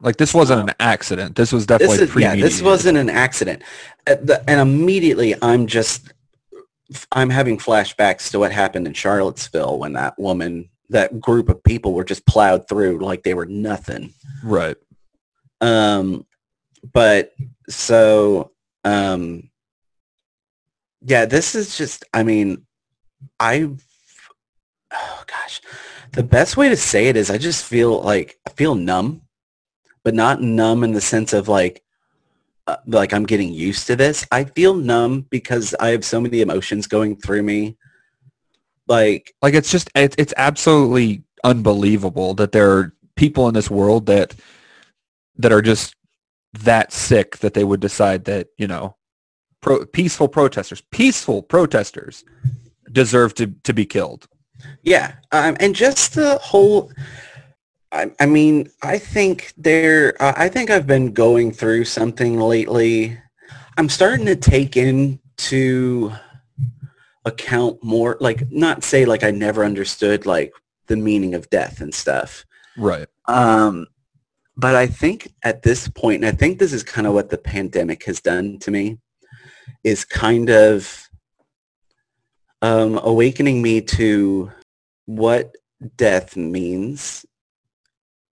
like 0.00 0.16
this 0.16 0.34
wasn't 0.34 0.68
an 0.68 0.74
accident. 0.80 1.36
This 1.36 1.52
was 1.52 1.66
definitely 1.66 1.98
this 1.98 2.10
is, 2.10 2.20
yeah. 2.20 2.34
This 2.36 2.62
wasn't 2.62 2.98
an 2.98 3.10
accident, 3.10 3.62
uh, 4.06 4.16
and 4.46 4.60
immediately 4.60 5.34
I'm 5.42 5.66
just 5.66 6.12
I'm 7.12 7.30
having 7.30 7.58
flashbacks 7.58 8.30
to 8.30 8.38
what 8.38 8.52
happened 8.52 8.86
in 8.86 8.94
Charlottesville 8.94 9.78
when 9.78 9.92
that 9.94 10.18
woman, 10.18 10.70
that 10.88 11.20
group 11.20 11.48
of 11.48 11.62
people 11.62 11.92
were 11.92 12.04
just 12.04 12.26
plowed 12.26 12.68
through 12.68 12.98
like 12.98 13.22
they 13.22 13.34
were 13.34 13.46
nothing. 13.46 14.14
Right. 14.42 14.76
Um, 15.60 16.26
but 16.92 17.34
so 17.68 18.52
um, 18.84 19.50
yeah, 21.02 21.26
this 21.26 21.54
is 21.54 21.76
just. 21.76 22.04
I 22.12 22.22
mean, 22.22 22.66
I. 23.38 23.70
Oh 24.92 25.24
gosh, 25.26 25.60
the 26.12 26.22
best 26.22 26.56
way 26.56 26.68
to 26.68 26.76
say 26.76 27.08
it 27.08 27.16
is 27.16 27.30
I 27.30 27.38
just 27.38 27.64
feel 27.64 28.00
like 28.00 28.38
I 28.46 28.50
feel 28.50 28.74
numb, 28.74 29.22
but 30.04 30.14
not 30.14 30.40
numb 30.40 30.84
in 30.84 30.92
the 30.92 31.00
sense 31.00 31.32
of 31.32 31.48
like 31.48 31.82
uh, 32.66 32.76
like 32.86 33.12
I'm 33.12 33.24
getting 33.24 33.52
used 33.52 33.86
to 33.86 33.96
this. 33.96 34.26
I 34.30 34.44
feel 34.44 34.74
numb 34.74 35.22
because 35.30 35.74
I 35.80 35.88
have 35.88 36.04
so 36.04 36.20
many 36.20 36.40
emotions 36.40 36.86
going 36.86 37.16
through 37.16 37.42
me. 37.42 37.76
Like 38.86 39.34
like 39.42 39.54
it's 39.54 39.70
just 39.70 39.90
it's 39.94 40.16
it's 40.18 40.34
absolutely 40.36 41.22
unbelievable 41.44 42.34
that 42.34 42.52
there 42.52 42.70
are 42.70 42.94
people 43.16 43.48
in 43.48 43.54
this 43.54 43.70
world 43.70 44.06
that 44.06 44.34
that 45.36 45.52
are 45.52 45.62
just 45.62 45.94
that 46.52 46.92
sick 46.92 47.38
that 47.38 47.54
they 47.54 47.64
would 47.64 47.80
decide 47.80 48.24
that, 48.24 48.48
you 48.56 48.66
know, 48.66 48.96
pro, 49.60 49.84
peaceful 49.86 50.28
protesters, 50.28 50.82
peaceful 50.90 51.42
protesters 51.42 52.24
deserve 52.92 53.34
to 53.34 53.54
to 53.64 53.72
be 53.72 53.86
killed. 53.86 54.28
Yeah, 54.82 55.14
um, 55.32 55.56
and 55.60 55.74
just 55.74 56.14
the 56.14 56.38
whole. 56.38 56.90
I, 57.90 58.10
I 58.20 58.26
mean, 58.26 58.70
I 58.82 58.98
think 58.98 59.52
there. 59.56 60.20
Uh, 60.20 60.34
I 60.36 60.48
think 60.48 60.70
I've 60.70 60.86
been 60.86 61.12
going 61.12 61.52
through 61.52 61.84
something 61.84 62.38
lately. 62.38 63.18
I'm 63.76 63.88
starting 63.88 64.26
to 64.26 64.36
take 64.36 64.76
into 64.76 66.12
account 67.24 67.82
more, 67.82 68.16
like 68.20 68.50
not 68.50 68.84
say 68.84 69.04
like 69.04 69.24
I 69.24 69.30
never 69.30 69.64
understood 69.64 70.26
like 70.26 70.52
the 70.86 70.96
meaning 70.96 71.34
of 71.34 71.48
death 71.50 71.80
and 71.80 71.94
stuff. 71.94 72.44
Right. 72.76 73.06
Um, 73.26 73.86
but 74.56 74.74
I 74.74 74.86
think 74.86 75.32
at 75.42 75.62
this 75.62 75.88
point, 75.88 76.24
and 76.24 76.26
I 76.26 76.36
think 76.36 76.58
this 76.58 76.72
is 76.72 76.82
kind 76.82 77.06
of 77.06 77.14
what 77.14 77.30
the 77.30 77.38
pandemic 77.38 78.04
has 78.04 78.20
done 78.20 78.58
to 78.60 78.70
me, 78.70 78.98
is 79.84 80.04
kind 80.04 80.50
of 80.50 81.08
um, 82.60 82.98
awakening 83.02 83.62
me 83.62 83.80
to 83.80 84.50
what 85.06 85.54
death 85.96 86.36
means 86.36 87.24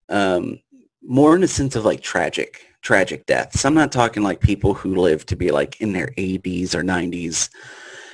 um, 0.09 0.61
more 1.03 1.35
in 1.35 1.41
the 1.41 1.49
sense 1.49 1.77
of 1.77 1.85
like 1.85 2.01
tragic 2.01 2.63
tragic 2.83 3.27
deaths. 3.27 3.65
I'm 3.65 3.75
not 3.75 3.91
talking 3.91 4.23
like 4.23 4.41
people 4.41 4.73
who 4.73 4.95
live 4.95 5.27
to 5.27 5.37
be 5.37 5.51
like 5.51 5.81
in 5.81 5.93
their 5.93 6.13
80s 6.17 6.75
or 6.75 6.83
90s 6.83 7.51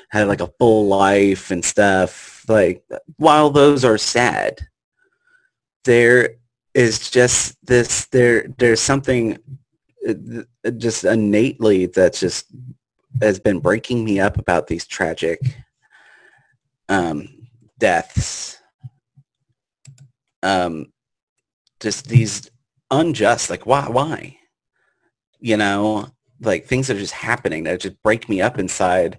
had 0.09 0.29
like 0.29 0.41
a 0.41 0.53
full 0.59 0.87
life 0.87 1.51
and 1.51 1.65
stuff. 1.65 2.45
Like 2.49 2.83
while 3.17 3.51
those 3.51 3.85
are 3.85 3.99
sad 3.99 4.67
there 5.85 6.37
is 6.75 7.11
just 7.11 7.57
this 7.67 8.07
there 8.07 8.47
there's 8.59 8.81
something 8.81 9.39
uh, 10.09 10.71
just 10.79 11.05
innately 11.05 11.87
that's 11.87 12.21
just 12.21 12.47
has 13.21 13.39
been 13.39 13.59
breaking 13.59 14.05
me 14.05 14.21
up 14.21 14.39
about 14.39 14.67
these 14.67 14.87
tragic 14.87 15.39
um, 16.89 17.29
deaths, 17.79 18.59
um, 20.43 20.92
just 21.83 22.09
these 22.09 22.51
unjust, 22.91 23.51
like 23.51 23.67
why, 23.67 23.89
why, 23.89 24.39
you 25.41 25.57
know, 25.57 26.09
like 26.41 26.67
things 26.67 26.87
that 26.87 26.97
are 26.97 27.01
just 27.01 27.15
happening 27.15 27.65
that 27.65 27.81
just 27.81 28.03
break 28.03 28.29
me 28.29 28.41
up 28.41 28.59
inside. 28.59 29.19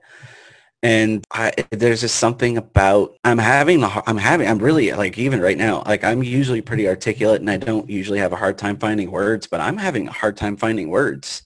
And 0.81 1.25
I, 1.31 1.53
there's 1.71 2.01
just 2.01 2.15
something 2.15 2.57
about 2.57 3.15
I'm 3.23 3.37
having 3.37 3.83
I'm 3.83 4.17
having 4.17 4.49
I'm 4.49 4.59
really 4.59 4.91
like 4.91 5.17
even 5.17 5.39
right 5.39 5.57
now 5.57 5.81
like 5.85 6.03
I'm 6.03 6.23
usually 6.23 6.61
pretty 6.61 6.89
articulate 6.89 7.39
and 7.39 7.49
I 7.49 7.55
don't 7.55 7.89
usually 7.89 8.19
have 8.19 8.33
a 8.33 8.35
hard 8.35 8.57
time 8.57 8.77
finding 8.77 9.09
words 9.09 9.47
but 9.47 9.61
I'm 9.61 9.77
having 9.77 10.09
a 10.09 10.11
hard 10.11 10.35
time 10.35 10.57
finding 10.57 10.89
words 10.89 11.43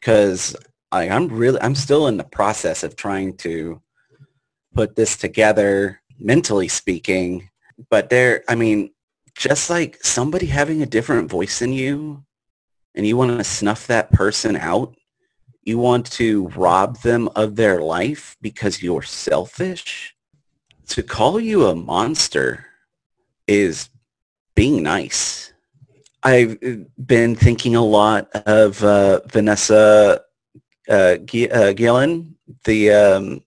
because 0.00 0.56
like 0.90 1.10
I'm 1.10 1.28
really 1.28 1.60
I'm 1.60 1.76
still 1.76 2.08
in 2.08 2.16
the 2.16 2.24
process 2.24 2.82
of 2.82 2.96
trying 2.96 3.36
to 3.38 3.80
put 4.76 4.94
this 4.94 5.16
together, 5.16 6.00
mentally 6.18 6.68
speaking. 6.68 7.50
But 7.90 8.10
there, 8.10 8.44
I 8.48 8.54
mean, 8.54 8.90
just 9.36 9.68
like 9.68 10.02
somebody 10.02 10.46
having 10.46 10.82
a 10.82 10.86
different 10.86 11.30
voice 11.30 11.58
than 11.58 11.72
you 11.72 12.24
and 12.94 13.06
you 13.06 13.16
want 13.16 13.36
to 13.36 13.44
snuff 13.44 13.86
that 13.86 14.10
person 14.10 14.56
out, 14.56 14.96
you 15.62 15.78
want 15.78 16.10
to 16.12 16.48
rob 16.48 16.98
them 17.02 17.28
of 17.36 17.56
their 17.56 17.82
life 17.82 18.36
because 18.40 18.82
you're 18.82 19.02
selfish. 19.02 20.14
To 20.88 21.02
call 21.02 21.38
you 21.38 21.66
a 21.66 21.74
monster 21.74 22.66
is 23.46 23.90
being 24.54 24.82
nice. 24.82 25.52
I've 26.22 26.58
been 27.04 27.36
thinking 27.36 27.76
a 27.76 27.84
lot 27.84 28.30
of 28.46 28.82
uh, 28.82 29.20
Vanessa 29.26 30.22
uh, 30.88 31.16
G- 31.18 31.50
uh, 31.50 31.72
Gillen, 31.72 32.36
the 32.64 32.92
um, 32.92 33.44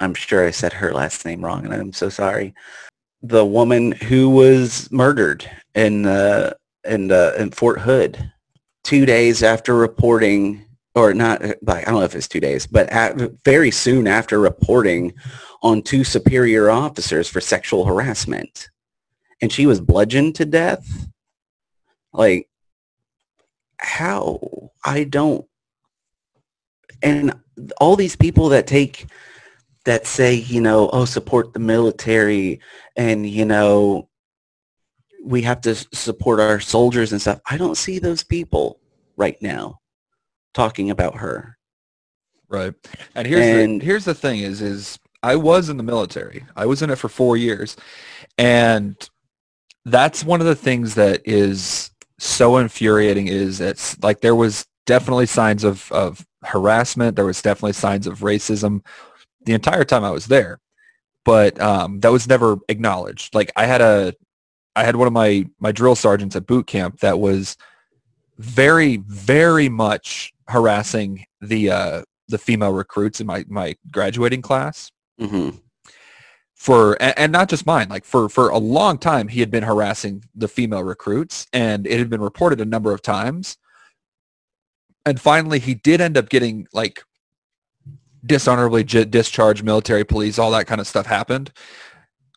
I'm 0.00 0.14
sure 0.14 0.46
I 0.46 0.50
said 0.50 0.72
her 0.72 0.92
last 0.92 1.24
name 1.24 1.44
wrong, 1.44 1.64
and 1.64 1.74
I'm 1.74 1.92
so 1.92 2.08
sorry. 2.08 2.54
The 3.22 3.44
woman 3.44 3.92
who 3.92 4.30
was 4.30 4.90
murdered 4.92 5.48
in 5.74 6.06
uh, 6.06 6.54
in 6.84 7.10
uh, 7.10 7.32
in 7.38 7.50
Fort 7.50 7.80
Hood 7.80 8.32
two 8.84 9.04
days 9.04 9.42
after 9.42 9.74
reporting, 9.74 10.64
or 10.94 11.12
not, 11.12 11.42
like, 11.62 11.86
I 11.86 11.90
don't 11.90 12.00
know 12.00 12.06
if 12.06 12.14
it's 12.14 12.28
two 12.28 12.40
days, 12.40 12.66
but 12.66 12.88
at, 12.88 13.16
very 13.44 13.70
soon 13.70 14.06
after 14.06 14.40
reporting 14.40 15.12
on 15.62 15.82
two 15.82 16.04
superior 16.04 16.70
officers 16.70 17.28
for 17.28 17.40
sexual 17.40 17.84
harassment. 17.84 18.70
And 19.42 19.52
she 19.52 19.66
was 19.66 19.80
bludgeoned 19.80 20.36
to 20.36 20.46
death. 20.46 21.08
Like, 22.12 22.48
how? 23.78 24.70
I 24.84 25.04
don't. 25.04 25.44
And 27.02 27.34
all 27.80 27.94
these 27.94 28.16
people 28.16 28.48
that 28.48 28.66
take, 28.66 29.06
that 29.84 30.06
say, 30.06 30.34
you 30.34 30.60
know, 30.60 30.88
oh, 30.92 31.04
support 31.04 31.52
the 31.52 31.60
military 31.60 32.60
and, 32.98 33.26
you 33.26 33.46
know, 33.46 34.08
we 35.24 35.42
have 35.42 35.60
to 35.62 35.74
support 35.74 36.40
our 36.40 36.60
soldiers 36.60 37.12
and 37.12 37.20
stuff. 37.20 37.40
I 37.46 37.56
don't 37.56 37.76
see 37.76 37.98
those 37.98 38.22
people 38.22 38.80
right 39.16 39.40
now 39.40 39.80
talking 40.52 40.90
about 40.90 41.16
her. 41.16 41.56
Right. 42.48 42.74
And 43.14 43.26
here's 43.26 43.46
and, 43.46 43.80
the 43.80 43.84
here's 43.84 44.04
the 44.04 44.14
thing 44.14 44.40
is 44.40 44.60
is 44.62 44.98
I 45.22 45.36
was 45.36 45.68
in 45.68 45.76
the 45.76 45.82
military. 45.82 46.44
I 46.56 46.66
was 46.66 46.82
in 46.82 46.90
it 46.90 46.96
for 46.96 47.08
4 47.08 47.36
years. 47.36 47.76
And 48.36 48.96
that's 49.84 50.24
one 50.24 50.40
of 50.40 50.46
the 50.46 50.54
things 50.54 50.94
that 50.94 51.22
is 51.24 51.90
so 52.18 52.56
infuriating 52.56 53.28
is 53.28 53.60
it's 53.60 54.02
like 54.02 54.20
there 54.20 54.34
was 54.34 54.66
definitely 54.86 55.26
signs 55.26 55.62
of 55.62 55.90
of 55.92 56.26
harassment, 56.42 57.16
there 57.16 57.26
was 57.26 57.42
definitely 57.42 57.74
signs 57.74 58.06
of 58.06 58.20
racism 58.20 58.84
the 59.44 59.52
entire 59.52 59.84
time 59.84 60.04
I 60.04 60.10
was 60.10 60.26
there. 60.26 60.58
But 61.28 61.60
um, 61.60 62.00
that 62.00 62.10
was 62.10 62.26
never 62.26 62.56
acknowledged. 62.70 63.34
Like 63.34 63.52
I 63.54 63.66
had 63.66 63.82
a 63.82 64.14
I 64.74 64.82
had 64.82 64.96
one 64.96 65.06
of 65.06 65.12
my 65.12 65.44
my 65.60 65.72
drill 65.72 65.94
sergeants 65.94 66.34
at 66.36 66.46
boot 66.46 66.66
camp 66.66 67.00
that 67.00 67.20
was 67.20 67.58
very 68.38 68.96
very 68.96 69.68
much 69.68 70.32
harassing 70.48 71.26
the 71.42 71.70
uh, 71.70 72.02
the 72.28 72.38
female 72.38 72.72
recruits 72.72 73.20
in 73.20 73.26
my 73.26 73.44
my 73.46 73.76
graduating 73.92 74.40
class. 74.40 74.90
Mm-hmm. 75.20 75.58
For 76.54 76.96
and, 76.98 77.18
and 77.18 77.32
not 77.32 77.50
just 77.50 77.66
mine, 77.66 77.90
like 77.90 78.06
for 78.06 78.30
for 78.30 78.48
a 78.48 78.56
long 78.56 78.96
time, 78.96 79.28
he 79.28 79.40
had 79.40 79.50
been 79.50 79.64
harassing 79.64 80.24
the 80.34 80.48
female 80.48 80.82
recruits, 80.82 81.46
and 81.52 81.86
it 81.86 81.98
had 81.98 82.08
been 82.08 82.22
reported 82.22 82.58
a 82.58 82.64
number 82.64 82.94
of 82.94 83.02
times. 83.02 83.58
And 85.04 85.20
finally, 85.20 85.58
he 85.58 85.74
did 85.74 86.00
end 86.00 86.16
up 86.16 86.30
getting 86.30 86.66
like 86.72 87.04
dishonorably 88.24 88.84
j- 88.84 89.04
discharged 89.04 89.64
military 89.64 90.04
police, 90.04 90.38
all 90.38 90.50
that 90.52 90.66
kind 90.66 90.80
of 90.80 90.86
stuff 90.86 91.06
happened 91.06 91.52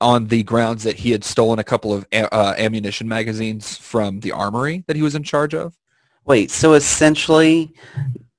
on 0.01 0.27
the 0.27 0.43
grounds 0.43 0.83
that 0.83 0.97
he 0.97 1.11
had 1.11 1.23
stolen 1.23 1.59
a 1.59 1.63
couple 1.63 1.93
of 1.93 2.05
uh, 2.11 2.55
ammunition 2.57 3.07
magazines 3.07 3.77
from 3.77 4.19
the 4.21 4.31
armory 4.31 4.83
that 4.87 4.95
he 4.95 5.01
was 5.01 5.15
in 5.15 5.23
charge 5.23 5.53
of. 5.53 5.77
Wait, 6.25 6.49
so 6.51 6.73
essentially 6.73 7.73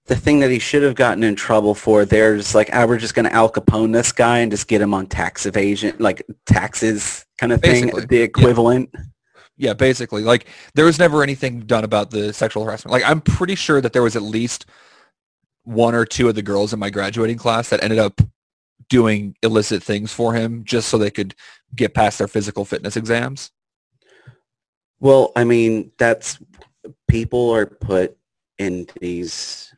the 0.07 0.17
thing 0.17 0.41
that 0.41 0.51
he 0.51 0.59
should 0.59 0.83
have 0.83 0.97
gotten 0.97 1.23
in 1.23 1.37
trouble 1.37 1.75
for, 1.75 2.05
there's 2.05 2.55
like, 2.55 2.69
ah, 2.73 2.85
we're 2.85 2.99
just 2.99 3.15
going 3.15 3.25
to 3.25 3.33
Al 3.33 3.51
Capone 3.51 3.93
this 3.93 4.13
guy 4.13 4.39
and 4.39 4.51
just 4.51 4.67
get 4.67 4.81
him 4.81 4.93
on 4.93 5.07
tax 5.07 5.47
evasion, 5.47 5.95
like 5.99 6.23
taxes 6.47 7.25
kind 7.39 7.53
of 7.53 7.61
thing, 7.61 7.85
basically, 7.87 8.07
the 8.07 8.23
equivalent. 8.23 8.91
Yeah. 8.93 9.01
yeah, 9.57 9.73
basically. 9.75 10.23
Like 10.23 10.47
there 10.75 10.85
was 10.85 10.99
never 10.99 11.23
anything 11.23 11.61
done 11.61 11.85
about 11.85 12.11
the 12.11 12.33
sexual 12.33 12.65
harassment. 12.65 12.93
Like 12.93 13.05
I'm 13.05 13.21
pretty 13.21 13.55
sure 13.55 13.81
that 13.81 13.93
there 13.93 14.03
was 14.03 14.17
at 14.17 14.23
least 14.23 14.67
one 15.65 15.95
or 15.95 16.05
two 16.05 16.29
of 16.29 16.35
the 16.35 16.43
girls 16.43 16.73
in 16.73 16.79
my 16.79 16.91
graduating 16.91 17.37
class 17.37 17.69
that 17.71 17.83
ended 17.83 17.99
up 17.99 18.21
doing 18.89 19.35
illicit 19.43 19.83
things 19.83 20.13
for 20.13 20.35
him 20.35 20.65
just 20.65 20.89
so 20.89 20.99
they 20.99 21.11
could 21.11 21.35
get 21.75 21.95
past 21.95 22.19
their 22.19 22.29
physical 22.29 22.65
fitness 22.65 22.97
exams? 22.97 23.51
Well, 25.01 25.33
I 25.35 25.45
mean, 25.45 25.93
that's 25.99 26.39
people 27.09 27.51
are 27.51 27.67
put 27.67 28.17
in 28.59 28.87
these 29.01 29.73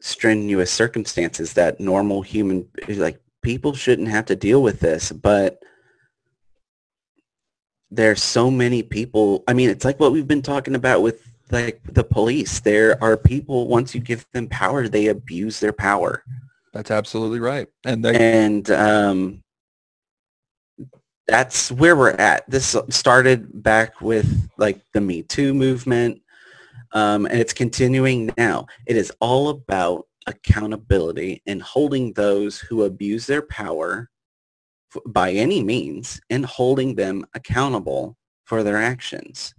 strenuous 0.00 0.70
circumstances 0.70 1.54
that 1.54 1.80
normal 1.80 2.22
human 2.22 2.68
like 2.88 3.20
people 3.42 3.74
shouldn't 3.74 4.08
have 4.08 4.26
to 4.26 4.36
deal 4.36 4.62
with 4.62 4.80
this, 4.80 5.10
but 5.10 5.60
there's 7.90 8.22
so 8.22 8.50
many 8.50 8.82
people. 8.82 9.42
I 9.48 9.52
mean, 9.52 9.70
it's 9.70 9.84
like 9.84 9.98
what 9.98 10.12
we've 10.12 10.26
been 10.26 10.42
talking 10.42 10.74
about 10.74 11.02
with 11.02 11.22
like 11.50 11.80
the 11.84 12.04
police. 12.04 12.60
There 12.60 13.02
are 13.02 13.16
people 13.16 13.68
once 13.68 13.94
you 13.94 14.00
give 14.00 14.26
them 14.32 14.48
power, 14.48 14.88
they 14.88 15.06
abuse 15.08 15.60
their 15.60 15.72
power. 15.72 16.22
That's 16.72 16.90
absolutely 16.90 17.40
right. 17.40 17.68
And 17.84 18.04
they- 18.04 18.16
and 18.18 18.70
um, 18.70 19.42
that's 21.26 21.72
where 21.72 21.96
we're 21.96 22.10
at. 22.10 22.48
This 22.48 22.76
started 22.90 23.62
back 23.62 24.00
with 24.00 24.48
like 24.58 24.80
the 24.92 25.00
Me 25.00 25.22
Too 25.22 25.54
movement, 25.54 26.20
um, 26.92 27.26
and 27.26 27.38
it's 27.40 27.52
continuing 27.52 28.30
now. 28.36 28.66
It 28.86 28.96
is 28.96 29.12
all 29.20 29.48
about 29.48 30.06
accountability 30.28 31.42
and 31.46 31.62
holding 31.62 32.12
those 32.12 32.58
who 32.58 32.82
abuse 32.84 33.26
their 33.26 33.42
power 33.42 34.10
f- 34.94 35.02
by 35.06 35.30
any 35.32 35.62
means 35.62 36.20
and 36.30 36.44
holding 36.44 36.94
them 36.96 37.24
accountable 37.34 38.16
for 38.44 38.62
their 38.62 38.76
actions. 38.76 39.54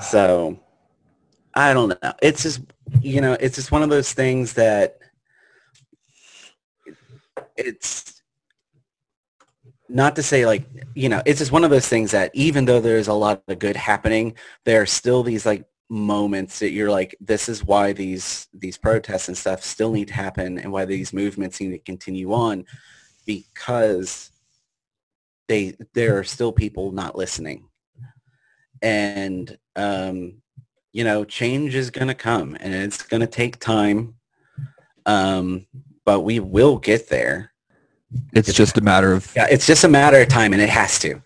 So 0.00 0.58
I 1.54 1.72
don't 1.72 1.88
know. 1.88 2.12
It's 2.22 2.42
just 2.42 2.60
you 3.00 3.20
know, 3.20 3.36
it's 3.40 3.56
just 3.56 3.72
one 3.72 3.82
of 3.82 3.90
those 3.90 4.12
things 4.12 4.52
that 4.54 4.98
it's 7.56 8.22
not 9.88 10.16
to 10.16 10.22
say 10.22 10.46
like 10.46 10.66
you 10.94 11.08
know 11.08 11.22
it's 11.24 11.38
just 11.38 11.52
one 11.52 11.64
of 11.64 11.70
those 11.70 11.88
things 11.88 12.10
that 12.10 12.30
even 12.34 12.64
though 12.64 12.80
there's 12.80 13.08
a 13.08 13.12
lot 13.12 13.42
of 13.46 13.58
good 13.58 13.76
happening 13.76 14.34
there 14.64 14.82
are 14.82 14.86
still 14.86 15.22
these 15.22 15.46
like 15.46 15.64
moments 15.88 16.58
that 16.58 16.72
you're 16.72 16.90
like 16.90 17.14
this 17.20 17.48
is 17.48 17.64
why 17.64 17.92
these 17.92 18.48
these 18.52 18.76
protests 18.76 19.28
and 19.28 19.38
stuff 19.38 19.62
still 19.62 19.92
need 19.92 20.08
to 20.08 20.14
happen 20.14 20.58
and 20.58 20.72
why 20.72 20.84
these 20.84 21.12
movements 21.12 21.60
need 21.60 21.70
to 21.70 21.78
continue 21.78 22.32
on 22.32 22.64
because 23.24 24.32
they 25.46 25.76
there 25.94 26.18
are 26.18 26.24
still 26.24 26.50
people 26.50 26.90
not 26.90 27.16
listening 27.16 27.68
and 28.82 29.58
um 29.74 30.42
you 30.96 31.04
know, 31.04 31.26
change 31.26 31.74
is 31.74 31.90
going 31.90 32.08
to 32.08 32.14
come 32.14 32.56
and 32.58 32.72
it's 32.72 33.02
going 33.02 33.20
to 33.20 33.26
take 33.26 33.60
time. 33.60 34.14
Um, 35.04 35.66
but 36.06 36.20
we 36.20 36.40
will 36.40 36.78
get 36.78 37.10
there. 37.10 37.52
It's, 38.32 38.48
it's 38.48 38.56
just 38.56 38.78
a 38.78 38.80
matter 38.80 39.12
of 39.12 39.30
yeah, 39.36 39.46
it's 39.50 39.66
just 39.66 39.84
a 39.84 39.88
matter 39.88 40.18
of 40.18 40.28
time 40.28 40.54
and 40.54 40.62
it 40.62 40.70
has 40.70 40.98
to. 41.00 41.20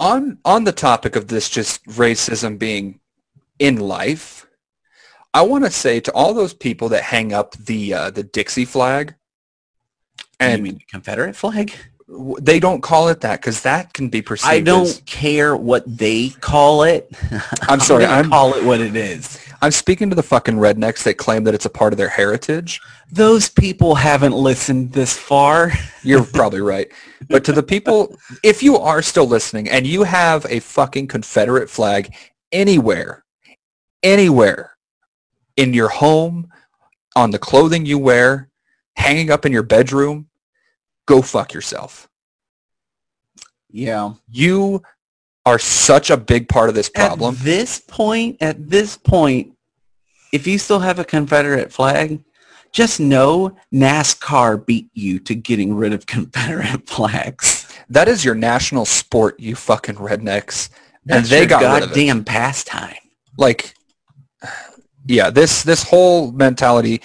On 0.00 0.38
on 0.44 0.64
the 0.64 0.72
topic 0.72 1.14
of 1.14 1.28
this 1.28 1.48
just 1.48 1.84
racism 1.84 2.58
being 2.58 2.98
in 3.60 3.76
life, 3.76 4.48
I 5.32 5.42
want 5.42 5.64
to 5.64 5.70
say 5.70 6.00
to 6.00 6.12
all 6.12 6.34
those 6.34 6.52
people 6.52 6.88
that 6.88 7.04
hang 7.04 7.32
up 7.32 7.52
the 7.52 7.94
uh, 7.94 8.10
the 8.10 8.24
Dixie 8.24 8.64
flag 8.64 9.14
and 10.40 10.58
you 10.66 10.72
mean 10.72 10.80
Confederate 10.88 11.36
flag? 11.36 11.72
They 12.06 12.60
don't 12.60 12.82
call 12.82 13.08
it 13.08 13.20
that 13.22 13.40
because 13.40 13.62
that 13.62 13.92
can 13.94 14.08
be 14.08 14.20
perceived. 14.20 14.52
I 14.52 14.60
don't 14.60 14.86
as, 14.86 15.02
care 15.06 15.56
what 15.56 15.84
they 15.86 16.30
call 16.40 16.82
it. 16.82 17.10
I'm 17.62 17.80
sorry. 17.80 18.04
I'm 18.04 18.28
call 18.28 18.54
it 18.54 18.64
what 18.64 18.80
it 18.80 18.94
is. 18.94 19.38
I'm 19.62 19.70
speaking 19.70 20.10
to 20.10 20.16
the 20.16 20.22
fucking 20.22 20.56
rednecks 20.56 21.04
that 21.04 21.14
claim 21.14 21.44
that 21.44 21.54
it's 21.54 21.64
a 21.64 21.70
part 21.70 21.94
of 21.94 21.96
their 21.96 22.08
heritage. 22.08 22.82
Those 23.10 23.48
people 23.48 23.94
haven't 23.94 24.34
listened 24.34 24.92
this 24.92 25.16
far. 25.16 25.72
You're 26.02 26.24
probably 26.24 26.60
right. 26.60 26.92
But 27.28 27.44
to 27.44 27.52
the 27.52 27.62
people, 27.62 28.18
if 28.42 28.62
you 28.62 28.76
are 28.76 29.00
still 29.00 29.26
listening 29.26 29.70
and 29.70 29.86
you 29.86 30.02
have 30.02 30.44
a 30.50 30.60
fucking 30.60 31.06
Confederate 31.06 31.70
flag 31.70 32.14
anywhere, 32.52 33.24
anywhere 34.02 34.72
in 35.56 35.72
your 35.72 35.88
home, 35.88 36.50
on 37.16 37.30
the 37.30 37.38
clothing 37.38 37.86
you 37.86 37.98
wear, 37.98 38.50
hanging 38.96 39.30
up 39.30 39.46
in 39.46 39.52
your 39.52 39.62
bedroom, 39.62 40.28
go 41.06 41.22
fuck 41.22 41.52
yourself. 41.52 42.08
Yeah. 43.70 44.14
You 44.28 44.82
are 45.46 45.58
such 45.58 46.10
a 46.10 46.16
big 46.16 46.48
part 46.48 46.68
of 46.68 46.74
this 46.74 46.88
problem. 46.88 47.34
At 47.34 47.40
this 47.42 47.80
point, 47.80 48.38
at 48.40 48.68
this 48.70 48.96
point, 48.96 49.52
if 50.32 50.46
you 50.46 50.58
still 50.58 50.80
have 50.80 50.98
a 50.98 51.04
Confederate 51.04 51.72
flag, 51.72 52.22
just 52.72 52.98
know 52.98 53.56
NASCAR 53.72 54.64
beat 54.64 54.90
you 54.94 55.18
to 55.20 55.34
getting 55.34 55.74
rid 55.74 55.92
of 55.92 56.06
Confederate 56.06 56.88
flags. 56.88 57.68
That 57.88 58.08
is 58.08 58.24
your 58.24 58.34
national 58.34 58.84
sport, 58.84 59.38
you 59.38 59.54
fucking 59.54 59.96
rednecks. 59.96 60.70
That's 61.04 61.18
and 61.18 61.26
they 61.26 61.46
got 61.46 61.60
goddamn 61.60 62.24
pastime. 62.24 62.94
Like 63.36 63.74
yeah, 65.06 65.30
this 65.30 65.62
this 65.62 65.82
whole 65.82 66.32
mentality, 66.32 67.02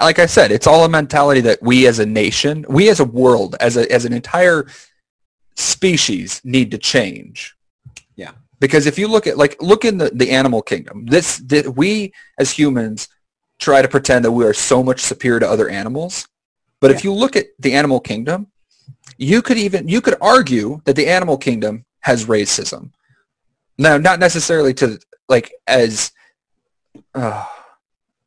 like 0.00 0.18
I 0.18 0.26
said, 0.26 0.52
it's 0.52 0.66
all 0.66 0.84
a 0.84 0.88
mentality 0.88 1.40
that 1.42 1.62
we 1.62 1.86
as 1.86 1.98
a 1.98 2.06
nation, 2.06 2.64
we 2.68 2.88
as 2.90 3.00
a 3.00 3.04
world, 3.04 3.56
as 3.60 3.76
a 3.76 3.90
as 3.90 4.04
an 4.04 4.12
entire 4.12 4.66
species, 5.56 6.40
need 6.44 6.70
to 6.70 6.78
change. 6.78 7.56
Yeah, 8.16 8.32
because 8.60 8.86
if 8.86 8.98
you 8.98 9.08
look 9.08 9.26
at 9.26 9.38
like 9.38 9.60
look 9.62 9.84
in 9.84 9.98
the 9.98 10.10
the 10.10 10.30
animal 10.30 10.62
kingdom, 10.62 11.06
this 11.06 11.38
that 11.46 11.76
we 11.76 12.12
as 12.38 12.50
humans 12.50 13.08
try 13.58 13.82
to 13.82 13.88
pretend 13.88 14.24
that 14.24 14.32
we 14.32 14.44
are 14.44 14.54
so 14.54 14.82
much 14.82 15.00
superior 15.00 15.40
to 15.40 15.48
other 15.48 15.68
animals, 15.68 16.28
but 16.80 16.90
yeah. 16.90 16.96
if 16.96 17.04
you 17.04 17.12
look 17.12 17.34
at 17.34 17.46
the 17.58 17.72
animal 17.74 17.98
kingdom, 17.98 18.48
you 19.16 19.42
could 19.42 19.58
even 19.58 19.88
you 19.88 20.00
could 20.00 20.16
argue 20.20 20.80
that 20.84 20.96
the 20.96 21.08
animal 21.08 21.38
kingdom 21.38 21.84
has 22.00 22.26
racism 22.26 22.90
Now, 23.78 23.96
not 23.98 24.20
necessarily 24.20 24.74
to 24.74 24.98
like 25.28 25.52
as. 25.66 26.12
Uh, 27.18 27.44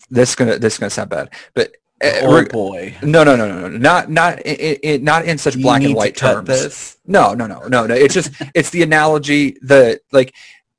this 0.10 0.36
gonna 0.36 0.60
this 0.60 0.74
is 0.74 0.80
gonna 0.80 0.90
sound 0.90 1.10
bad, 1.10 1.34
but 1.54 1.72
uh, 2.04 2.12
oh 2.24 2.46
boy. 2.46 2.96
no, 3.02 3.24
no, 3.24 3.36
no, 3.36 3.48
no, 3.48 3.68
no, 3.68 3.78
not 3.78 4.10
not 4.10 4.40
it, 4.46 4.80
it, 4.84 5.04
not 5.04 5.26
in 5.26 5.38
such 5.38 5.56
You 5.56 5.64
black 5.64 5.84
and 5.84 5.96
white 5.96 6.18
terms. 6.18 6.98
No, 7.06 7.34
no, 7.34 7.48
no, 7.48 7.68
no, 7.68 7.86
no. 7.88 7.94
It's 7.94 8.14
just 8.14 8.32
it's 8.56 8.72
the 8.72 8.84
analogy 8.84 9.58
that 9.62 10.02
like 10.12 10.34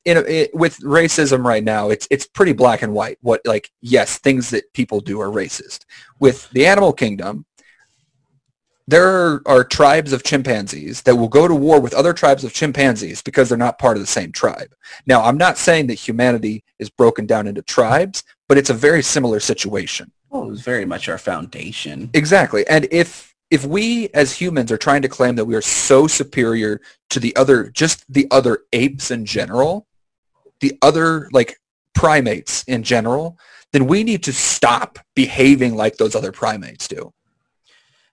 in 0.04 0.18
it, 0.18 0.54
with 0.54 0.78
racism 0.80 1.44
right 1.44 1.62
now, 1.62 1.90
it's 1.90 2.08
it's 2.10 2.26
pretty 2.26 2.52
black 2.52 2.82
and 2.82 2.92
white. 2.92 3.18
What 3.22 3.40
like 3.44 3.70
yes, 3.80 4.18
things 4.18 4.50
that 4.50 4.72
people 4.72 5.00
do 5.00 5.20
are 5.20 5.28
racist. 5.28 5.84
With 6.18 6.50
the 6.50 6.66
animal 6.66 6.92
kingdom, 6.92 7.46
there 8.88 9.40
are 9.46 9.64
tribes 9.64 10.12
of 10.12 10.24
chimpanzees 10.24 11.02
that 11.02 11.14
will 11.14 11.28
go 11.28 11.46
to 11.46 11.54
war 11.54 11.80
with 11.80 11.94
other 11.94 12.12
tribes 12.12 12.42
of 12.44 12.52
chimpanzees 12.52 13.22
because 13.22 13.48
they're 13.48 13.58
not 13.58 13.78
part 13.78 13.96
of 13.96 14.02
the 14.02 14.06
same 14.08 14.32
tribe. 14.32 14.74
Now, 15.06 15.22
I'm 15.22 15.38
not 15.38 15.56
saying 15.56 15.86
that 15.86 15.94
humanity 15.94 16.64
is 16.83 16.91
broken 16.91 17.24
down 17.24 17.47
into 17.47 17.62
tribes, 17.62 18.22
but 18.49 18.59
it's 18.59 18.70
a 18.70 18.74
very 18.74 19.03
similar 19.03 19.41
situation. 19.41 20.12
Well, 20.28 20.43
it 20.43 20.51
was 20.51 20.61
very 20.61 20.85
much 20.85 21.09
our 21.09 21.18
foundation. 21.18 22.11
Exactly. 22.12 22.66
And 22.68 22.87
if 22.91 23.35
if 23.51 23.64
we 23.64 24.09
as 24.14 24.33
humans 24.33 24.72
are 24.72 24.78
trying 24.78 25.03
to 25.03 25.09
claim 25.09 25.37
that 25.37 25.45
we 25.45 25.55
are 25.55 25.62
so 25.62 26.07
superior 26.07 26.80
to 27.11 27.20
the 27.20 27.35
other 27.37 27.70
just 27.70 28.05
the 28.12 28.26
other 28.30 28.61
apes 28.72 29.11
in 29.11 29.24
general, 29.24 29.87
the 30.61 30.76
other 30.83 31.28
like 31.33 31.59
primates 31.95 32.64
in 32.64 32.83
general, 32.83 33.39
then 33.72 33.87
we 33.87 34.05
need 34.05 34.22
to 34.24 34.33
stop 34.33 34.99
behaving 35.14 35.74
like 35.76 35.97
those 35.97 36.14
other 36.14 36.33
primates 36.33 36.89
do. 36.89 37.12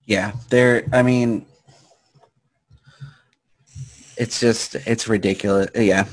Yeah, 0.05 0.33
there. 0.49 0.85
I 0.91 1.03
mean, 1.03 1.45
it's 4.17 4.39
just 4.39 4.75
it's 4.75 5.07
ridiculous. 5.07 5.69
Yeah, 5.75 6.05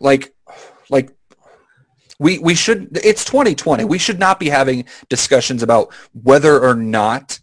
Like 0.00 0.34
like 0.90 1.12
we 2.22 2.38
we 2.38 2.54
should 2.54 2.96
it's 3.04 3.24
2020. 3.24 3.84
We 3.84 3.98
should 3.98 4.18
not 4.18 4.38
be 4.38 4.48
having 4.48 4.84
discussions 5.08 5.62
about 5.62 5.92
whether 6.22 6.60
or 6.60 6.74
not 6.74 7.40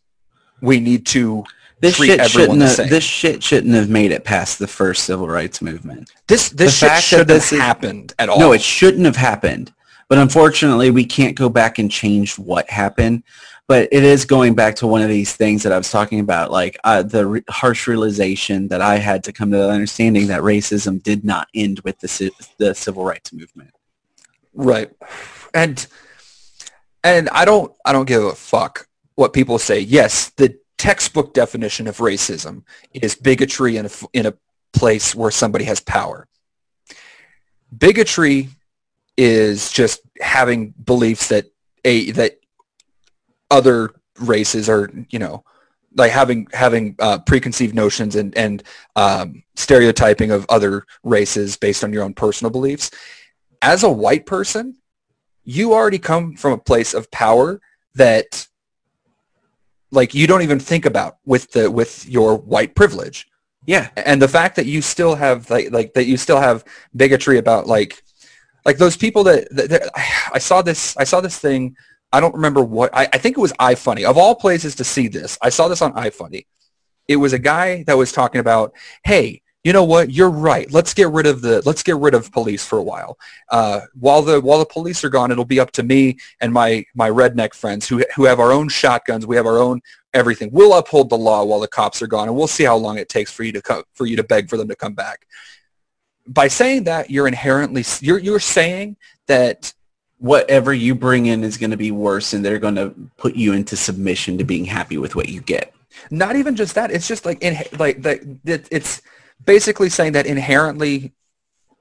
we 0.61 0.79
need 0.79 1.05
to 1.07 1.43
this 1.81 1.95
shit 1.95 2.25
shouldn't 2.29 2.61
have, 2.61 2.89
this 2.89 3.03
shit 3.03 3.43
shouldn't 3.43 3.73
have 3.73 3.89
made 3.89 4.11
it 4.11 4.23
past 4.23 4.59
the 4.59 4.67
first 4.67 5.03
civil 5.03 5.27
rights 5.27 5.61
movement. 5.61 6.11
this 6.27 6.49
this 6.49 6.79
the 6.79 6.89
shit 6.89 7.03
shouldn't 7.03 7.29
have 7.29 7.59
happened 7.59 8.13
at 8.19 8.29
all. 8.29 8.39
No, 8.39 8.51
it 8.53 8.61
shouldn't 8.61 9.05
have 9.05 9.15
happened. 9.15 9.73
But 10.07 10.17
unfortunately, 10.17 10.89
we 10.89 11.05
can't 11.05 11.37
go 11.37 11.49
back 11.49 11.77
and 11.77 11.91
change 11.91 12.39
what 12.39 12.67
happened. 12.69 13.23
But 13.67 13.87
it 13.91 14.03
is 14.03 14.25
going 14.25 14.55
back 14.55 14.75
to 14.77 14.87
one 14.87 15.03
of 15.03 15.09
these 15.09 15.35
things 15.35 15.61
that 15.61 15.71
I 15.71 15.77
was 15.77 15.91
talking 15.91 16.19
about, 16.19 16.51
like 16.51 16.79
uh, 16.83 17.03
the 17.03 17.27
re- 17.27 17.43
harsh 17.47 17.87
realization 17.87 18.67
that 18.69 18.81
I 18.81 18.95
had 18.97 19.23
to 19.25 19.31
come 19.31 19.51
to 19.51 19.57
the 19.57 19.69
understanding 19.69 20.25
that 20.27 20.41
racism 20.41 21.03
did 21.03 21.23
not 21.23 21.47
end 21.53 21.79
with 21.81 21.99
the 21.99 22.07
ci- 22.07 22.31
the 22.57 22.73
civil 22.73 23.05
rights 23.05 23.31
movement. 23.31 23.69
Right. 24.59 24.91
And 25.53 25.87
and 27.01 27.29
I 27.29 27.45
don't 27.45 27.73
I 27.85 27.93
don't 27.93 28.07
give 28.09 28.25
a 28.25 28.35
fuck 28.35 28.89
what 29.15 29.31
people 29.31 29.57
say. 29.57 29.79
Yes, 29.79 30.31
the 30.31 30.59
textbook 30.77 31.33
definition 31.33 31.87
of 31.87 31.99
racism 31.99 32.63
is 32.93 33.15
bigotry 33.15 33.77
in 33.77 33.85
a 33.85 33.89
in 34.11 34.25
a 34.25 34.33
place 34.73 35.15
where 35.15 35.31
somebody 35.31 35.63
has 35.63 35.79
power. 35.79 36.27
Bigotry 37.75 38.49
is 39.15 39.71
just 39.71 40.01
having 40.19 40.71
beliefs 40.71 41.29
that 41.29 41.45
a 41.85 42.11
that 42.11 42.41
other 43.49 43.95
races 44.19 44.67
are, 44.67 44.89
you 45.09 45.19
know, 45.19 45.45
like 45.95 46.11
having 46.11 46.47
having 46.51 46.97
uh, 46.99 47.19
preconceived 47.19 47.75
notions 47.75 48.17
and 48.17 48.37
and 48.37 48.63
um, 48.97 49.41
stereotyping 49.55 50.31
of 50.31 50.45
other 50.49 50.85
races 51.05 51.55
based 51.55 51.85
on 51.85 51.93
your 51.93 52.03
own 52.03 52.13
personal 52.13 52.51
beliefs 52.51 52.91
as 53.61 53.83
a 53.83 53.89
white 53.89 54.25
person, 54.25 54.77
you 55.43 55.73
already 55.73 55.99
come 55.99 56.35
from 56.35 56.53
a 56.53 56.57
place 56.57 56.93
of 56.93 57.09
power 57.11 57.61
that 57.95 58.47
like 59.91 60.13
you 60.13 60.27
don't 60.27 60.43
even 60.43 60.59
think 60.59 60.85
about 60.85 61.17
with 61.25 61.51
the 61.51 61.69
with 61.69 62.07
your 62.07 62.37
white 62.37 62.75
privilege. 62.75 63.27
Yeah, 63.65 63.89
And 63.97 64.21
the 64.21 64.27
fact 64.27 64.55
that 64.55 64.65
you 64.65 64.81
still 64.81 65.15
have 65.15 65.49
like 65.49 65.71
like 65.71 65.93
that 65.93 66.05
you 66.05 66.17
still 66.17 66.39
have 66.39 66.63
bigotry 66.95 67.37
about 67.37 67.67
like 67.67 68.03
like 68.65 68.77
those 68.77 68.97
people 68.97 69.23
that, 69.25 69.47
that, 69.51 69.69
that 69.69 69.89
I 70.33 70.39
saw 70.39 70.61
this 70.61 70.95
I 70.97 71.03
saw 71.03 71.21
this 71.21 71.37
thing 71.37 71.75
I 72.11 72.19
don't 72.19 72.33
remember 72.33 72.63
what 72.63 72.89
I, 72.95 73.07
I 73.13 73.17
think 73.17 73.37
it 73.37 73.41
was 73.41 73.53
iFunny. 73.53 74.05
Of 74.05 74.17
all 74.17 74.35
places 74.35 74.75
to 74.75 74.83
see 74.83 75.07
this, 75.07 75.37
I 75.41 75.49
saw 75.49 75.67
this 75.67 75.81
on 75.81 75.93
iFunny. 75.93 76.45
It 77.07 77.17
was 77.17 77.33
a 77.33 77.39
guy 77.39 77.83
that 77.83 77.97
was 77.97 78.11
talking 78.11 78.39
about, 78.39 78.73
hey, 79.03 79.41
you 79.63 79.73
know 79.73 79.83
what? 79.83 80.11
You're 80.11 80.29
right. 80.29 80.71
Let's 80.71 80.93
get 80.93 81.09
rid 81.09 81.25
of 81.25 81.41
the 81.41 81.61
let's 81.65 81.83
get 81.83 81.97
rid 81.97 82.13
of 82.13 82.31
police 82.31 82.65
for 82.65 82.77
a 82.77 82.83
while. 82.83 83.17
Uh, 83.49 83.81
while 83.99 84.21
the 84.21 84.39
while 84.39 84.59
the 84.59 84.65
police 84.65 85.03
are 85.03 85.09
gone, 85.09 85.31
it'll 85.31 85.45
be 85.45 85.59
up 85.59 85.71
to 85.71 85.83
me 85.83 86.17
and 86.39 86.53
my 86.53 86.85
my 86.95 87.09
redneck 87.09 87.53
friends 87.53 87.87
who 87.87 88.03
who 88.15 88.23
have 88.23 88.39
our 88.39 88.51
own 88.51 88.69
shotguns. 88.69 89.25
We 89.25 89.35
have 89.35 89.45
our 89.45 89.57
own 89.57 89.81
everything. 90.13 90.49
We'll 90.53 90.77
uphold 90.77 91.09
the 91.09 91.17
law 91.17 91.43
while 91.43 91.59
the 91.59 91.67
cops 91.67 92.01
are 92.01 92.07
gone, 92.07 92.29
and 92.29 92.37
we'll 92.37 92.47
see 92.47 92.63
how 92.63 92.77
long 92.77 92.97
it 92.97 93.09
takes 93.09 93.31
for 93.31 93.43
you 93.43 93.51
to 93.51 93.61
come 93.61 93.83
for 93.93 94.05
you 94.05 94.15
to 94.15 94.23
beg 94.23 94.49
for 94.49 94.55
them 94.55 94.69
to 94.69 94.75
come 94.75 94.93
back. 94.93 95.27
By 96.25 96.47
saying 96.47 96.85
that, 96.85 97.09
you're 97.09 97.27
inherently 97.27 97.83
you're 97.99 98.19
you're 98.19 98.39
saying 98.39 98.95
that 99.27 99.73
whatever 100.19 100.73
you 100.73 100.95
bring 100.95 101.25
in 101.25 101.43
is 101.43 101.57
going 101.57 101.71
to 101.71 101.77
be 101.77 101.91
worse, 101.91 102.31
and 102.31 102.45
they're 102.45 102.59
going 102.59 102.75
to 102.75 102.93
put 103.17 103.35
you 103.35 103.51
into 103.51 103.75
submission 103.75 104.37
to 104.37 104.45
being 104.45 104.65
happy 104.65 104.97
with 104.97 105.17
what 105.17 105.27
you 105.27 105.41
get. 105.41 105.73
not 106.11 106.35
even 106.35 106.55
just 106.55 106.75
that 106.75 106.91
it's 106.91 107.07
just 107.07 107.25
like 107.25 107.41
in 107.41 107.57
like 107.77 108.01
that 108.03 108.19
it, 108.45 108.67
it's 108.71 109.01
basically 109.43 109.89
saying 109.89 110.13
that 110.13 110.25
inherently 110.25 111.13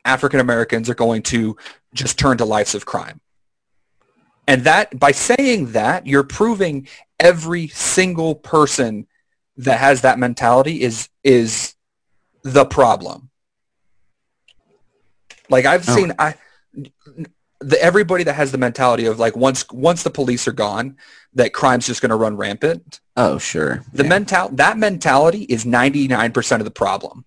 african 0.04 0.40
americans 0.40 0.88
are 0.88 0.94
going 0.94 1.22
to 1.22 1.56
just 1.94 2.18
turn 2.18 2.36
to 2.38 2.44
lives 2.44 2.74
of 2.74 2.86
crime 2.86 3.20
and 4.46 4.64
that 4.64 4.98
by 4.98 5.10
saying 5.12 5.72
that 5.72 6.06
you're 6.06 6.22
proving 6.24 6.86
every 7.20 7.68
single 7.68 8.34
person 8.34 9.06
that 9.56 9.78
has 9.80 10.02
that 10.02 10.18
mentality 10.18 10.82
is 10.82 11.08
is 11.24 11.74
the 12.42 12.64
problem 12.64 13.28
like 15.50 15.66
i've 15.66 15.88
Oh. 15.88 15.94
seen 15.96 16.12
i 16.18 16.34
the, 17.60 17.82
everybody 17.82 18.22
that 18.24 18.34
has 18.34 18.52
the 18.52 18.58
mentality 18.58 19.06
of 19.06 19.18
like 19.18 19.36
once 19.36 19.68
once 19.72 20.04
the 20.04 20.10
police 20.10 20.46
are 20.46 20.52
gone 20.52 20.96
that 21.34 21.52
crime's 21.52 21.86
just 21.86 22.00
going 22.00 22.10
to 22.10 22.16
run 22.16 22.36
rampant 22.36 23.00
Oh, 23.16 23.38
sure. 23.38 23.82
the 23.92 24.04
yeah. 24.04 24.08
mental 24.08 24.48
that 24.50 24.78
mentality 24.78 25.42
is 25.42 25.64
99% 25.64 26.58
of 26.60 26.64
the 26.64 26.70
problem 26.70 27.24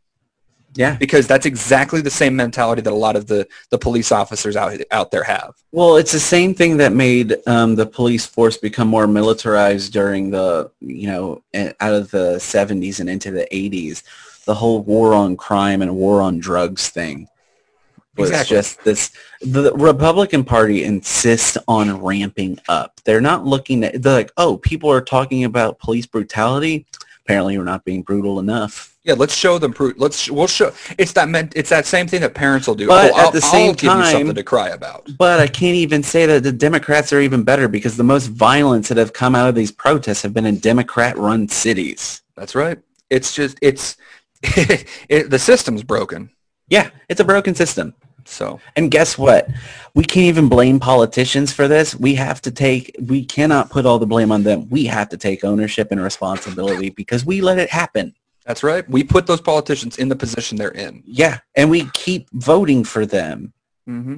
yeah. 0.75 0.95
because 0.97 1.27
that's 1.27 1.45
exactly 1.45 2.01
the 2.01 2.09
same 2.09 2.35
mentality 2.35 2.81
that 2.81 2.93
a 2.93 2.95
lot 2.95 3.15
of 3.15 3.27
the, 3.27 3.47
the 3.69 3.77
police 3.77 4.11
officers 4.11 4.55
out 4.55 4.79
out 4.91 5.11
there 5.11 5.23
have. 5.23 5.55
Well, 5.71 5.97
it's 5.97 6.11
the 6.11 6.19
same 6.19 6.53
thing 6.53 6.77
that 6.77 6.93
made 6.93 7.35
um, 7.47 7.75
the 7.75 7.85
police 7.85 8.25
force 8.25 8.57
become 8.57 8.87
more 8.87 9.07
militarized 9.07 9.93
during 9.93 10.31
the, 10.31 10.71
you 10.79 11.07
know, 11.07 11.43
out 11.79 11.93
of 11.93 12.11
the 12.11 12.35
70s 12.35 12.99
and 12.99 13.09
into 13.09 13.31
the 13.31 13.47
80s. 13.51 14.03
The 14.45 14.55
whole 14.55 14.81
war 14.81 15.13
on 15.13 15.37
crime 15.37 15.81
and 15.81 15.95
war 15.95 16.21
on 16.21 16.39
drugs 16.39 16.89
thing 16.89 17.27
was 18.17 18.29
Exactly. 18.29 18.57
just 18.57 18.83
this. 18.83 19.11
The 19.41 19.73
Republican 19.73 20.43
Party 20.43 20.83
insists 20.83 21.57
on 21.67 22.01
ramping 22.01 22.59
up. 22.67 22.99
They're 23.05 23.21
not 23.21 23.45
looking 23.45 23.83
at, 23.83 24.01
they're 24.01 24.13
like, 24.13 24.31
oh, 24.37 24.57
people 24.57 24.91
are 24.91 25.01
talking 25.01 25.43
about 25.43 25.79
police 25.79 26.05
brutality. 26.05 26.85
Apparently 27.23 27.57
we're 27.57 27.63
not 27.63 27.85
being 27.85 28.01
brutal 28.01 28.39
enough. 28.39 28.90
Yeah, 29.03 29.15
let's 29.15 29.35
show 29.35 29.57
them 29.57 29.73
proof. 29.73 29.95
Let's 29.97 30.29
we'll 30.29 30.45
show. 30.45 30.73
It's 30.99 31.13
that 31.13 31.27
meant. 31.27 31.53
It's 31.55 31.69
that 31.69 31.87
same 31.87 32.07
thing 32.07 32.21
that 32.21 32.35
parents 32.35 32.67
will 32.67 32.75
do. 32.75 32.87
But 32.87 33.11
oh, 33.11 33.17
at 33.17 33.25
I'll, 33.25 33.31
the 33.31 33.41
same 33.41 33.69
I'll 33.69 33.73
give 33.73 33.83
you 33.83 33.89
time- 33.89 34.11
something 34.11 34.35
to 34.35 34.43
cry 34.43 34.69
about. 34.69 35.09
But 35.17 35.39
I 35.39 35.47
can't 35.47 35.75
even 35.75 36.03
say 36.03 36.27
that 36.27 36.43
the 36.43 36.51
Democrats 36.51 37.11
are 37.11 37.19
even 37.19 37.43
better 37.43 37.67
because 37.67 37.97
the 37.97 38.03
most 38.03 38.27
violence 38.27 38.89
that 38.89 38.97
have 38.97 39.13
come 39.13 39.33
out 39.33 39.49
of 39.49 39.55
these 39.55 39.71
protests 39.71 40.21
have 40.21 40.33
been 40.33 40.45
in 40.45 40.59
Democrat-run 40.59 41.47
cities. 41.47 42.21
That's 42.35 42.53
right. 42.53 42.77
It's 43.09 43.33
just 43.33 43.57
it's 43.61 43.97
it, 44.43 45.29
the 45.31 45.39
system's 45.39 45.81
broken. 45.81 46.29
Yeah, 46.67 46.91
it's 47.09 47.19
a 47.19 47.25
broken 47.25 47.55
system. 47.55 47.95
So 48.25 48.59
And 48.75 48.91
guess 48.91 49.17
what? 49.17 49.47
We 49.95 50.03
can't 50.03 50.25
even 50.27 50.47
blame 50.47 50.79
politicians 50.79 51.51
for 51.51 51.67
this. 51.67 51.95
We 51.95 52.15
have 52.15 52.41
to 52.43 52.51
take, 52.51 52.95
we 53.01 53.25
cannot 53.25 53.69
put 53.71 53.85
all 53.85 53.99
the 53.99 54.05
blame 54.05 54.31
on 54.31 54.43
them. 54.43 54.69
We 54.69 54.85
have 54.85 55.09
to 55.09 55.17
take 55.17 55.43
ownership 55.43 55.91
and 55.91 56.01
responsibility 56.01 56.91
because 56.91 57.25
we 57.25 57.41
let 57.41 57.57
it 57.57 57.69
happen. 57.69 58.13
That's 58.45 58.63
right. 58.63 58.87
We 58.89 59.03
put 59.03 59.27
those 59.27 59.41
politicians 59.41 59.97
in 59.97 60.09
the 60.09 60.15
position 60.15 60.57
they're 60.57 60.69
in. 60.69 61.03
Yeah, 61.05 61.39
and 61.55 61.69
we 61.69 61.89
keep 61.93 62.27
voting 62.31 62.83
for 62.83 63.05
them. 63.05 63.53
Mm-hmm. 63.87 64.17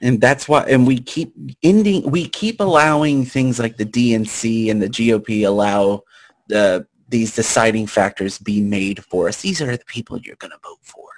And 0.00 0.20
that's 0.20 0.48
why, 0.48 0.64
and 0.64 0.86
we 0.86 0.98
keep 0.98 1.32
ending, 1.62 2.10
we 2.10 2.28
keep 2.28 2.60
allowing 2.60 3.24
things 3.24 3.60
like 3.60 3.76
the 3.76 3.86
DNC 3.86 4.68
and 4.70 4.82
the 4.82 4.88
GOP 4.88 5.46
allow 5.46 6.02
the, 6.48 6.86
these 7.08 7.36
deciding 7.36 7.86
factors 7.86 8.38
be 8.38 8.60
made 8.60 9.04
for 9.04 9.28
us. 9.28 9.40
These 9.40 9.62
are 9.62 9.76
the 9.76 9.84
people 9.86 10.18
you're 10.18 10.36
going 10.36 10.50
to 10.50 10.58
vote 10.64 10.80
for. 10.82 11.08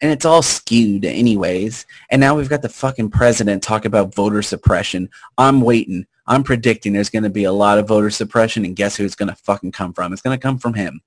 And 0.00 0.12
it's 0.12 0.24
all 0.24 0.42
skewed 0.42 1.04
anyways. 1.04 1.86
And 2.10 2.20
now 2.20 2.36
we've 2.36 2.48
got 2.48 2.62
the 2.62 2.68
fucking 2.68 3.10
president 3.10 3.62
talk 3.64 3.84
about 3.84 4.14
voter 4.14 4.42
suppression. 4.42 5.10
I'm 5.36 5.60
waiting. 5.60 6.06
I'm 6.26 6.44
predicting 6.44 6.92
there's 6.92 7.10
going 7.10 7.24
to 7.24 7.30
be 7.30 7.44
a 7.44 7.52
lot 7.52 7.78
of 7.78 7.88
voter 7.88 8.10
suppression 8.10 8.64
and 8.64 8.76
guess 8.76 8.96
who 8.96 9.04
it's 9.04 9.14
going 9.16 9.28
to 9.28 9.34
fucking 9.34 9.72
come 9.72 9.92
from? 9.92 10.12
It's 10.12 10.22
going 10.22 10.38
to 10.38 10.42
come 10.42 10.58
from 10.58 10.74
him. 10.74 11.00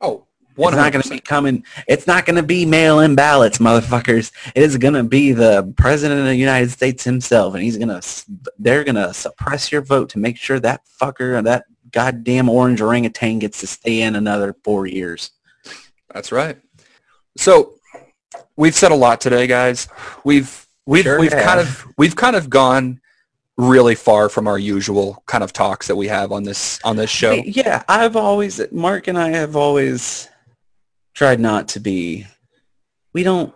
Oh, 0.00 0.26
It's 0.56 0.76
not 0.76 0.92
going 0.92 1.02
to 1.02 1.10
be 1.10 1.20
coming. 1.20 1.64
It's 1.86 2.06
not 2.06 2.26
going 2.26 2.36
to 2.36 2.42
be 2.42 2.66
mail-in 2.66 3.14
ballots, 3.14 3.58
motherfuckers. 3.58 4.32
It 4.54 4.62
is 4.62 4.76
going 4.76 4.94
to 4.94 5.04
be 5.04 5.32
the 5.32 5.72
president 5.76 6.20
of 6.20 6.26
the 6.26 6.34
United 6.36 6.70
States 6.70 7.04
himself, 7.04 7.54
and 7.54 7.62
he's 7.62 7.76
going 7.76 7.88
to. 7.88 8.24
They're 8.58 8.84
going 8.84 8.96
to 8.96 9.14
suppress 9.14 9.70
your 9.70 9.82
vote 9.82 10.10
to 10.10 10.18
make 10.18 10.36
sure 10.36 10.58
that 10.60 10.82
fucker, 11.00 11.42
that 11.44 11.64
goddamn 11.92 12.48
orange 12.48 12.80
orangutan, 12.80 13.38
gets 13.38 13.60
to 13.60 13.66
stay 13.66 14.02
in 14.02 14.16
another 14.16 14.54
four 14.64 14.86
years. 14.86 15.30
That's 16.12 16.32
right. 16.32 16.58
So 17.36 17.74
we've 18.56 18.74
said 18.74 18.90
a 18.90 18.96
lot 18.96 19.20
today, 19.20 19.46
guys. 19.46 19.88
We've 20.24 20.66
we've 20.86 21.04
Sure 21.04 21.20
we've 21.20 21.32
have. 21.32 21.44
kind 21.44 21.60
of 21.60 21.86
we've 21.96 22.16
kind 22.16 22.34
of 22.34 22.50
gone 22.50 23.00
really 23.58 23.96
far 23.96 24.28
from 24.28 24.46
our 24.46 24.58
usual 24.58 25.22
kind 25.26 25.44
of 25.44 25.52
talks 25.52 25.88
that 25.88 25.96
we 25.96 26.06
have 26.08 26.32
on 26.32 26.44
this 26.44 26.78
on 26.84 26.96
this 26.96 27.10
show. 27.10 27.32
Yeah, 27.32 27.82
I've 27.88 28.16
always 28.16 28.60
Mark 28.72 29.08
and 29.08 29.18
I 29.18 29.30
have 29.30 29.56
always 29.56 30.28
tried 31.14 31.40
not 31.40 31.68
to 31.68 31.80
be. 31.80 32.26
We 33.12 33.24
don't. 33.24 33.52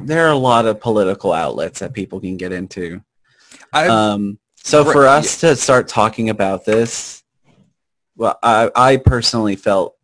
There 0.00 0.26
are 0.26 0.32
a 0.32 0.36
lot 0.36 0.66
of 0.66 0.80
political 0.80 1.32
outlets 1.32 1.78
that 1.78 1.94
people 1.94 2.20
can 2.20 2.36
get 2.36 2.52
into. 2.52 3.02
I've, 3.72 3.90
Um, 3.90 4.38
so 4.56 4.84
Right, 4.84 4.92
for 4.92 5.06
us 5.06 5.40
to 5.40 5.54
start 5.54 5.86
talking 5.86 6.28
about 6.28 6.64
this, 6.64 7.22
well, 8.16 8.38
I, 8.42 8.70
I 8.74 8.96
personally 8.96 9.54
felt 9.54 9.96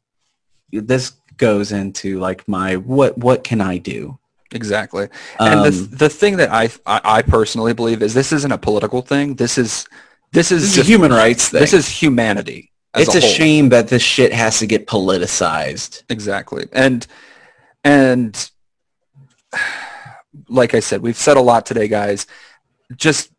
this 0.71 1.13
goes 1.37 1.73
into 1.73 2.21
like 2.21 2.47
my 2.47 2.77
what 2.77 3.19
what 3.19 3.43
can 3.43 3.61
I 3.61 3.79
do? 3.79 4.19
Exactly. 4.55 5.09
and 5.39 5.65
the 5.65 5.69
Um, 5.69 5.89
the 5.93 6.09
thing 6.09 6.37
that 6.39 6.51
I, 6.51 6.65
I 6.87 7.01
I 7.19 7.23
personally 7.23 7.73
believe 7.75 8.03
is 8.03 8.15
this 8.15 8.33
isn't 8.33 8.53
a 8.53 8.59
political 8.59 9.03
thing. 9.03 9.35
This 9.37 9.59
is 9.59 9.87
this 10.33 10.51
is 10.53 10.63
this 10.63 10.71
is 10.71 10.73
a 10.75 10.77
just 10.77 10.89
human 10.89 11.13
rights 11.13 11.49
thing. 11.49 11.61
this 11.61 11.73
is 11.73 11.89
humanity. 11.89 12.71
it's 12.97 13.15
a, 13.15 13.21
whole. 13.21 13.31
shame 13.31 13.69
that 13.71 13.89
this 13.89 14.03
shit 14.03 14.33
has 14.33 14.59
to 14.61 14.67
get 14.67 14.87
politicized. 14.87 16.03
Exactly. 16.09 16.67
And 16.73 17.07
and 17.85 18.51
like 20.49 20.75
I 20.75 20.81
said, 20.81 21.03
we've 21.03 21.17
said 21.17 21.37
a 21.37 21.41
lot 21.41 21.67
today, 21.67 21.89
guys. 21.89 22.27
Just 22.97 23.31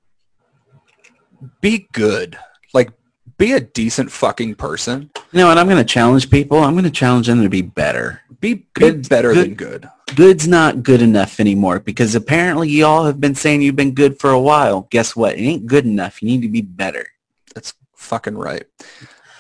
be 1.62 1.88
good. 1.94 2.38
Like 2.74 2.92
be 3.38 3.54
a 3.54 3.60
decent 3.60 4.12
fucking 4.12 4.56
person. 4.56 5.10
You 5.32 5.40
know, 5.40 5.50
and 5.52 5.60
I'm 5.60 5.68
going 5.68 5.78
to 5.78 5.84
challenge 5.84 6.30
people. 6.30 6.60
I'm 6.60 6.74
going 6.74 6.84
to 6.86 6.92
challenge 6.92 7.28
them 7.28 7.42
to 7.44 7.50
be 7.50 7.62
better. 7.62 8.22
Be, 8.40 8.54
be 8.56 8.66
Good- 8.74 9.10
better 9.10 9.34
good- 9.34 9.46
than 9.46 9.56
good. 9.56 9.90
Good's 10.16 10.48
not 10.48 10.84
good 10.84 11.02
enough 11.02 11.40
anymore 11.40 11.80
because 11.80 12.14
apparently 12.14 12.70
y'all 12.70 13.06
have 13.06 13.20
been 13.20 13.36
saying 13.36 13.62
you've 13.62 13.76
been 13.76 13.94
good 13.94 14.20
for 14.20 14.32
a 14.32 14.40
while. 14.40 14.88
Guess 14.92 15.16
what? 15.16 15.36
It 15.36 15.42
ain't 15.42 15.66
good 15.66 15.86
enough. 15.86 16.22
You 16.22 16.28
need 16.28 16.42
to 16.42 16.50
be 16.50 16.62
better. 16.62 17.08
That's 17.56 17.74
fucking 17.96 18.38
right. 18.38 18.66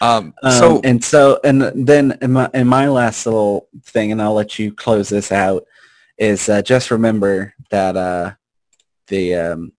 Um, 0.01 0.33
Um, 0.43 0.51
so 0.51 0.81
and 0.83 1.03
so 1.03 1.39
and 1.43 1.87
then 1.87 2.17
in 2.21 2.33
my, 2.33 2.49
in 2.53 2.67
my 2.67 2.87
last 2.89 3.25
little 3.25 3.67
thing, 3.83 4.11
and 4.11 4.21
I'll 4.21 4.33
let 4.33 4.59
you 4.59 4.73
close 4.73 5.09
this 5.09 5.31
out, 5.31 5.65
is 6.17 6.49
uh, 6.49 6.61
just 6.61 6.91
remember 6.91 7.53
that 7.69 7.95
uh, 7.95 8.31
the 9.07 9.35
um, 9.35 9.73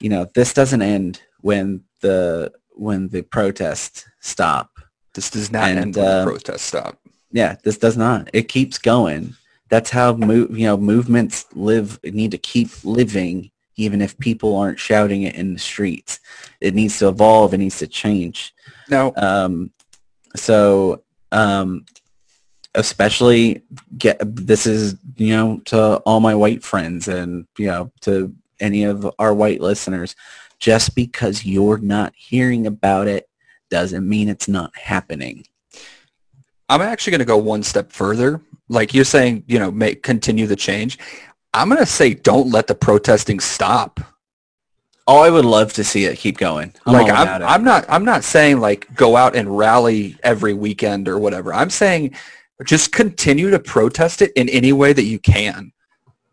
you 0.00 0.08
know 0.08 0.26
this 0.34 0.52
doesn't 0.52 0.82
end 0.82 1.22
when 1.42 1.84
the 2.00 2.52
when 2.70 3.08
the 3.08 3.22
protests 3.22 4.04
stop. 4.20 4.70
this 5.14 5.30
does 5.30 5.52
not 5.52 5.68
and, 5.68 5.78
end 5.78 5.96
when 5.96 6.04
the 6.04 6.24
protests 6.24 6.62
stop. 6.62 6.98
Yeah, 7.34 7.56
this 7.64 7.78
does 7.78 7.96
not. 7.96 8.30
It 8.32 8.48
keeps 8.48 8.78
going. 8.78 9.34
That's 9.68 9.90
how 9.90 10.14
move 10.14 10.56
you 10.56 10.66
know 10.66 10.76
movements 10.76 11.46
live. 11.52 11.98
Need 12.04 12.30
to 12.30 12.38
keep 12.38 12.70
living 12.84 13.50
even 13.76 14.00
if 14.00 14.16
people 14.18 14.56
aren't 14.56 14.78
shouting 14.78 15.24
it 15.24 15.34
in 15.34 15.52
the 15.52 15.58
streets. 15.58 16.20
It 16.60 16.74
needs 16.74 16.96
to 17.00 17.08
evolve. 17.08 17.52
It 17.52 17.58
needs 17.58 17.78
to 17.78 17.88
change. 17.88 18.54
Now, 18.88 19.12
Um, 19.16 19.72
so, 20.36 21.02
um, 21.32 21.86
especially 22.76 23.62
get 23.98 24.18
this 24.22 24.64
is 24.64 24.94
you 25.16 25.34
know 25.36 25.60
to 25.64 25.96
all 26.06 26.20
my 26.20 26.36
white 26.36 26.62
friends 26.62 27.08
and 27.08 27.48
you 27.58 27.66
know 27.66 27.90
to 28.02 28.32
any 28.60 28.84
of 28.84 29.10
our 29.18 29.34
white 29.34 29.60
listeners. 29.60 30.14
Just 30.60 30.94
because 30.94 31.44
you're 31.44 31.78
not 31.78 32.12
hearing 32.14 32.68
about 32.68 33.08
it 33.08 33.28
doesn't 33.70 34.08
mean 34.08 34.28
it's 34.28 34.46
not 34.46 34.70
happening. 34.78 35.44
I'm 36.68 36.82
actually 36.82 37.12
going 37.12 37.20
to 37.20 37.24
go 37.24 37.36
one 37.36 37.62
step 37.62 37.92
further. 37.92 38.40
Like 38.68 38.94
you're 38.94 39.04
saying, 39.04 39.44
you 39.46 39.58
know, 39.58 39.70
make 39.70 40.02
continue 40.02 40.46
the 40.46 40.56
change. 40.56 40.98
I'm 41.52 41.68
going 41.68 41.80
to 41.80 41.86
say 41.86 42.14
don't 42.14 42.50
let 42.50 42.66
the 42.66 42.74
protesting 42.74 43.40
stop. 43.40 44.00
Oh, 45.06 45.18
I 45.18 45.28
would 45.28 45.44
love 45.44 45.74
to 45.74 45.84
see 45.84 46.06
it 46.06 46.16
keep 46.16 46.38
going. 46.38 46.72
I'm 46.86 46.94
like 46.94 47.12
I'm. 47.12 47.42
I'm 47.42 47.62
not 47.62 47.84
I'm 47.88 48.06
not 48.06 48.24
saying 48.24 48.60
like 48.60 48.92
go 48.94 49.16
out 49.16 49.36
and 49.36 49.56
rally 49.56 50.16
every 50.22 50.54
weekend 50.54 51.08
or 51.08 51.18
whatever. 51.18 51.52
I'm 51.52 51.68
saying 51.68 52.14
just 52.64 52.90
continue 52.92 53.50
to 53.50 53.58
protest 53.58 54.22
it 54.22 54.32
in 54.34 54.48
any 54.48 54.72
way 54.72 54.94
that 54.94 55.02
you 55.02 55.18
can. 55.18 55.72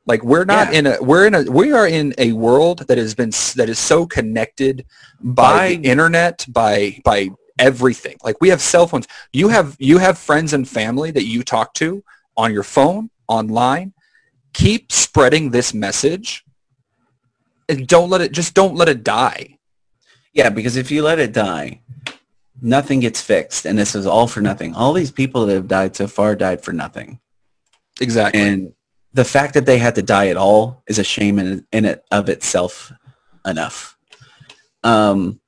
Like 0.05 0.23
we're 0.23 0.45
not 0.45 0.71
Yeah. 0.71 0.79
in 0.79 0.87
a 0.87 0.97
we're 1.01 1.27
in 1.27 1.35
a 1.35 1.43
we 1.43 1.73
are 1.73 1.85
in 1.85 2.13
a 2.17 2.31
world 2.31 2.87
that 2.87 2.97
has 2.97 3.13
been 3.13 3.31
that 3.55 3.67
is 3.67 3.77
so 3.77 4.05
connected 4.05 4.85
by, 5.19 5.75
the 5.75 5.83
internet 5.83 6.45
by 6.47 6.99
by 7.03 7.29
everything. 7.61 8.17
Like 8.23 8.41
we 8.41 8.49
have 8.49 8.61
cell 8.61 8.87
phones. 8.87 9.07
You 9.31 9.47
have 9.47 9.77
you 9.79 9.99
have 9.99 10.17
friends 10.17 10.51
and 10.51 10.67
family 10.67 11.11
that 11.11 11.25
you 11.25 11.43
talk 11.43 11.73
to 11.75 12.03
on 12.35 12.51
your 12.51 12.63
phone, 12.63 13.09
online. 13.27 13.93
Keep 14.53 14.91
spreading 14.91 15.51
this 15.51 15.73
message 15.73 16.43
and 17.69 17.87
don't 17.87 18.09
let 18.09 18.19
it 18.19 18.33
just 18.33 18.53
don't 18.53 18.75
let 18.75 18.89
it 18.89 19.03
die. 19.03 19.57
Yeah, 20.33 20.49
because 20.49 20.75
if 20.75 20.91
you 20.91 21.03
let 21.03 21.19
it 21.19 21.33
die, 21.33 21.81
nothing 22.61 23.01
gets 23.01 23.21
fixed, 23.21 23.65
and 23.65 23.77
this 23.77 23.95
is 23.95 24.05
all 24.05 24.27
for 24.27 24.41
nothing. 24.41 24.73
All 24.73 24.93
these 24.93 25.11
people 25.11 25.45
that 25.45 25.53
have 25.53 25.67
died 25.67 25.95
so 25.95 26.07
far 26.07 26.35
died 26.35 26.63
for 26.63 26.73
nothing, 26.73 27.19
Exactly. 27.99 28.41
and 28.41 28.73
the 29.13 29.25
fact 29.25 29.53
that 29.53 29.65
they 29.65 29.77
had 29.77 29.95
to 29.95 30.01
die 30.01 30.29
at 30.29 30.37
all 30.37 30.83
is 30.87 30.99
a 30.99 31.03
shame 31.03 31.37
in, 31.37 31.65
in 31.73 31.83
it 31.85 32.03
of 32.11 32.29
itself 32.29 32.93
enough. 33.45 33.97
Um, 34.83 35.41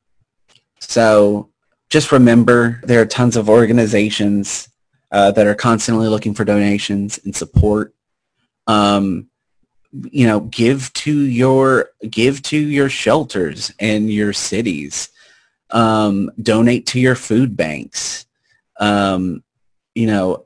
so 0.80 1.50
just 1.94 2.12
remember 2.12 2.82
there 2.82 3.00
are 3.00 3.06
tons 3.06 3.38
of 3.38 3.48
organizations 3.48 4.68
uh, 5.12 5.30
that 5.30 5.46
are 5.46 5.54
constantly 5.54 6.08
looking 6.08 6.34
for 6.34 6.44
donations 6.44 7.20
and 7.24 7.36
support. 7.36 7.94
Um, 8.66 9.30
you 10.10 10.26
know, 10.26 10.40
give 10.40 10.92
to 10.94 11.16
your 11.16 11.92
give 12.10 12.42
to 12.44 12.58
your 12.58 12.90
shelters 12.90 13.72
and 13.80 14.12
your 14.12 14.34
cities. 14.34 15.10
Um, 15.70 16.32
donate 16.42 16.88
to 16.88 17.00
your 17.00 17.14
food 17.14 17.56
banks. 17.56 18.26
Um, 18.80 19.44
you 19.94 20.08
know, 20.08 20.46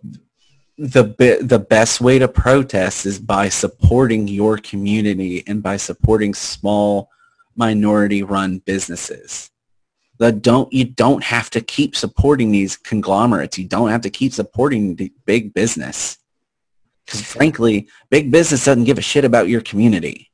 the 0.78 1.06
be- 1.06 1.41
the 1.41 1.60
best 1.60 2.02
way 2.02 2.20
to 2.20 2.28
protest 2.28 3.06
is 3.06 3.20
by 3.20 3.48
supporting 3.48 4.28
your 4.28 4.58
community 4.58 5.45
and 5.48 5.64
by 5.64 5.78
supporting 5.78 6.34
small 6.34 7.10
minority 7.56 8.22
run 8.22 8.58
businesses. 8.60 9.50
The 10.18 10.32
don't 10.32 10.72
you 10.74 10.86
don't 10.86 11.24
have 11.24 11.49
to 11.51 11.61
keep 11.61 11.95
supporting 11.95 12.51
these 12.51 12.76
conglomerates. 12.76 13.57
You 13.57 13.68
don't 13.68 13.89
have 13.89 14.01
to 14.01 14.09
keep 14.09 14.34
supporting 14.34 14.95
the 14.95 15.11
big 15.26 15.53
business. 15.53 16.18
Because 17.05 17.22
frankly, 17.22 17.88
big 18.09 18.32
business 18.32 18.65
doesn't 18.65 18.84
give 18.84 18.97
a 18.97 19.01
shit 19.01 19.24
about 19.24 19.47
your 19.47 19.61
community. 19.61 20.30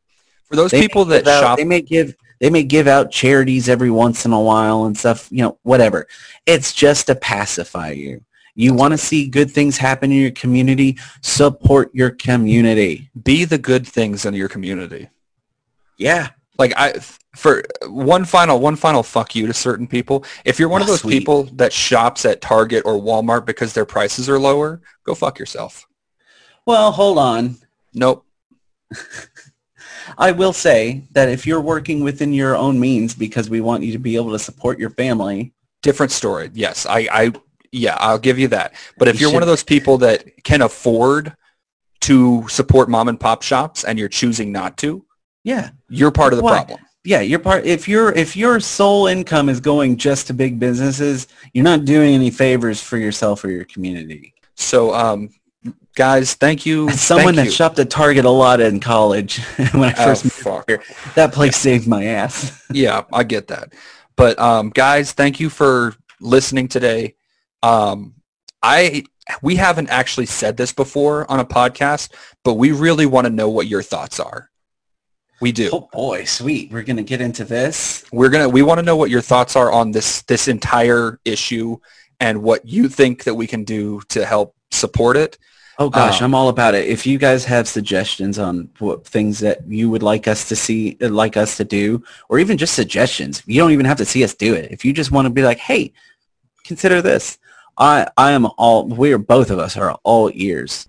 For 0.45 0.55
those 0.55 0.71
They 0.71 0.81
people 0.81 1.05
that 1.05 1.27
out- 1.27 1.41
shop, 1.41 1.57
they 1.57 1.65
may 1.65 1.81
give 1.81 2.15
they 2.39 2.49
may 2.49 2.63
give 2.63 2.87
out 2.87 3.11
charities 3.11 3.69
every 3.69 3.91
once 3.91 4.25
in 4.25 4.33
a 4.33 4.39
while 4.39 4.85
and 4.85 4.97
stuff, 4.97 5.27
you 5.31 5.43
know, 5.43 5.57
whatever. 5.63 6.07
It's 6.45 6.73
just 6.73 7.07
to 7.07 7.15
pacify 7.15 7.91
you. 7.91 8.23
You 8.55 8.73
want 8.73 8.91
to 8.91 8.97
see 8.97 9.27
good 9.27 9.49
things 9.49 9.77
happen 9.77 10.11
in 10.11 10.17
your 10.19 10.31
community, 10.31 10.97
support 11.21 11.89
your 11.93 12.11
community. 12.11 13.09
be 13.23 13.45
the 13.45 13.57
good 13.57 13.87
things 13.87 14.25
in 14.25 14.33
your 14.33 14.49
community. 14.49 15.09
Yeah. 15.97 16.29
Like 16.57 16.73
I, 16.77 16.93
for 17.35 17.63
one 17.87 18.25
final, 18.25 18.59
one 18.59 18.75
final 18.75 19.01
fuck 19.03 19.35
you 19.35 19.47
to 19.47 19.53
certain 19.53 19.87
people. 19.87 20.23
If 20.45 20.59
you're 20.59 20.69
one 20.69 20.81
of 20.81 20.87
Oh, 20.87 20.91
those 20.91 21.01
sweet. 21.01 21.19
people 21.19 21.43
that 21.53 21.73
shops 21.73 22.25
at 22.25 22.41
Target 22.41 22.83
or 22.85 22.93
Walmart 22.93 23.45
because 23.45 23.73
their 23.73 23.85
prices 23.85 24.29
are 24.29 24.37
lower, 24.39 24.81
go 25.03 25.15
fuck 25.15 25.39
yourself. 25.39 25.87
Well, 26.65 26.91
hold 26.91 27.17
on. 27.17 27.57
Nope. 27.93 28.25
I 30.17 30.31
will 30.31 30.53
say 30.53 31.03
that 31.11 31.29
if 31.29 31.47
you're 31.47 31.61
working 31.61 32.03
within 32.03 32.33
your 32.33 32.55
own 32.55 32.79
means 32.79 33.15
because 33.15 33.49
we 33.49 33.61
want 33.61 33.83
you 33.83 33.91
to 33.93 33.99
be 33.99 34.15
able 34.15 34.31
to 34.31 34.39
support 34.39 34.79
your 34.79 34.89
family, 34.91 35.53
Different 35.81 36.13
story. 36.13 36.49
Yes, 36.53 36.85
I, 36.85 37.09
I, 37.11 37.31
yeah, 37.73 37.97
I'll 37.99 38.17
give 38.17 38.39
you 38.39 38.47
that. 38.49 38.73
But 38.97 39.09
if 39.09 39.19
You 39.19 39.27
you're 39.27 39.33
one 39.33 39.43
of 39.43 39.49
those 39.49 39.65
people 39.65 39.97
that 39.97 40.41
can 40.45 40.61
afford 40.61 41.35
to 42.01 42.47
support 42.47 42.89
mom 42.89 43.09
and 43.09 43.19
pop 43.19 43.41
shops 43.41 43.83
and 43.83 43.99
you're 43.99 44.07
choosing 44.07 44.53
not 44.53 44.77
to, 44.77 45.05
yeah. 45.43 45.69
you're 45.89 46.11
part 46.11 46.33
of 46.33 46.37
the 46.37 46.43
problem. 46.43 46.79
Yeah, 47.05 47.19
you're 47.19 47.39
part 47.39 47.65
if 47.65 47.87
your 47.87 48.13
if 48.13 48.37
your 48.37 48.59
sole 48.61 49.07
income 49.07 49.49
is 49.49 49.59
going 49.59 49.97
just 49.97 50.27
to 50.27 50.33
big 50.33 50.57
businesses, 50.57 51.27
you're 51.53 51.63
not 51.65 51.83
doing 51.83 52.15
any 52.15 52.31
favors 52.31 52.81
for 52.81 52.97
yourself 52.97 53.43
or 53.43 53.49
your 53.49 53.65
community. 53.65 54.33
So, 54.55 54.93
um, 54.93 55.29
guys, 55.95 56.35
thank 56.35 56.65
you. 56.65 56.87
As 56.87 57.01
someone 57.01 57.35
thank 57.35 57.35
that 57.37 57.45
you. 57.45 57.51
shopped 57.51 57.77
at 57.79 57.89
Target 57.89 58.23
a 58.23 58.29
lot 58.29 58.61
in 58.61 58.79
college 58.79 59.39
when 59.73 59.89
I 59.89 59.93
Oh, 59.97 60.05
first 60.05 60.23
moved 60.23 60.35
fuck. 60.35 60.69
here, 60.69 60.81
that 61.15 61.33
place 61.33 61.57
saved 61.57 61.87
my 61.87 62.05
ass. 62.05 62.63
yeah, 62.71 63.03
I 63.11 63.23
get 63.23 63.47
that. 63.49 63.73
But 64.15 64.39
um, 64.39 64.69
guys, 64.69 65.11
thank 65.11 65.41
you 65.41 65.49
for 65.49 65.95
listening 66.21 66.69
today. 66.69 67.15
Um, 67.61 68.15
I 68.61 69.03
we 69.41 69.57
haven't 69.57 69.89
actually 69.89 70.25
said 70.27 70.55
this 70.55 70.71
before 70.71 71.29
on 71.29 71.41
a 71.41 71.45
podcast, 71.45 72.13
but 72.45 72.53
we 72.53 72.71
really 72.71 73.05
want 73.05 73.25
to 73.25 73.33
know 73.33 73.49
what 73.49 73.67
your 73.67 73.81
thoughts 73.83 74.21
are. 74.21 74.49
We 75.43 75.51
do. 75.51 75.69
Oh 75.73 75.89
boy, 75.91 76.23
sweet. 76.23 76.71
We're 76.71 76.83
gonna 76.83 77.03
get 77.03 77.19
into 77.19 77.43
this. 77.43 78.05
We're 78.13 78.29
gonna 78.29 78.47
we 78.47 78.61
want 78.61 78.77
to 78.79 78.81
know 78.81 78.95
what 78.95 79.09
your 79.09 79.19
thoughts 79.19 79.57
are 79.57 79.73
on 79.73 79.91
this 79.91 80.21
this 80.21 80.47
entire 80.47 81.19
issue 81.25 81.79
and 82.21 82.41
what 82.41 82.65
you 82.65 82.87
think 82.87 83.25
that 83.25 83.35
we 83.35 83.45
can 83.45 83.65
do 83.65 83.99
to 84.07 84.25
help 84.25 84.55
support 84.71 85.17
it. 85.17 85.37
Oh 85.79 85.89
gosh, 85.89 86.21
Um, 86.21 86.25
I'm 86.27 86.35
all 86.35 86.47
about 86.47 86.75
it. 86.75 86.87
If 86.87 87.05
you 87.05 87.17
guys 87.17 87.43
have 87.43 87.67
suggestions 87.67 88.39
on 88.39 88.69
what 88.79 89.05
things 89.05 89.39
that 89.39 89.67
you 89.67 89.89
would 89.89 90.01
like 90.01 90.29
us 90.29 90.47
to 90.47 90.55
see, 90.55 90.97
uh, 91.01 91.09
like 91.09 91.35
us 91.35 91.57
to 91.57 91.65
do, 91.65 92.01
or 92.29 92.39
even 92.39 92.57
just 92.57 92.73
suggestions, 92.73 93.43
you 93.45 93.59
don't 93.59 93.71
even 93.71 93.85
have 93.85 93.97
to 93.97 94.05
see 94.05 94.23
us 94.23 94.33
do 94.33 94.53
it. 94.53 94.71
If 94.71 94.85
you 94.85 94.93
just 94.93 95.11
want 95.11 95.25
to 95.25 95.29
be 95.29 95.43
like, 95.43 95.57
hey, 95.57 95.91
consider 96.63 97.01
this. 97.01 97.37
I 97.77 98.07
I 98.15 98.31
am 98.31 98.45
all. 98.57 98.87
We 98.87 99.11
are 99.11 99.17
both 99.17 99.51
of 99.51 99.59
us 99.59 99.75
are 99.75 99.91
all 100.05 100.31
ears. 100.33 100.87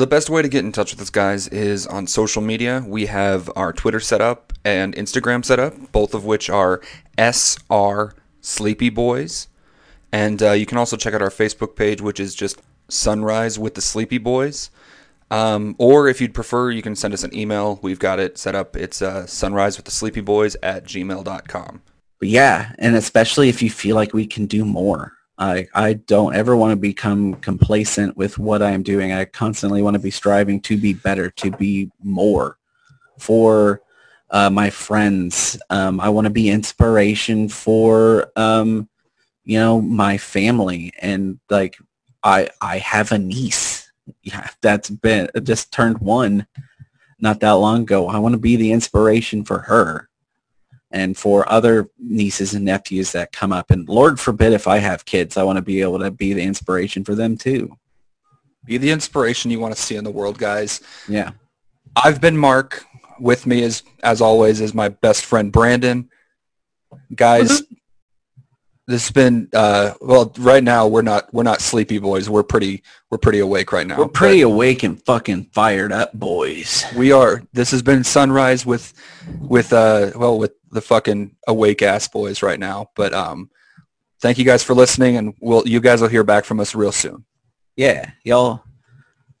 The 0.00 0.06
best 0.06 0.30
way 0.30 0.40
to 0.40 0.48
get 0.48 0.64
in 0.64 0.72
touch 0.72 0.92
with 0.92 1.02
us, 1.02 1.10
guys, 1.10 1.46
is 1.48 1.86
on 1.86 2.06
social 2.06 2.40
media. 2.40 2.82
We 2.86 3.04
have 3.04 3.50
our 3.54 3.70
Twitter 3.70 4.00
set 4.00 4.22
up 4.22 4.54
and 4.64 4.94
Instagram 4.96 5.44
set 5.44 5.60
up, 5.60 5.92
both 5.92 6.14
of 6.14 6.24
which 6.24 6.48
are 6.48 6.80
SR 7.18 8.14
Sleepy 8.40 8.88
Boys. 8.88 9.48
And 10.10 10.42
uh, 10.42 10.52
you 10.52 10.64
can 10.64 10.78
also 10.78 10.96
check 10.96 11.12
out 11.12 11.20
our 11.20 11.28
Facebook 11.28 11.76
page, 11.76 12.00
which 12.00 12.18
is 12.18 12.34
just 12.34 12.62
Sunrise 12.88 13.58
with 13.58 13.74
the 13.74 13.82
Sleepy 13.82 14.16
Boys. 14.16 14.70
Um, 15.30 15.76
or 15.76 16.08
if 16.08 16.18
you'd 16.18 16.32
prefer, 16.32 16.70
you 16.70 16.80
can 16.80 16.96
send 16.96 17.12
us 17.12 17.22
an 17.22 17.36
email. 17.36 17.78
We've 17.82 17.98
got 17.98 18.18
it 18.18 18.38
set 18.38 18.54
up. 18.54 18.76
It's 18.78 19.02
uh, 19.02 19.26
sunrise 19.26 19.76
with 19.76 19.84
the 19.84 19.92
sleepy 19.92 20.22
boys 20.22 20.56
at 20.62 20.84
gmail.com. 20.84 21.82
Yeah, 22.22 22.72
and 22.78 22.96
especially 22.96 23.50
if 23.50 23.60
you 23.60 23.68
feel 23.68 23.96
like 23.96 24.14
we 24.14 24.26
can 24.26 24.46
do 24.46 24.64
more. 24.64 25.12
I 25.40 25.66
I 25.74 25.94
don't 25.94 26.34
ever 26.34 26.54
want 26.54 26.72
to 26.72 26.76
become 26.76 27.34
complacent 27.36 28.16
with 28.16 28.38
what 28.38 28.62
I 28.62 28.70
am 28.72 28.82
doing. 28.82 29.12
I 29.12 29.24
constantly 29.24 29.80
want 29.80 29.94
to 29.94 30.00
be 30.00 30.10
striving 30.10 30.60
to 30.62 30.76
be 30.76 30.92
better, 30.92 31.30
to 31.30 31.50
be 31.50 31.90
more 32.02 32.58
for 33.18 33.80
uh, 34.30 34.50
my 34.50 34.68
friends. 34.68 35.58
Um, 35.70 35.98
I 35.98 36.10
want 36.10 36.26
to 36.26 36.30
be 36.30 36.50
inspiration 36.50 37.48
for 37.48 38.30
um, 38.36 38.88
you 39.44 39.58
know 39.58 39.80
my 39.80 40.18
family, 40.18 40.92
and 41.00 41.40
like 41.48 41.78
I 42.22 42.50
I 42.60 42.78
have 42.78 43.10
a 43.10 43.18
niece. 43.18 43.90
Yeah, 44.22 44.46
that's 44.60 44.90
been 44.90 45.30
just 45.42 45.72
turned 45.72 45.98
one 45.98 46.46
not 47.18 47.40
that 47.40 47.52
long 47.52 47.82
ago. 47.82 48.08
I 48.08 48.18
want 48.18 48.34
to 48.34 48.40
be 48.40 48.56
the 48.56 48.72
inspiration 48.72 49.44
for 49.44 49.60
her 49.60 50.09
and 50.90 51.16
for 51.16 51.50
other 51.50 51.88
nieces 51.98 52.54
and 52.54 52.64
nephews 52.64 53.12
that 53.12 53.32
come 53.32 53.52
up. 53.52 53.70
And 53.70 53.88
Lord 53.88 54.18
forbid 54.18 54.52
if 54.52 54.66
I 54.66 54.78
have 54.78 55.04
kids, 55.04 55.36
I 55.36 55.44
want 55.44 55.56
to 55.56 55.62
be 55.62 55.82
able 55.82 55.98
to 56.00 56.10
be 56.10 56.32
the 56.32 56.42
inspiration 56.42 57.04
for 57.04 57.14
them 57.14 57.36
too. 57.36 57.76
Be 58.64 58.76
the 58.76 58.90
inspiration 58.90 59.50
you 59.50 59.60
want 59.60 59.74
to 59.74 59.80
see 59.80 59.96
in 59.96 60.04
the 60.04 60.10
world, 60.10 60.38
guys. 60.38 60.80
Yeah. 61.08 61.30
I've 61.96 62.20
been 62.20 62.36
Mark. 62.36 62.84
With 63.18 63.46
me 63.46 63.62
is 63.62 63.82
as 64.02 64.22
always 64.22 64.62
is 64.62 64.72
my 64.72 64.88
best 64.88 65.26
friend 65.26 65.52
Brandon. 65.52 66.08
Guys, 67.14 67.62
this 68.86 69.04
has 69.04 69.10
been 69.12 69.48
uh, 69.52 69.92
well. 70.00 70.32
Right 70.38 70.64
now 70.64 70.86
we're 70.86 71.02
not 71.02 71.32
we're 71.32 71.42
not 71.42 71.60
sleepy 71.60 71.98
boys. 71.98 72.30
We're 72.30 72.42
pretty 72.42 72.82
we're 73.10 73.18
pretty 73.18 73.40
awake 73.40 73.72
right 73.72 73.86
now. 73.86 73.98
We're 73.98 74.08
pretty 74.08 74.40
awake 74.40 74.82
and 74.82 75.00
fucking 75.04 75.50
fired 75.52 75.92
up, 75.92 76.12
boys. 76.14 76.84
We 76.96 77.12
are. 77.12 77.42
This 77.52 77.70
has 77.72 77.82
been 77.82 78.04
sunrise 78.04 78.64
with 78.64 78.94
with 79.38 79.72
uh 79.72 80.12
well 80.16 80.38
with 80.38 80.54
the 80.70 80.80
fucking 80.80 81.36
awake 81.46 81.82
ass 81.82 82.08
boys 82.08 82.42
right 82.42 82.58
now. 82.58 82.90
But 82.94 83.12
um, 83.12 83.50
thank 84.20 84.38
you 84.38 84.44
guys 84.44 84.62
for 84.62 84.74
listening, 84.74 85.16
and 85.16 85.34
we'll 85.40 85.66
you 85.66 85.80
guys 85.80 86.00
will 86.00 86.08
hear 86.08 86.24
back 86.24 86.44
from 86.44 86.60
us 86.60 86.74
real 86.74 86.92
soon. 86.92 87.24
Yeah, 87.76 88.10
y'all 88.24 88.64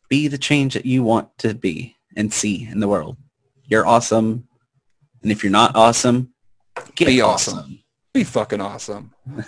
be 0.08 0.28
the 0.28 0.38
change 0.38 0.74
that 0.74 0.84
you 0.84 1.02
want 1.02 1.28
to 1.38 1.54
be 1.54 1.96
and 2.16 2.32
see 2.32 2.68
in 2.70 2.80
the 2.80 2.88
world. 2.88 3.16
You're 3.64 3.86
awesome. 3.86 4.48
And 5.22 5.30
if 5.30 5.42
you're 5.44 5.52
not 5.52 5.76
awesome, 5.76 6.34
get 6.94 7.06
Be 7.06 7.20
awesome. 7.20 7.82
Be 8.12 8.24
fucking 8.24 8.60
awesome. 8.60 9.12